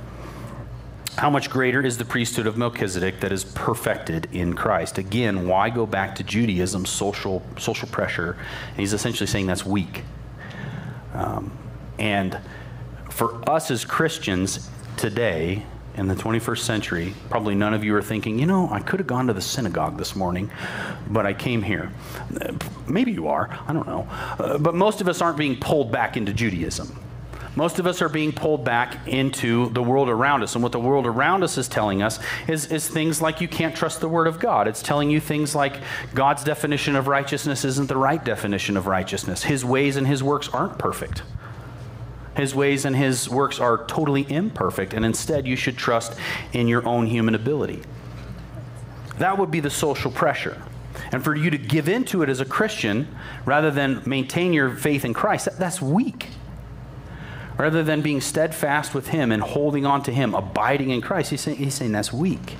how 1.16 1.30
much 1.30 1.48
greater 1.48 1.84
is 1.84 1.96
the 1.96 2.04
priesthood 2.04 2.46
of 2.46 2.56
Melchizedek 2.58 3.20
that 3.20 3.32
is 3.32 3.44
perfected 3.44 4.28
in 4.32 4.54
Christ? 4.54 4.98
Again, 4.98 5.48
why 5.48 5.70
go 5.70 5.86
back 5.86 6.14
to 6.16 6.22
Judaism, 6.22 6.84
social, 6.84 7.42
social 7.58 7.88
pressure? 7.88 8.36
And 8.70 8.80
he's 8.80 8.92
essentially 8.92 9.26
saying 9.26 9.46
that's 9.46 9.64
weak. 9.64 10.02
Um, 11.14 11.56
and 11.98 12.38
for 13.10 13.48
us 13.48 13.70
as 13.70 13.84
Christians 13.84 14.70
today, 14.98 15.62
in 15.96 16.08
the 16.08 16.14
21st 16.14 16.58
century, 16.58 17.14
probably 17.30 17.54
none 17.54 17.72
of 17.72 17.82
you 17.82 17.94
are 17.94 18.02
thinking, 18.02 18.38
you 18.38 18.44
know, 18.44 18.68
I 18.70 18.80
could 18.80 19.00
have 19.00 19.06
gone 19.06 19.26
to 19.28 19.32
the 19.32 19.40
synagogue 19.40 19.96
this 19.96 20.14
morning, 20.14 20.50
but 21.08 21.24
I 21.24 21.32
came 21.32 21.62
here. 21.62 21.90
Maybe 22.86 23.12
you 23.12 23.28
are, 23.28 23.58
I 23.66 23.72
don't 23.72 23.86
know. 23.86 24.06
Uh, 24.38 24.58
but 24.58 24.74
most 24.74 25.00
of 25.00 25.08
us 25.08 25.22
aren't 25.22 25.38
being 25.38 25.58
pulled 25.58 25.90
back 25.90 26.18
into 26.18 26.34
Judaism. 26.34 26.94
Most 27.56 27.78
of 27.78 27.86
us 27.86 28.02
are 28.02 28.10
being 28.10 28.32
pulled 28.32 28.64
back 28.64 29.08
into 29.08 29.70
the 29.70 29.82
world 29.82 30.10
around 30.10 30.42
us. 30.42 30.54
And 30.54 30.62
what 30.62 30.72
the 30.72 30.78
world 30.78 31.06
around 31.06 31.42
us 31.42 31.56
is 31.56 31.68
telling 31.68 32.02
us 32.02 32.20
is, 32.46 32.66
is 32.66 32.86
things 32.86 33.22
like 33.22 33.40
you 33.40 33.48
can't 33.48 33.74
trust 33.74 34.00
the 34.00 34.08
Word 34.10 34.26
of 34.26 34.38
God. 34.38 34.68
It's 34.68 34.82
telling 34.82 35.10
you 35.10 35.20
things 35.20 35.54
like 35.54 35.80
God's 36.14 36.44
definition 36.44 36.96
of 36.96 37.08
righteousness 37.08 37.64
isn't 37.64 37.88
the 37.88 37.96
right 37.96 38.22
definition 38.22 38.76
of 38.76 38.86
righteousness. 38.86 39.42
His 39.42 39.64
ways 39.64 39.96
and 39.96 40.06
His 40.06 40.22
works 40.22 40.50
aren't 40.50 40.78
perfect. 40.78 41.22
His 42.36 42.54
ways 42.54 42.84
and 42.84 42.94
His 42.94 43.26
works 43.26 43.58
are 43.58 43.86
totally 43.86 44.30
imperfect, 44.30 44.92
and 44.92 45.06
instead 45.06 45.46
you 45.46 45.56
should 45.56 45.78
trust 45.78 46.14
in 46.52 46.68
your 46.68 46.86
own 46.86 47.06
human 47.06 47.34
ability. 47.34 47.80
That 49.16 49.38
would 49.38 49.50
be 49.50 49.60
the 49.60 49.70
social 49.70 50.10
pressure. 50.10 50.62
And 51.10 51.24
for 51.24 51.34
you 51.34 51.48
to 51.48 51.56
give 51.56 51.88
into 51.88 52.22
it 52.22 52.28
as 52.28 52.40
a 52.40 52.44
Christian 52.44 53.08
rather 53.46 53.70
than 53.70 54.02
maintain 54.04 54.52
your 54.52 54.76
faith 54.76 55.06
in 55.06 55.14
Christ, 55.14 55.46
that, 55.46 55.58
that's 55.58 55.80
weak 55.80 56.28
rather 57.58 57.82
than 57.82 58.02
being 58.02 58.20
steadfast 58.20 58.94
with 58.94 59.08
Him 59.08 59.32
and 59.32 59.42
holding 59.42 59.86
on 59.86 60.02
to 60.04 60.12
Him, 60.12 60.34
abiding 60.34 60.90
in 60.90 61.00
Christ, 61.00 61.30
he's 61.30 61.40
saying, 61.40 61.56
he's 61.56 61.74
saying 61.74 61.92
that's 61.92 62.12
weak. 62.12 62.56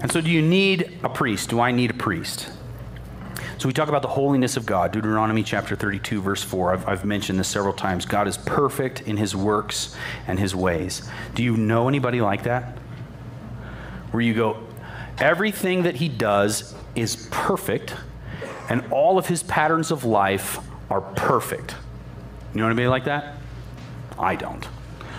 And 0.00 0.12
so, 0.12 0.20
do 0.20 0.30
you 0.30 0.42
need 0.42 0.98
a 1.02 1.08
priest? 1.08 1.48
Do 1.48 1.60
I 1.60 1.70
need 1.70 1.90
a 1.90 1.94
priest? 1.94 2.50
So, 3.56 3.68
we 3.68 3.72
talk 3.72 3.88
about 3.88 4.02
the 4.02 4.08
holiness 4.08 4.56
of 4.56 4.66
God, 4.66 4.92
Deuteronomy 4.92 5.42
chapter 5.42 5.76
32, 5.76 6.20
verse 6.20 6.42
4. 6.42 6.72
I've, 6.72 6.88
I've 6.88 7.04
mentioned 7.04 7.38
this 7.38 7.48
several 7.48 7.72
times. 7.72 8.04
God 8.04 8.28
is 8.28 8.36
perfect 8.36 9.02
in 9.02 9.16
His 9.16 9.34
works 9.34 9.96
and 10.26 10.38
His 10.38 10.54
ways. 10.54 11.08
Do 11.34 11.42
you 11.42 11.56
know 11.56 11.88
anybody 11.88 12.20
like 12.20 12.42
that? 12.42 12.76
Where 14.10 14.20
you 14.20 14.34
go, 14.34 14.58
everything 15.18 15.84
that 15.84 15.94
He 15.94 16.08
does 16.08 16.74
is 16.94 17.28
perfect, 17.30 17.94
and 18.68 18.84
all 18.92 19.16
of 19.16 19.28
His 19.28 19.42
patterns 19.42 19.90
of 19.90 20.04
life 20.04 20.58
are 20.90 21.00
perfect. 21.00 21.76
You 22.54 22.60
know 22.60 22.66
anybody 22.66 22.86
like 22.86 23.04
that? 23.04 23.36
I 24.16 24.36
don't. 24.36 24.66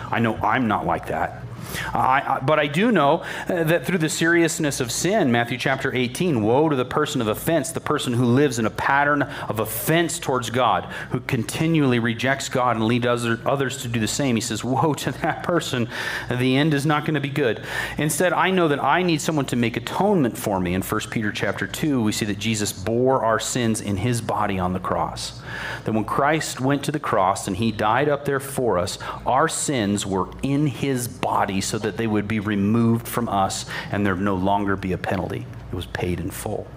I 0.10 0.20
know 0.20 0.36
I'm 0.38 0.68
not 0.68 0.86
like 0.86 1.08
that. 1.08 1.45
I, 1.94 2.38
I, 2.38 2.40
but 2.40 2.60
I 2.60 2.68
do 2.68 2.92
know 2.92 3.24
uh, 3.48 3.64
that 3.64 3.86
through 3.86 4.00
the 4.00 4.10
seriousness 4.10 4.80
of 4.80 4.92
sin, 4.92 5.32
Matthew 5.32 5.58
chapter 5.58 5.94
18, 5.94 6.44
woe 6.44 6.70
to 6.70 6.76
the 6.76 6.86
person 6.86 7.22
of 7.22 7.28
offense, 7.28 7.72
the 7.72 7.80
person 7.80 8.14
who 8.14 8.26
lives 8.26 8.60
in 8.60 8.66
a 8.66 8.72
pattern 8.72 9.24
of 9.24 9.60
offense 9.60 10.20
towards 10.20 10.50
God, 10.50 10.86
who 11.12 11.20
continually 11.22 12.00
rejects 12.00 12.50
God 12.50 12.76
and 12.76 12.86
leads 12.86 13.06
other, 13.06 13.40
others 13.46 13.82
to 13.82 13.88
do 13.88 14.00
the 14.00 14.08
same. 14.08 14.36
He 14.36 14.42
says, 14.42 14.64
Woe 14.64 14.94
to 14.94 15.12
that 15.22 15.44
person. 15.44 15.90
The 16.30 16.58
end 16.58 16.74
is 16.74 16.86
not 16.86 17.04
going 17.04 17.16
to 17.16 17.22
be 17.22 17.30
good. 17.30 17.64
Instead, 17.98 18.34
I 18.34 18.52
know 18.52 18.68
that 18.68 18.84
I 18.84 19.04
need 19.04 19.22
someone 19.22 19.46
to 19.48 19.56
make 19.56 19.78
atonement 19.78 20.38
for 20.38 20.60
me. 20.60 20.74
In 20.74 20.82
1 20.82 21.02
Peter 21.12 21.32
chapter 21.32 21.68
2, 21.68 22.02
we 22.02 22.12
see 22.12 22.26
that 22.26 22.40
Jesus 22.40 22.74
bore 22.74 23.24
our 23.24 23.40
sins 23.40 23.82
in 23.82 23.98
his 23.98 24.22
body 24.22 24.60
on 24.60 24.74
the 24.74 24.80
cross. 24.80 25.42
That 25.84 25.94
when 25.94 26.06
Christ 26.06 26.60
went 26.60 26.84
to 26.86 26.92
the 26.92 27.00
cross 27.00 27.48
and 27.48 27.58
he 27.58 27.72
died 27.72 28.10
up 28.10 28.26
there 28.26 28.40
for 28.40 28.78
us, 28.78 28.98
our 29.26 29.48
sins 29.48 30.06
were 30.06 30.30
in 30.42 30.68
his 30.68 31.08
body 31.08 31.62
so 31.66 31.78
that 31.80 31.98
they 31.98 32.08
would 32.08 32.28
be 32.28 32.40
removed 32.40 33.08
from 33.08 33.28
us 33.30 33.66
and 33.92 34.06
there 34.06 34.16
no 34.16 34.36
longer 34.36 34.76
be 34.76 34.94
a 34.94 34.98
penalty. 34.98 35.46
It 35.72 35.76
was 35.76 35.86
paid 35.86 36.20
in 36.20 36.32
full. 36.32 36.68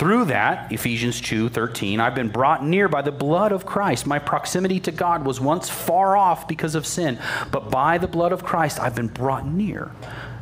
Through 0.00 0.26
that, 0.26 0.72
Ephesians 0.72 1.20
2 1.20 1.50
13, 1.50 2.00
I've 2.00 2.14
been 2.14 2.30
brought 2.30 2.64
near 2.64 2.88
by 2.88 3.02
the 3.02 3.12
blood 3.12 3.52
of 3.52 3.66
Christ. 3.66 4.06
My 4.06 4.18
proximity 4.18 4.80
to 4.80 4.92
God 4.92 5.26
was 5.26 5.40
once 5.40 5.68
far 5.68 6.16
off 6.16 6.48
because 6.48 6.74
of 6.74 6.86
sin, 6.86 7.18
but 7.52 7.70
by 7.70 7.98
the 7.98 8.08
blood 8.08 8.32
of 8.32 8.42
Christ, 8.42 8.80
I've 8.80 8.94
been 8.94 9.08
brought 9.08 9.46
near. 9.46 9.90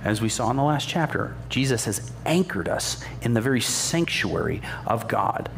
As 0.05 0.21
we 0.21 0.29
saw 0.29 0.49
in 0.51 0.57
the 0.57 0.63
last 0.63 0.89
chapter, 0.89 1.35
Jesus 1.49 1.87
has 1.87 2.13
anchored 2.25 2.69
us 2.69 3.03
in 3.21 3.35
the 3.35 3.41
very 3.41 3.61
sanctuary 3.61 4.63
of 4.87 5.09
God. 5.09 5.51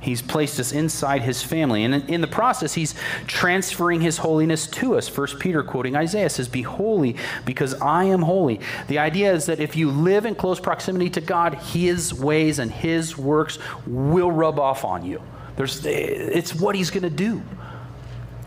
He's 0.00 0.22
placed 0.22 0.60
us 0.60 0.72
inside 0.72 1.22
his 1.22 1.42
family. 1.42 1.84
And 1.84 2.08
in 2.08 2.20
the 2.20 2.26
process, 2.26 2.74
he's 2.74 2.94
transferring 3.26 4.00
his 4.00 4.18
holiness 4.18 4.66
to 4.68 4.96
us. 4.96 5.08
First 5.08 5.38
Peter, 5.38 5.62
quoting 5.62 5.96
Isaiah, 5.96 6.30
says, 6.30 6.48
Be 6.48 6.62
holy 6.62 7.16
because 7.44 7.74
I 7.74 8.04
am 8.04 8.22
holy. 8.22 8.60
The 8.86 8.98
idea 8.98 9.32
is 9.32 9.46
that 9.46 9.60
if 9.60 9.76
you 9.76 9.90
live 9.90 10.24
in 10.24 10.34
close 10.34 10.60
proximity 10.60 11.10
to 11.10 11.20
God, 11.20 11.54
his 11.54 12.14
ways 12.14 12.58
and 12.58 12.70
his 12.70 13.18
works 13.18 13.58
will 13.86 14.30
rub 14.30 14.58
off 14.58 14.84
on 14.84 15.04
you. 15.04 15.20
There's, 15.56 15.84
it's 15.84 16.54
what 16.54 16.76
he's 16.76 16.90
going 16.90 17.02
to 17.02 17.10
do. 17.10 17.42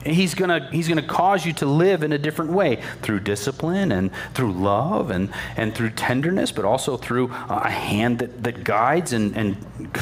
He's 0.04 0.34
going 0.34 0.64
he's 0.72 0.88
gonna 0.88 1.04
cause 1.04 1.46
you 1.46 1.54
to 1.54 1.66
live 1.68 2.02
in 2.02 2.12
a 2.12 2.18
different 2.18 2.52
way 2.52 2.82
through 3.04 3.20
discipline 3.20 3.92
and 3.92 4.12
through 4.34 4.54
love 4.54 5.12
and, 5.12 5.32
and 5.56 5.76
through 5.76 5.92
tenderness, 5.92 6.52
but 6.52 6.66
also 6.66 6.98
through 6.98 7.28
a 7.28 7.70
hand 7.70 8.20
that, 8.20 8.44
that 8.44 8.64
guides 8.64 9.14
and, 9.14 9.38
and 9.38 9.58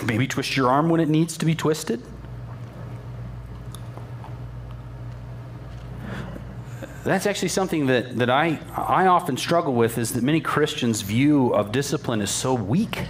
maybe 0.05 0.25
twist 0.25 0.55
your 0.55 0.69
arm 0.69 0.89
when 0.89 1.01
it 1.01 1.09
needs 1.09 1.38
to 1.38 1.45
be 1.45 1.53
twisted. 1.53 2.01
That's 7.03 7.25
actually 7.25 7.49
something 7.49 7.88
that, 7.88 8.17
that 8.19 8.29
I, 8.29 8.59
I 8.75 9.07
often 9.07 9.35
struggle 9.35 9.73
with 9.73 9.97
is 9.97 10.13
that 10.13 10.23
many 10.23 10.41
Christians' 10.41 11.01
view 11.01 11.53
of 11.53 11.71
discipline 11.71 12.21
is 12.21 12.29
so 12.29 12.53
weak. 12.53 13.03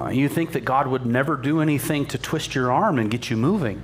Uh, 0.00 0.08
you 0.08 0.28
think 0.28 0.52
that 0.52 0.64
God 0.64 0.86
would 0.86 1.04
never 1.04 1.36
do 1.36 1.60
anything 1.60 2.06
to 2.06 2.18
twist 2.18 2.54
your 2.54 2.72
arm 2.72 2.98
and 2.98 3.10
get 3.10 3.30
you 3.30 3.36
moving. 3.36 3.82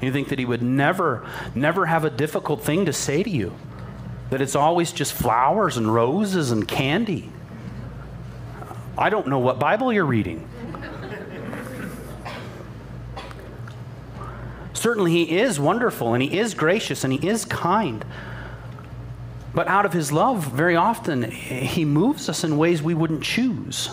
You 0.00 0.12
think 0.12 0.28
that 0.28 0.38
he 0.38 0.44
would 0.44 0.62
never, 0.62 1.26
never 1.54 1.86
have 1.86 2.04
a 2.04 2.10
difficult 2.10 2.62
thing 2.62 2.86
to 2.86 2.92
say 2.92 3.22
to 3.22 3.30
you, 3.30 3.54
that 4.30 4.40
it's 4.40 4.54
always 4.54 4.92
just 4.92 5.12
flowers 5.12 5.76
and 5.76 5.92
roses 5.92 6.50
and 6.50 6.66
candy. 6.66 7.30
I 8.98 9.10
don't 9.10 9.28
know 9.28 9.38
what 9.38 9.58
Bible 9.58 9.92
you're 9.92 10.04
reading. 10.04 10.48
Certainly, 14.72 15.10
he 15.12 15.38
is 15.38 15.58
wonderful 15.58 16.14
and 16.14 16.22
he 16.22 16.38
is 16.38 16.54
gracious 16.54 17.02
and 17.02 17.12
he 17.12 17.26
is 17.26 17.44
kind. 17.44 18.04
But 19.54 19.68
out 19.68 19.86
of 19.86 19.92
his 19.92 20.12
love, 20.12 20.46
very 20.52 20.76
often, 20.76 21.30
he 21.30 21.84
moves 21.84 22.28
us 22.28 22.44
in 22.44 22.58
ways 22.58 22.82
we 22.82 22.94
wouldn't 22.94 23.22
choose. 23.22 23.88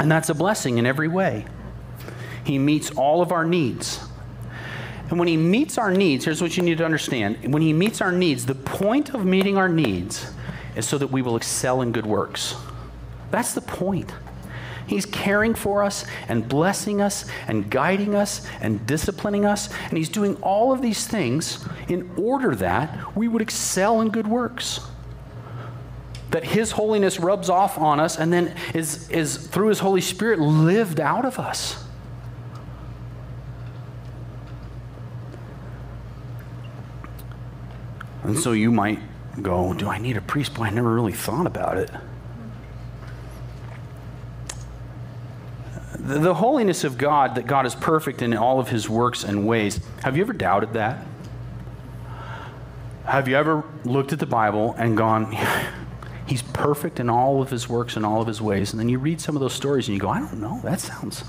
And 0.00 0.10
that's 0.10 0.30
a 0.30 0.34
blessing 0.34 0.78
in 0.78 0.86
every 0.86 1.08
way. 1.08 1.44
He 2.42 2.58
meets 2.58 2.90
all 2.90 3.20
of 3.20 3.32
our 3.32 3.44
needs. 3.44 4.00
And 5.10 5.18
when 5.18 5.28
He 5.28 5.36
meets 5.36 5.76
our 5.76 5.92
needs, 5.92 6.24
here's 6.24 6.40
what 6.40 6.56
you 6.56 6.62
need 6.62 6.78
to 6.78 6.84
understand. 6.86 7.52
When 7.52 7.60
He 7.60 7.74
meets 7.74 8.00
our 8.00 8.10
needs, 8.10 8.46
the 8.46 8.54
point 8.54 9.10
of 9.10 9.26
meeting 9.26 9.58
our 9.58 9.68
needs 9.68 10.32
is 10.74 10.88
so 10.88 10.96
that 10.96 11.08
we 11.08 11.20
will 11.20 11.36
excel 11.36 11.82
in 11.82 11.92
good 11.92 12.06
works. 12.06 12.56
That's 13.30 13.52
the 13.52 13.60
point. 13.60 14.10
He's 14.86 15.04
caring 15.04 15.54
for 15.54 15.84
us 15.84 16.06
and 16.28 16.48
blessing 16.48 17.02
us 17.02 17.26
and 17.46 17.70
guiding 17.70 18.14
us 18.14 18.46
and 18.62 18.84
disciplining 18.86 19.44
us. 19.44 19.68
And 19.88 19.98
He's 19.98 20.08
doing 20.08 20.34
all 20.36 20.72
of 20.72 20.80
these 20.80 21.06
things 21.06 21.62
in 21.88 22.10
order 22.16 22.54
that 22.56 23.14
we 23.14 23.28
would 23.28 23.42
excel 23.42 24.00
in 24.00 24.08
good 24.08 24.26
works. 24.26 24.80
That 26.30 26.44
His 26.44 26.72
holiness 26.72 27.18
rubs 27.18 27.48
off 27.48 27.78
on 27.78 28.00
us 28.00 28.18
and 28.18 28.32
then 28.32 28.54
is, 28.74 29.08
is 29.10 29.36
through 29.36 29.68
His 29.68 29.80
Holy 29.80 30.00
Spirit 30.00 30.38
lived 30.38 31.00
out 31.00 31.24
of 31.24 31.38
us. 31.38 31.84
And 38.22 38.38
so 38.38 38.52
you 38.52 38.70
might 38.70 39.00
go, 39.42 39.72
Do 39.74 39.88
I 39.88 39.98
need 39.98 40.16
a 40.16 40.20
priest? 40.20 40.54
Boy, 40.54 40.64
I 40.64 40.70
never 40.70 40.92
really 40.92 41.12
thought 41.12 41.46
about 41.46 41.78
it. 41.78 41.90
The, 45.98 46.18
the 46.18 46.34
holiness 46.34 46.84
of 46.84 46.96
God, 46.96 47.34
that 47.34 47.46
God 47.46 47.66
is 47.66 47.74
perfect 47.74 48.22
in 48.22 48.34
all 48.36 48.60
of 48.60 48.68
his 48.68 48.88
works 48.88 49.24
and 49.24 49.46
ways, 49.46 49.80
have 50.02 50.16
you 50.16 50.22
ever 50.22 50.32
doubted 50.32 50.72
that? 50.74 51.06
Have 53.04 53.26
you 53.26 53.36
ever 53.36 53.64
looked 53.84 54.12
at 54.12 54.18
the 54.18 54.26
Bible 54.26 54.74
and 54.78 54.96
gone, 54.96 55.36
He's 56.30 56.42
perfect 56.42 57.00
in 57.00 57.10
all 57.10 57.42
of 57.42 57.50
his 57.50 57.68
works 57.68 57.96
and 57.96 58.06
all 58.06 58.20
of 58.20 58.28
his 58.28 58.40
ways. 58.40 58.72
And 58.72 58.78
then 58.78 58.88
you 58.88 59.00
read 59.00 59.20
some 59.20 59.34
of 59.34 59.40
those 59.40 59.52
stories 59.52 59.88
and 59.88 59.96
you 59.96 60.00
go, 60.00 60.10
I 60.10 60.20
don't 60.20 60.40
know, 60.40 60.60
that 60.62 60.78
sounds 60.78 61.24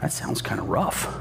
that 0.00 0.12
sounds 0.12 0.42
kind 0.42 0.60
of 0.60 0.68
rough. 0.68 1.16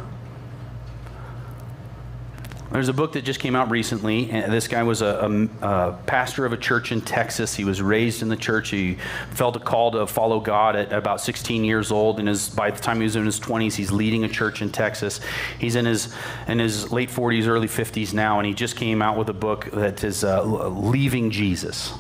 There's 2.72 2.90
a 2.90 2.94
book 2.94 3.14
that 3.14 3.24
just 3.24 3.40
came 3.40 3.56
out 3.56 3.70
recently. 3.70 4.32
And 4.32 4.52
this 4.52 4.68
guy 4.68 4.82
was 4.82 5.04
a, 5.04 5.50
a, 5.62 5.68
a, 5.68 5.94
pastor 6.08 6.48
of 6.48 6.54
a 6.54 6.58
church 6.58 6.92
in 6.92 7.02
Texas. 7.02 7.54
He 7.54 7.64
was 7.64 7.80
raised 7.80 8.24
in 8.24 8.30
the 8.30 8.36
church. 8.36 8.70
He 8.70 8.98
felt 9.34 9.56
a 9.56 9.60
call 9.60 9.92
to 9.92 10.08
follow 10.08 10.40
God 10.40 10.76
at 10.76 10.92
about 10.92 11.22
16 11.22 11.64
years 11.64 11.92
old. 11.92 12.18
And 12.18 12.28
his, 12.28 12.50
by 12.50 12.72
the 12.72 12.82
time 12.82 12.98
he 12.98 13.04
was 13.04 13.16
in 13.16 13.26
his 13.26 13.40
20s, 13.40 13.76
he's 13.76 13.92
leading 13.92 14.24
a 14.24 14.30
church 14.30 14.64
in 14.64 14.72
Texas. 14.72 15.20
He's 15.60 15.76
in 15.76 15.86
his, 15.86 16.12
in 16.48 16.58
his 16.58 16.92
late 16.92 17.10
40s, 17.10 17.46
early 17.46 17.68
50s 17.68 18.16
now. 18.16 18.40
And 18.40 18.48
he 18.48 18.56
just 18.56 18.78
came 18.78 19.04
out 19.04 19.16
with 19.16 19.30
a 19.30 19.34
book 19.34 19.70
that 19.74 20.04
is 20.04 20.24
uh, 20.24 20.44
Leaving 20.44 21.30
Jesus 21.30 21.94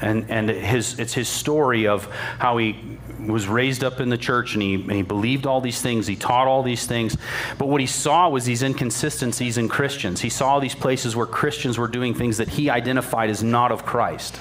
and, 0.00 0.30
and 0.30 0.48
his, 0.48 0.98
it's 0.98 1.12
his 1.12 1.28
story 1.28 1.86
of 1.86 2.06
how 2.38 2.56
he 2.58 2.98
was 3.26 3.46
raised 3.46 3.84
up 3.84 4.00
in 4.00 4.08
the 4.08 4.18
church 4.18 4.54
and 4.54 4.62
he, 4.62 4.74
and 4.74 4.92
he 4.92 5.02
believed 5.02 5.46
all 5.46 5.60
these 5.60 5.80
things. 5.80 6.06
He 6.06 6.16
taught 6.16 6.46
all 6.46 6.62
these 6.62 6.86
things. 6.86 7.16
But 7.58 7.68
what 7.68 7.80
he 7.80 7.86
saw 7.86 8.28
was 8.28 8.44
these 8.44 8.62
inconsistencies 8.62 9.58
in 9.58 9.68
Christians. 9.68 10.20
He 10.20 10.28
saw 10.28 10.60
these 10.60 10.74
places 10.74 11.16
where 11.16 11.26
Christians 11.26 11.78
were 11.78 11.88
doing 11.88 12.14
things 12.14 12.38
that 12.38 12.48
he 12.48 12.70
identified 12.70 13.30
as 13.30 13.42
not 13.42 13.72
of 13.72 13.84
Christ. 13.84 14.38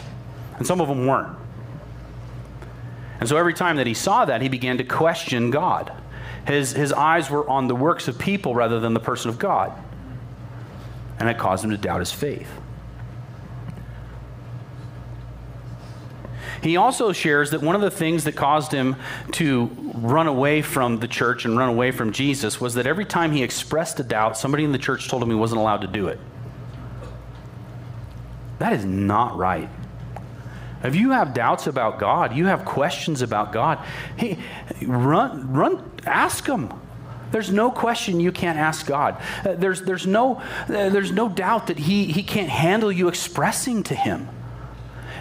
And 0.58 0.66
some 0.66 0.82
of 0.82 0.88
them 0.88 1.08
weren't. 1.08 1.38
And 3.20 3.30
so 3.30 3.38
every 3.38 3.54
time 3.54 3.78
that 3.78 3.88
he 3.88 3.94
saw 3.94 4.26
that, 4.26 4.42
he 4.42 4.50
began 4.50 4.78
to 4.80 4.84
question 4.84 5.52
God. 5.52 5.92
His, 6.48 6.72
his 6.72 6.92
eyes 6.92 7.30
were 7.30 7.48
on 7.48 7.68
the 7.68 7.76
works 7.76 8.08
of 8.08 8.18
people 8.18 8.56
rather 8.56 8.80
than 8.80 8.94
the 8.94 9.00
person 9.00 9.30
of 9.30 9.38
God. 9.38 9.72
And 11.20 11.30
it 11.30 11.38
caused 11.38 11.64
him 11.64 11.70
to 11.70 11.78
doubt 11.78 12.00
his 12.00 12.12
faith. 12.12 12.50
He 16.62 16.78
also 16.78 17.12
shares 17.12 17.52
that 17.52 17.62
one 17.62 17.76
of 17.76 17.82
the 17.82 17.92
things 17.92 18.26
that 18.26 18.36
caused 18.36 18.72
him 18.72 18.96
to 19.34 19.66
run 19.96 20.28
away 20.28 20.62
from 20.62 21.00
the 21.00 21.08
church 21.08 21.46
and 21.46 21.58
run 21.58 21.70
away 21.70 21.92
from 21.92 22.12
Jesus 22.12 22.62
was 22.62 22.76
that 22.76 22.86
every 22.86 23.06
time 23.06 23.32
he 23.32 23.42
expressed 23.42 24.00
a 24.00 24.04
doubt, 24.04 24.38
somebody 24.38 24.64
in 24.64 24.72
the 24.72 24.78
church 24.78 25.10
told 25.10 25.24
him 25.24 25.30
he 25.30 25.36
wasn't 25.36 25.60
allowed 25.60 25.82
to 25.82 25.88
do 25.88 26.08
it. 26.08 26.20
That 28.60 28.74
is 28.74 28.86
not 28.86 29.38
right. 29.38 29.70
If 30.84 30.96
you 30.96 31.12
have 31.12 31.34
doubts 31.34 31.68
about 31.68 32.00
God, 32.00 32.36
you 32.36 32.46
have 32.46 32.66
questions 32.66 33.22
about 33.22 33.52
God, 33.52 33.80
he, 34.18 34.38
run, 34.86 35.52
run, 35.52 35.92
ask 36.06 36.46
him. 36.46 36.72
There's 37.32 37.52
no 37.52 37.72
question 37.72 38.20
you 38.20 38.32
can't 38.32 38.58
ask 38.58 38.86
God. 38.86 39.20
Uh, 39.46 39.54
there's, 39.54 39.82
there's, 39.82 40.06
no, 40.06 40.36
uh, 40.36 40.90
there's 40.90 41.12
no 41.12 41.30
doubt 41.30 41.68
that 41.68 41.80
he, 41.80 42.06
he 42.06 42.24
can't 42.24 42.50
handle 42.50 42.92
you 42.92 43.08
expressing 43.08 43.84
to 43.84 43.96
him. 43.96 44.28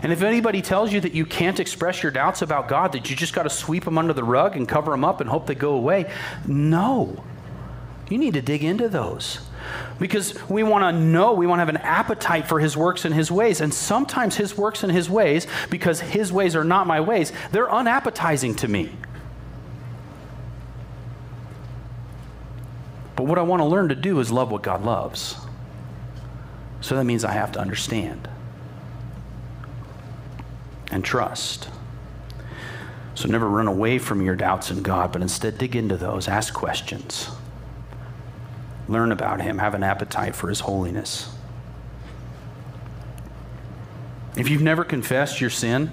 And 0.03 0.12
if 0.12 0.22
anybody 0.22 0.62
tells 0.62 0.92
you 0.92 1.01
that 1.01 1.12
you 1.12 1.26
can't 1.26 1.61
express 1.61 2.03
your 2.03 2.11
doubts 2.11 2.42
about 2.42 2.68
God, 2.68 2.92
that 2.92 3.11
you 3.11 3.16
just 3.16 3.34
got 3.34 3.42
to 3.42 3.51
sweep 3.51 3.84
them 3.84 3.98
under 3.98 4.12
the 4.12 4.24
rug 4.24 4.57
and 4.57 4.66
cover 4.66 4.90
them 4.92 5.05
up 5.05 5.20
and 5.20 5.28
hope 5.28 5.46
they 5.46 5.55
go 5.55 5.74
away, 5.74 6.11
no. 6.46 7.22
You 8.09 8.16
need 8.18 8.34
to 8.34 8.42
dig 8.42 8.64
into 8.64 8.88
those. 8.88 9.40
Because 9.98 10.34
we 10.48 10.62
want 10.62 10.82
to 10.82 10.98
know, 10.98 11.34
we 11.34 11.46
want 11.46 11.59
to 11.59 11.61
have 11.61 11.68
an 11.68 11.76
appetite 11.76 12.48
for 12.48 12.59
his 12.59 12.76
works 12.76 13.05
and 13.05 13.14
his 13.14 13.30
ways. 13.30 13.61
And 13.61 13.72
sometimes 13.72 14.36
his 14.36 14.57
works 14.57 14.82
and 14.82 14.90
his 14.90 15.11
ways, 15.11 15.46
because 15.68 16.01
his 16.01 16.32
ways 16.32 16.57
are 16.57 16.64
not 16.64 16.86
my 16.86 17.01
ways, 17.01 17.30
they're 17.53 17.70
unappetizing 17.70 18.55
to 18.57 18.68
me. 18.68 18.90
But 23.16 23.26
what 23.26 23.38
I 23.38 23.42
want 23.42 23.61
to 23.61 23.66
learn 23.66 23.90
to 23.90 23.94
do 23.94 24.18
is 24.18 24.32
love 24.32 24.51
what 24.51 24.62
God 24.62 24.82
loves. 24.82 25.36
So 26.80 26.96
that 26.96 27.05
means 27.05 27.22
I 27.22 27.32
have 27.32 27.53
to 27.53 27.61
understand 27.61 28.29
and 30.91 31.05
trust. 31.05 31.68
So 33.14 33.28
never 33.28 33.49
run 33.49 33.66
away 33.66 33.99
from 33.99 34.22
your 34.22 34.36
doubts 34.36 34.70
in 34.70 34.82
God, 34.82 35.12
but 35.12 35.22
instead 35.22 35.59
dig 35.59 35.76
into 35.76 35.97
those, 35.97 36.28
ask 36.28 36.55
questions, 36.55 37.28
learn 38.88 39.12
about 39.12 39.41
Him, 39.41 39.59
have 39.59 39.74
an 39.74 39.82
appetite 39.82 40.34
for 40.34 40.49
His 40.49 40.61
holiness. 40.61 41.28
If 44.36 44.49
you've 44.49 44.62
never 44.62 44.84
confessed 44.84 45.41
your 45.41 45.51
sin, 45.51 45.93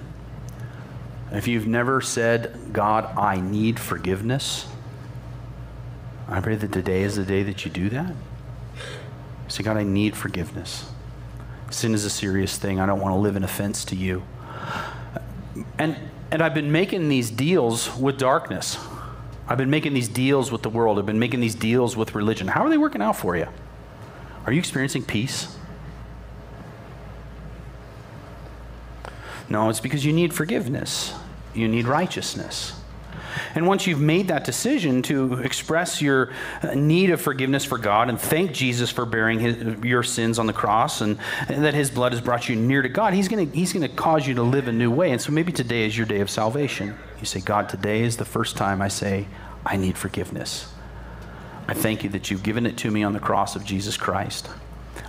if 1.32 1.46
you've 1.46 1.66
never 1.66 2.00
said, 2.00 2.72
God, 2.72 3.04
I 3.16 3.40
need 3.40 3.78
forgiveness, 3.78 4.66
I 6.28 6.40
pray 6.40 6.56
that 6.56 6.72
today 6.72 7.02
is 7.02 7.16
the 7.16 7.24
day 7.24 7.42
that 7.42 7.64
you 7.64 7.70
do 7.70 7.88
that. 7.90 8.14
Say, 9.48 9.62
God, 9.62 9.76
I 9.76 9.82
need 9.82 10.16
forgiveness. 10.16 10.90
Sin 11.70 11.94
is 11.94 12.04
a 12.04 12.10
serious 12.10 12.58
thing. 12.58 12.80
I 12.80 12.86
don't 12.86 13.00
want 13.00 13.14
to 13.14 13.18
live 13.18 13.36
in 13.36 13.44
offense 13.44 13.84
to 13.86 13.96
you. 13.96 14.22
And, 15.78 15.96
and 16.30 16.42
I've 16.42 16.54
been 16.54 16.72
making 16.72 17.08
these 17.08 17.30
deals 17.30 17.96
with 17.96 18.18
darkness. 18.18 18.78
I've 19.46 19.58
been 19.58 19.70
making 19.70 19.94
these 19.94 20.08
deals 20.08 20.52
with 20.52 20.62
the 20.62 20.68
world. 20.68 20.98
I've 20.98 21.06
been 21.06 21.18
making 21.18 21.40
these 21.40 21.54
deals 21.54 21.96
with 21.96 22.14
religion. 22.14 22.48
How 22.48 22.64
are 22.64 22.68
they 22.68 22.78
working 22.78 23.00
out 23.00 23.16
for 23.16 23.36
you? 23.36 23.46
Are 24.44 24.52
you 24.52 24.58
experiencing 24.58 25.04
peace? 25.04 25.56
No, 29.48 29.70
it's 29.70 29.80
because 29.80 30.04
you 30.04 30.12
need 30.12 30.34
forgiveness. 30.34 31.14
You 31.54 31.68
need 31.68 31.86
righteousness. 31.86 32.77
And 33.54 33.66
once 33.66 33.86
you've 33.86 34.00
made 34.00 34.28
that 34.28 34.44
decision 34.44 35.02
to 35.02 35.34
express 35.34 36.00
your 36.00 36.32
uh, 36.62 36.74
need 36.74 37.10
of 37.10 37.20
forgiveness 37.20 37.64
for 37.64 37.78
God 37.78 38.08
and 38.08 38.20
thank 38.20 38.52
Jesus 38.52 38.90
for 38.90 39.04
bearing 39.04 39.40
his, 39.40 39.84
your 39.84 40.02
sins 40.02 40.38
on 40.38 40.46
the 40.46 40.52
cross 40.52 41.00
and, 41.00 41.18
and, 41.48 41.64
that 41.64 41.74
his 41.74 41.90
blood 41.90 42.12
has 42.12 42.20
brought 42.20 42.48
you 42.48 42.56
near 42.56 42.82
to 42.82 42.88
God, 42.88 43.14
he's 43.14 43.28
going 43.28 43.50
he's 43.52 43.72
to 43.72 43.88
cause 43.88 44.26
you 44.26 44.34
to 44.34 44.42
live 44.42 44.68
a 44.68 44.72
new 44.72 44.90
way. 44.90 45.10
And 45.10 45.20
so 45.20 45.32
maybe 45.32 45.52
today 45.52 45.86
is 45.86 45.96
your 45.96 46.06
day 46.06 46.20
of 46.20 46.30
salvation. 46.30 46.94
You 47.20 47.26
say, 47.26 47.40
God, 47.40 47.68
today 47.68 48.02
is 48.02 48.16
the 48.16 48.24
first 48.24 48.56
time 48.56 48.80
I 48.80 48.88
say, 48.88 49.26
I 49.64 49.76
need 49.76 49.98
forgiveness. 49.98 50.72
I 51.66 51.74
thank 51.74 52.02
you 52.02 52.10
that 52.10 52.30
you've 52.30 52.42
given 52.42 52.66
it 52.66 52.76
to 52.78 52.90
me 52.90 53.02
on 53.02 53.12
the 53.12 53.20
cross 53.20 53.54
of 53.54 53.64
Jesus 53.64 53.96
Christ. 53.96 54.48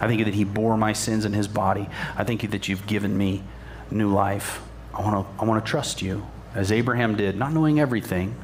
I 0.02 0.08
thank 0.08 0.20
you 0.20 0.26
that 0.26 0.34
he 0.34 0.44
bore 0.44 0.78
my 0.78 0.94
sins 0.94 1.26
in 1.26 1.34
his 1.34 1.48
body. 1.48 1.88
I 2.18 2.24
thank 2.24 2.44
you 2.44 2.50
that 2.50 2.68
you've 2.68 2.86
given 2.86 3.18
me 3.18 3.44
new 3.92 4.12
life. 4.12 4.62
I 4.94 5.02
want 5.02 5.26
to 5.26 5.42
I 5.42 5.46
want 5.46 5.64
to 5.64 5.70
trust 5.70 6.02
you 6.02 6.26
as 6.54 6.72
Abraham 6.72 7.16
did, 7.16 7.38
not 7.38 7.54
knowing 7.54 7.80
everything, 7.80 8.36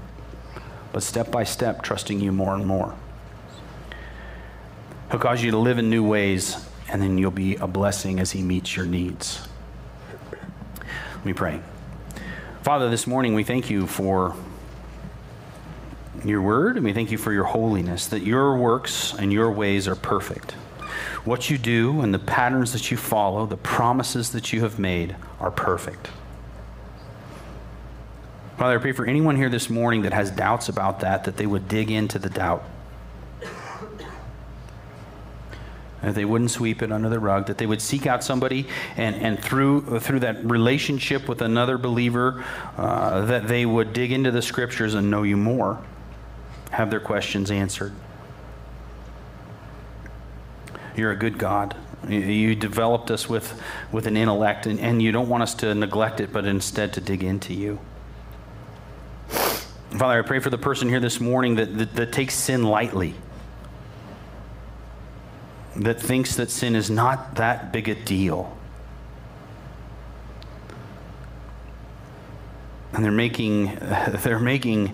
but 0.94 1.04
step 1.04 1.32
by 1.32 1.44
step, 1.44 1.82
trusting 1.82 2.20
you 2.20 2.32
more 2.32 2.56
and 2.56 2.66
more. 2.66 2.96
He'll 5.12 5.20
cause 5.20 5.44
you 5.44 5.52
to 5.52 5.58
live 5.58 5.78
in 5.78 5.90
new 5.90 6.04
ways, 6.04 6.66
and 6.90 7.02
then 7.02 7.18
you'll 7.18 7.32
be 7.32 7.56
a 7.56 7.68
blessing 7.68 8.20
as 8.20 8.32
He 8.32 8.42
meets 8.42 8.76
your 8.76 8.86
needs. 8.86 9.48
Let 11.16 11.26
me 11.26 11.34
pray. 11.34 11.62
Father, 12.64 12.90
this 12.90 13.06
morning 13.06 13.34
we 13.34 13.44
thank 13.44 13.70
you 13.70 13.88
for 13.88 14.36
your 16.24 16.42
word, 16.42 16.78
and 16.78 16.86
we 16.86 16.94
thank 16.94 17.12
you 17.12 17.18
for 17.18 17.32
your 17.32 17.44
holiness, 17.44 18.08
that 18.08 18.24
your 18.24 18.58
works 18.58 19.14
and 19.14 19.32
your 19.32 19.52
ways 19.52 19.88
are 19.88 19.96
perfect. 19.96 20.54
What 21.24 21.50
you 21.50 21.58
do 21.58 22.02
and 22.02 22.14
the 22.14 22.20
patterns 22.20 22.74
that 22.74 22.90
you 22.90 22.98
follow, 22.98 23.46
the 23.46 23.58
promises 23.58 24.32
that 24.32 24.54
you 24.54 24.62
have 24.62 24.80
made, 24.80 25.16
are 25.40 25.52
perfect. 25.52 26.10
Father, 28.58 28.80
I 28.80 28.82
pray 28.82 28.94
for 28.94 29.06
anyone 29.06 29.36
here 29.36 29.50
this 29.50 29.70
morning 29.70 30.04
that 30.04 30.14
has 30.14 30.32
doubts 30.32 30.70
about 30.70 31.02
that, 31.02 31.26
that 31.26 31.36
they 31.36 31.46
would 31.46 31.68
dig 31.68 31.92
into 31.92 32.18
the 32.18 32.30
doubt. 32.30 32.64
That 36.02 36.16
they 36.16 36.24
wouldn't 36.24 36.52
sweep 36.52 36.82
it 36.82 36.90
under 36.90 37.10
the 37.10 37.20
rug, 37.20 37.48
that 37.48 37.58
they 37.58 37.66
would 37.66 37.82
seek 37.82 38.08
out 38.08 38.24
somebody 38.24 38.68
and, 38.96 39.16
and 39.16 39.44
through, 39.44 40.00
through 40.00 40.22
that 40.22 40.46
relationship 40.46 41.28
with 41.28 41.42
another 41.42 41.78
believer, 41.78 42.46
uh, 42.78 43.26
that 43.26 43.50
they 43.50 43.66
would 43.66 43.92
dig 43.92 44.14
into 44.14 44.32
the 44.32 44.42
scriptures 44.42 44.94
and 44.94 45.12
know 45.12 45.24
you 45.24 45.36
more, 45.36 45.84
have 46.72 46.90
their 46.90 47.02
questions 47.02 47.52
answered. 47.52 47.92
You're 50.96 51.12
a 51.12 51.18
good 51.18 51.38
God. 51.38 51.76
You 52.08 52.56
developed 52.56 53.12
us 53.12 53.28
with, 53.28 53.62
with 53.92 54.08
an 54.08 54.16
intellect, 54.16 54.66
and, 54.66 54.80
and 54.80 55.02
you 55.02 55.12
don't 55.12 55.28
want 55.28 55.44
us 55.44 55.56
to 55.56 55.76
neglect 55.76 56.22
it, 56.22 56.32
but 56.32 56.46
instead 56.46 56.94
to 56.94 57.02
dig 57.02 57.22
into 57.22 57.54
you. 57.54 57.80
Father, 59.98 60.20
I 60.20 60.22
pray 60.22 60.40
for 60.40 60.50
the 60.50 60.58
person 60.58 60.90
here 60.90 61.00
this 61.00 61.20
morning 61.20 61.56
that, 61.56 61.78
that, 61.78 61.96
that 61.96 62.12
takes 62.12 62.34
sin 62.34 62.64
lightly, 62.64 63.16
that 65.76 66.02
thinks 66.02 66.36
that 66.36 66.52
sin 66.52 66.76
is 66.76 66.90
not 66.90 67.36
that 67.36 67.72
big 67.72 67.88
a 67.88 67.96
deal. 67.96 68.56
and 72.96 73.04
they're 73.04 73.12
making, 73.12 73.76
they're 74.24 74.40
making, 74.40 74.94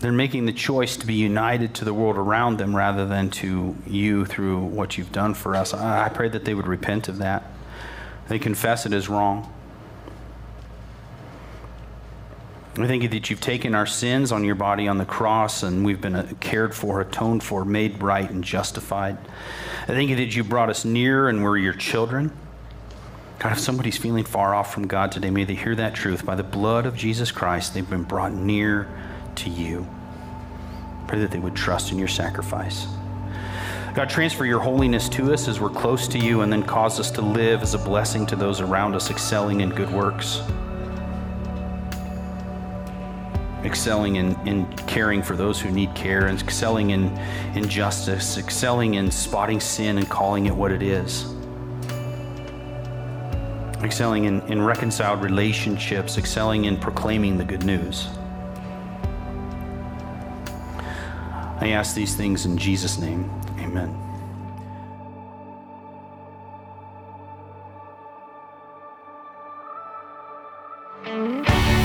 they're 0.00 0.12
making 0.12 0.46
the 0.46 0.52
choice 0.52 0.96
to 0.96 1.06
be 1.06 1.14
united 1.14 1.74
to 1.74 1.84
the 1.84 1.92
world 1.92 2.16
around 2.16 2.58
them 2.58 2.74
rather 2.74 3.04
than 3.06 3.30
to 3.30 3.76
you 3.86 4.24
through 4.24 4.60
what 4.60 4.96
you've 4.96 5.12
done 5.12 5.34
for 5.34 5.56
us. 5.56 5.74
I, 5.74 6.06
I 6.06 6.08
pray 6.08 6.28
that 6.28 6.44
they 6.44 6.54
would 6.54 6.66
repent 6.66 7.08
of 7.08 7.18
that. 7.18 7.44
They 8.28 8.38
confess 8.38 8.86
it 8.86 8.92
as 8.92 9.08
wrong. 9.08 9.52
I 12.74 12.86
thank 12.86 13.02
you 13.02 13.08
that 13.10 13.28
you've 13.28 13.40
taken 13.40 13.74
our 13.74 13.84
sins 13.84 14.32
on 14.32 14.44
your 14.44 14.54
body 14.54 14.88
on 14.88 14.96
the 14.96 15.04
cross 15.04 15.62
and 15.62 15.84
we've 15.84 16.00
been 16.00 16.14
uh, 16.14 16.32
cared 16.40 16.74
for, 16.74 17.02
atoned 17.02 17.42
for, 17.42 17.66
made 17.66 18.02
right, 18.02 18.28
and 18.30 18.42
justified. 18.42 19.18
I 19.82 19.86
thank 19.88 20.08
you 20.08 20.16
that 20.16 20.34
you 20.34 20.42
brought 20.42 20.70
us 20.70 20.82
near 20.82 21.28
and 21.28 21.44
we're 21.44 21.58
your 21.58 21.74
children. 21.74 22.32
God, 23.38 23.52
if 23.52 23.58
somebody's 23.58 23.98
feeling 23.98 24.24
far 24.24 24.54
off 24.54 24.72
from 24.72 24.86
God 24.86 25.12
today, 25.12 25.28
may 25.28 25.44
they 25.44 25.54
hear 25.54 25.74
that 25.74 25.94
truth. 25.94 26.24
By 26.24 26.34
the 26.34 26.42
blood 26.42 26.86
of 26.86 26.96
Jesus 26.96 27.30
Christ, 27.30 27.74
they've 27.74 27.88
been 27.88 28.04
brought 28.04 28.32
near 28.32 28.88
to 29.34 29.50
you. 29.50 29.86
Pray 31.08 31.18
that 31.18 31.30
they 31.30 31.40
would 31.40 31.54
trust 31.54 31.92
in 31.92 31.98
your 31.98 32.08
sacrifice. 32.08 32.86
God, 33.94 34.08
transfer 34.08 34.46
your 34.46 34.60
holiness 34.60 35.10
to 35.10 35.34
us 35.34 35.46
as 35.46 35.60
we're 35.60 35.68
close 35.68 36.08
to 36.08 36.18
you, 36.18 36.40
and 36.40 36.50
then 36.50 36.62
cause 36.62 36.98
us 36.98 37.10
to 37.10 37.20
live 37.20 37.60
as 37.60 37.74
a 37.74 37.78
blessing 37.78 38.24
to 38.28 38.36
those 38.36 38.62
around 38.62 38.94
us, 38.94 39.10
excelling 39.10 39.60
in 39.60 39.68
good 39.68 39.92
works. 39.92 40.40
Excelling 43.64 44.16
in, 44.16 44.34
in 44.46 44.66
caring 44.86 45.22
for 45.22 45.36
those 45.36 45.60
who 45.60 45.70
need 45.70 45.94
care, 45.94 46.26
and 46.26 46.40
excelling 46.40 46.90
in, 46.90 47.16
in 47.54 47.68
justice, 47.68 48.38
excelling 48.38 48.94
in 48.94 49.10
spotting 49.10 49.60
sin 49.60 49.98
and 49.98 50.08
calling 50.08 50.46
it 50.46 50.54
what 50.54 50.72
it 50.72 50.82
is, 50.82 51.32
excelling 53.82 54.24
in, 54.24 54.40
in 54.42 54.60
reconciled 54.62 55.22
relationships, 55.22 56.18
excelling 56.18 56.64
in 56.64 56.76
proclaiming 56.76 57.38
the 57.38 57.44
good 57.44 57.64
news. 57.64 58.08
I 61.60 61.68
ask 61.70 61.94
these 61.94 62.16
things 62.16 62.44
in 62.44 62.58
Jesus' 62.58 62.98
name. 62.98 63.30
Amen. 63.58 64.11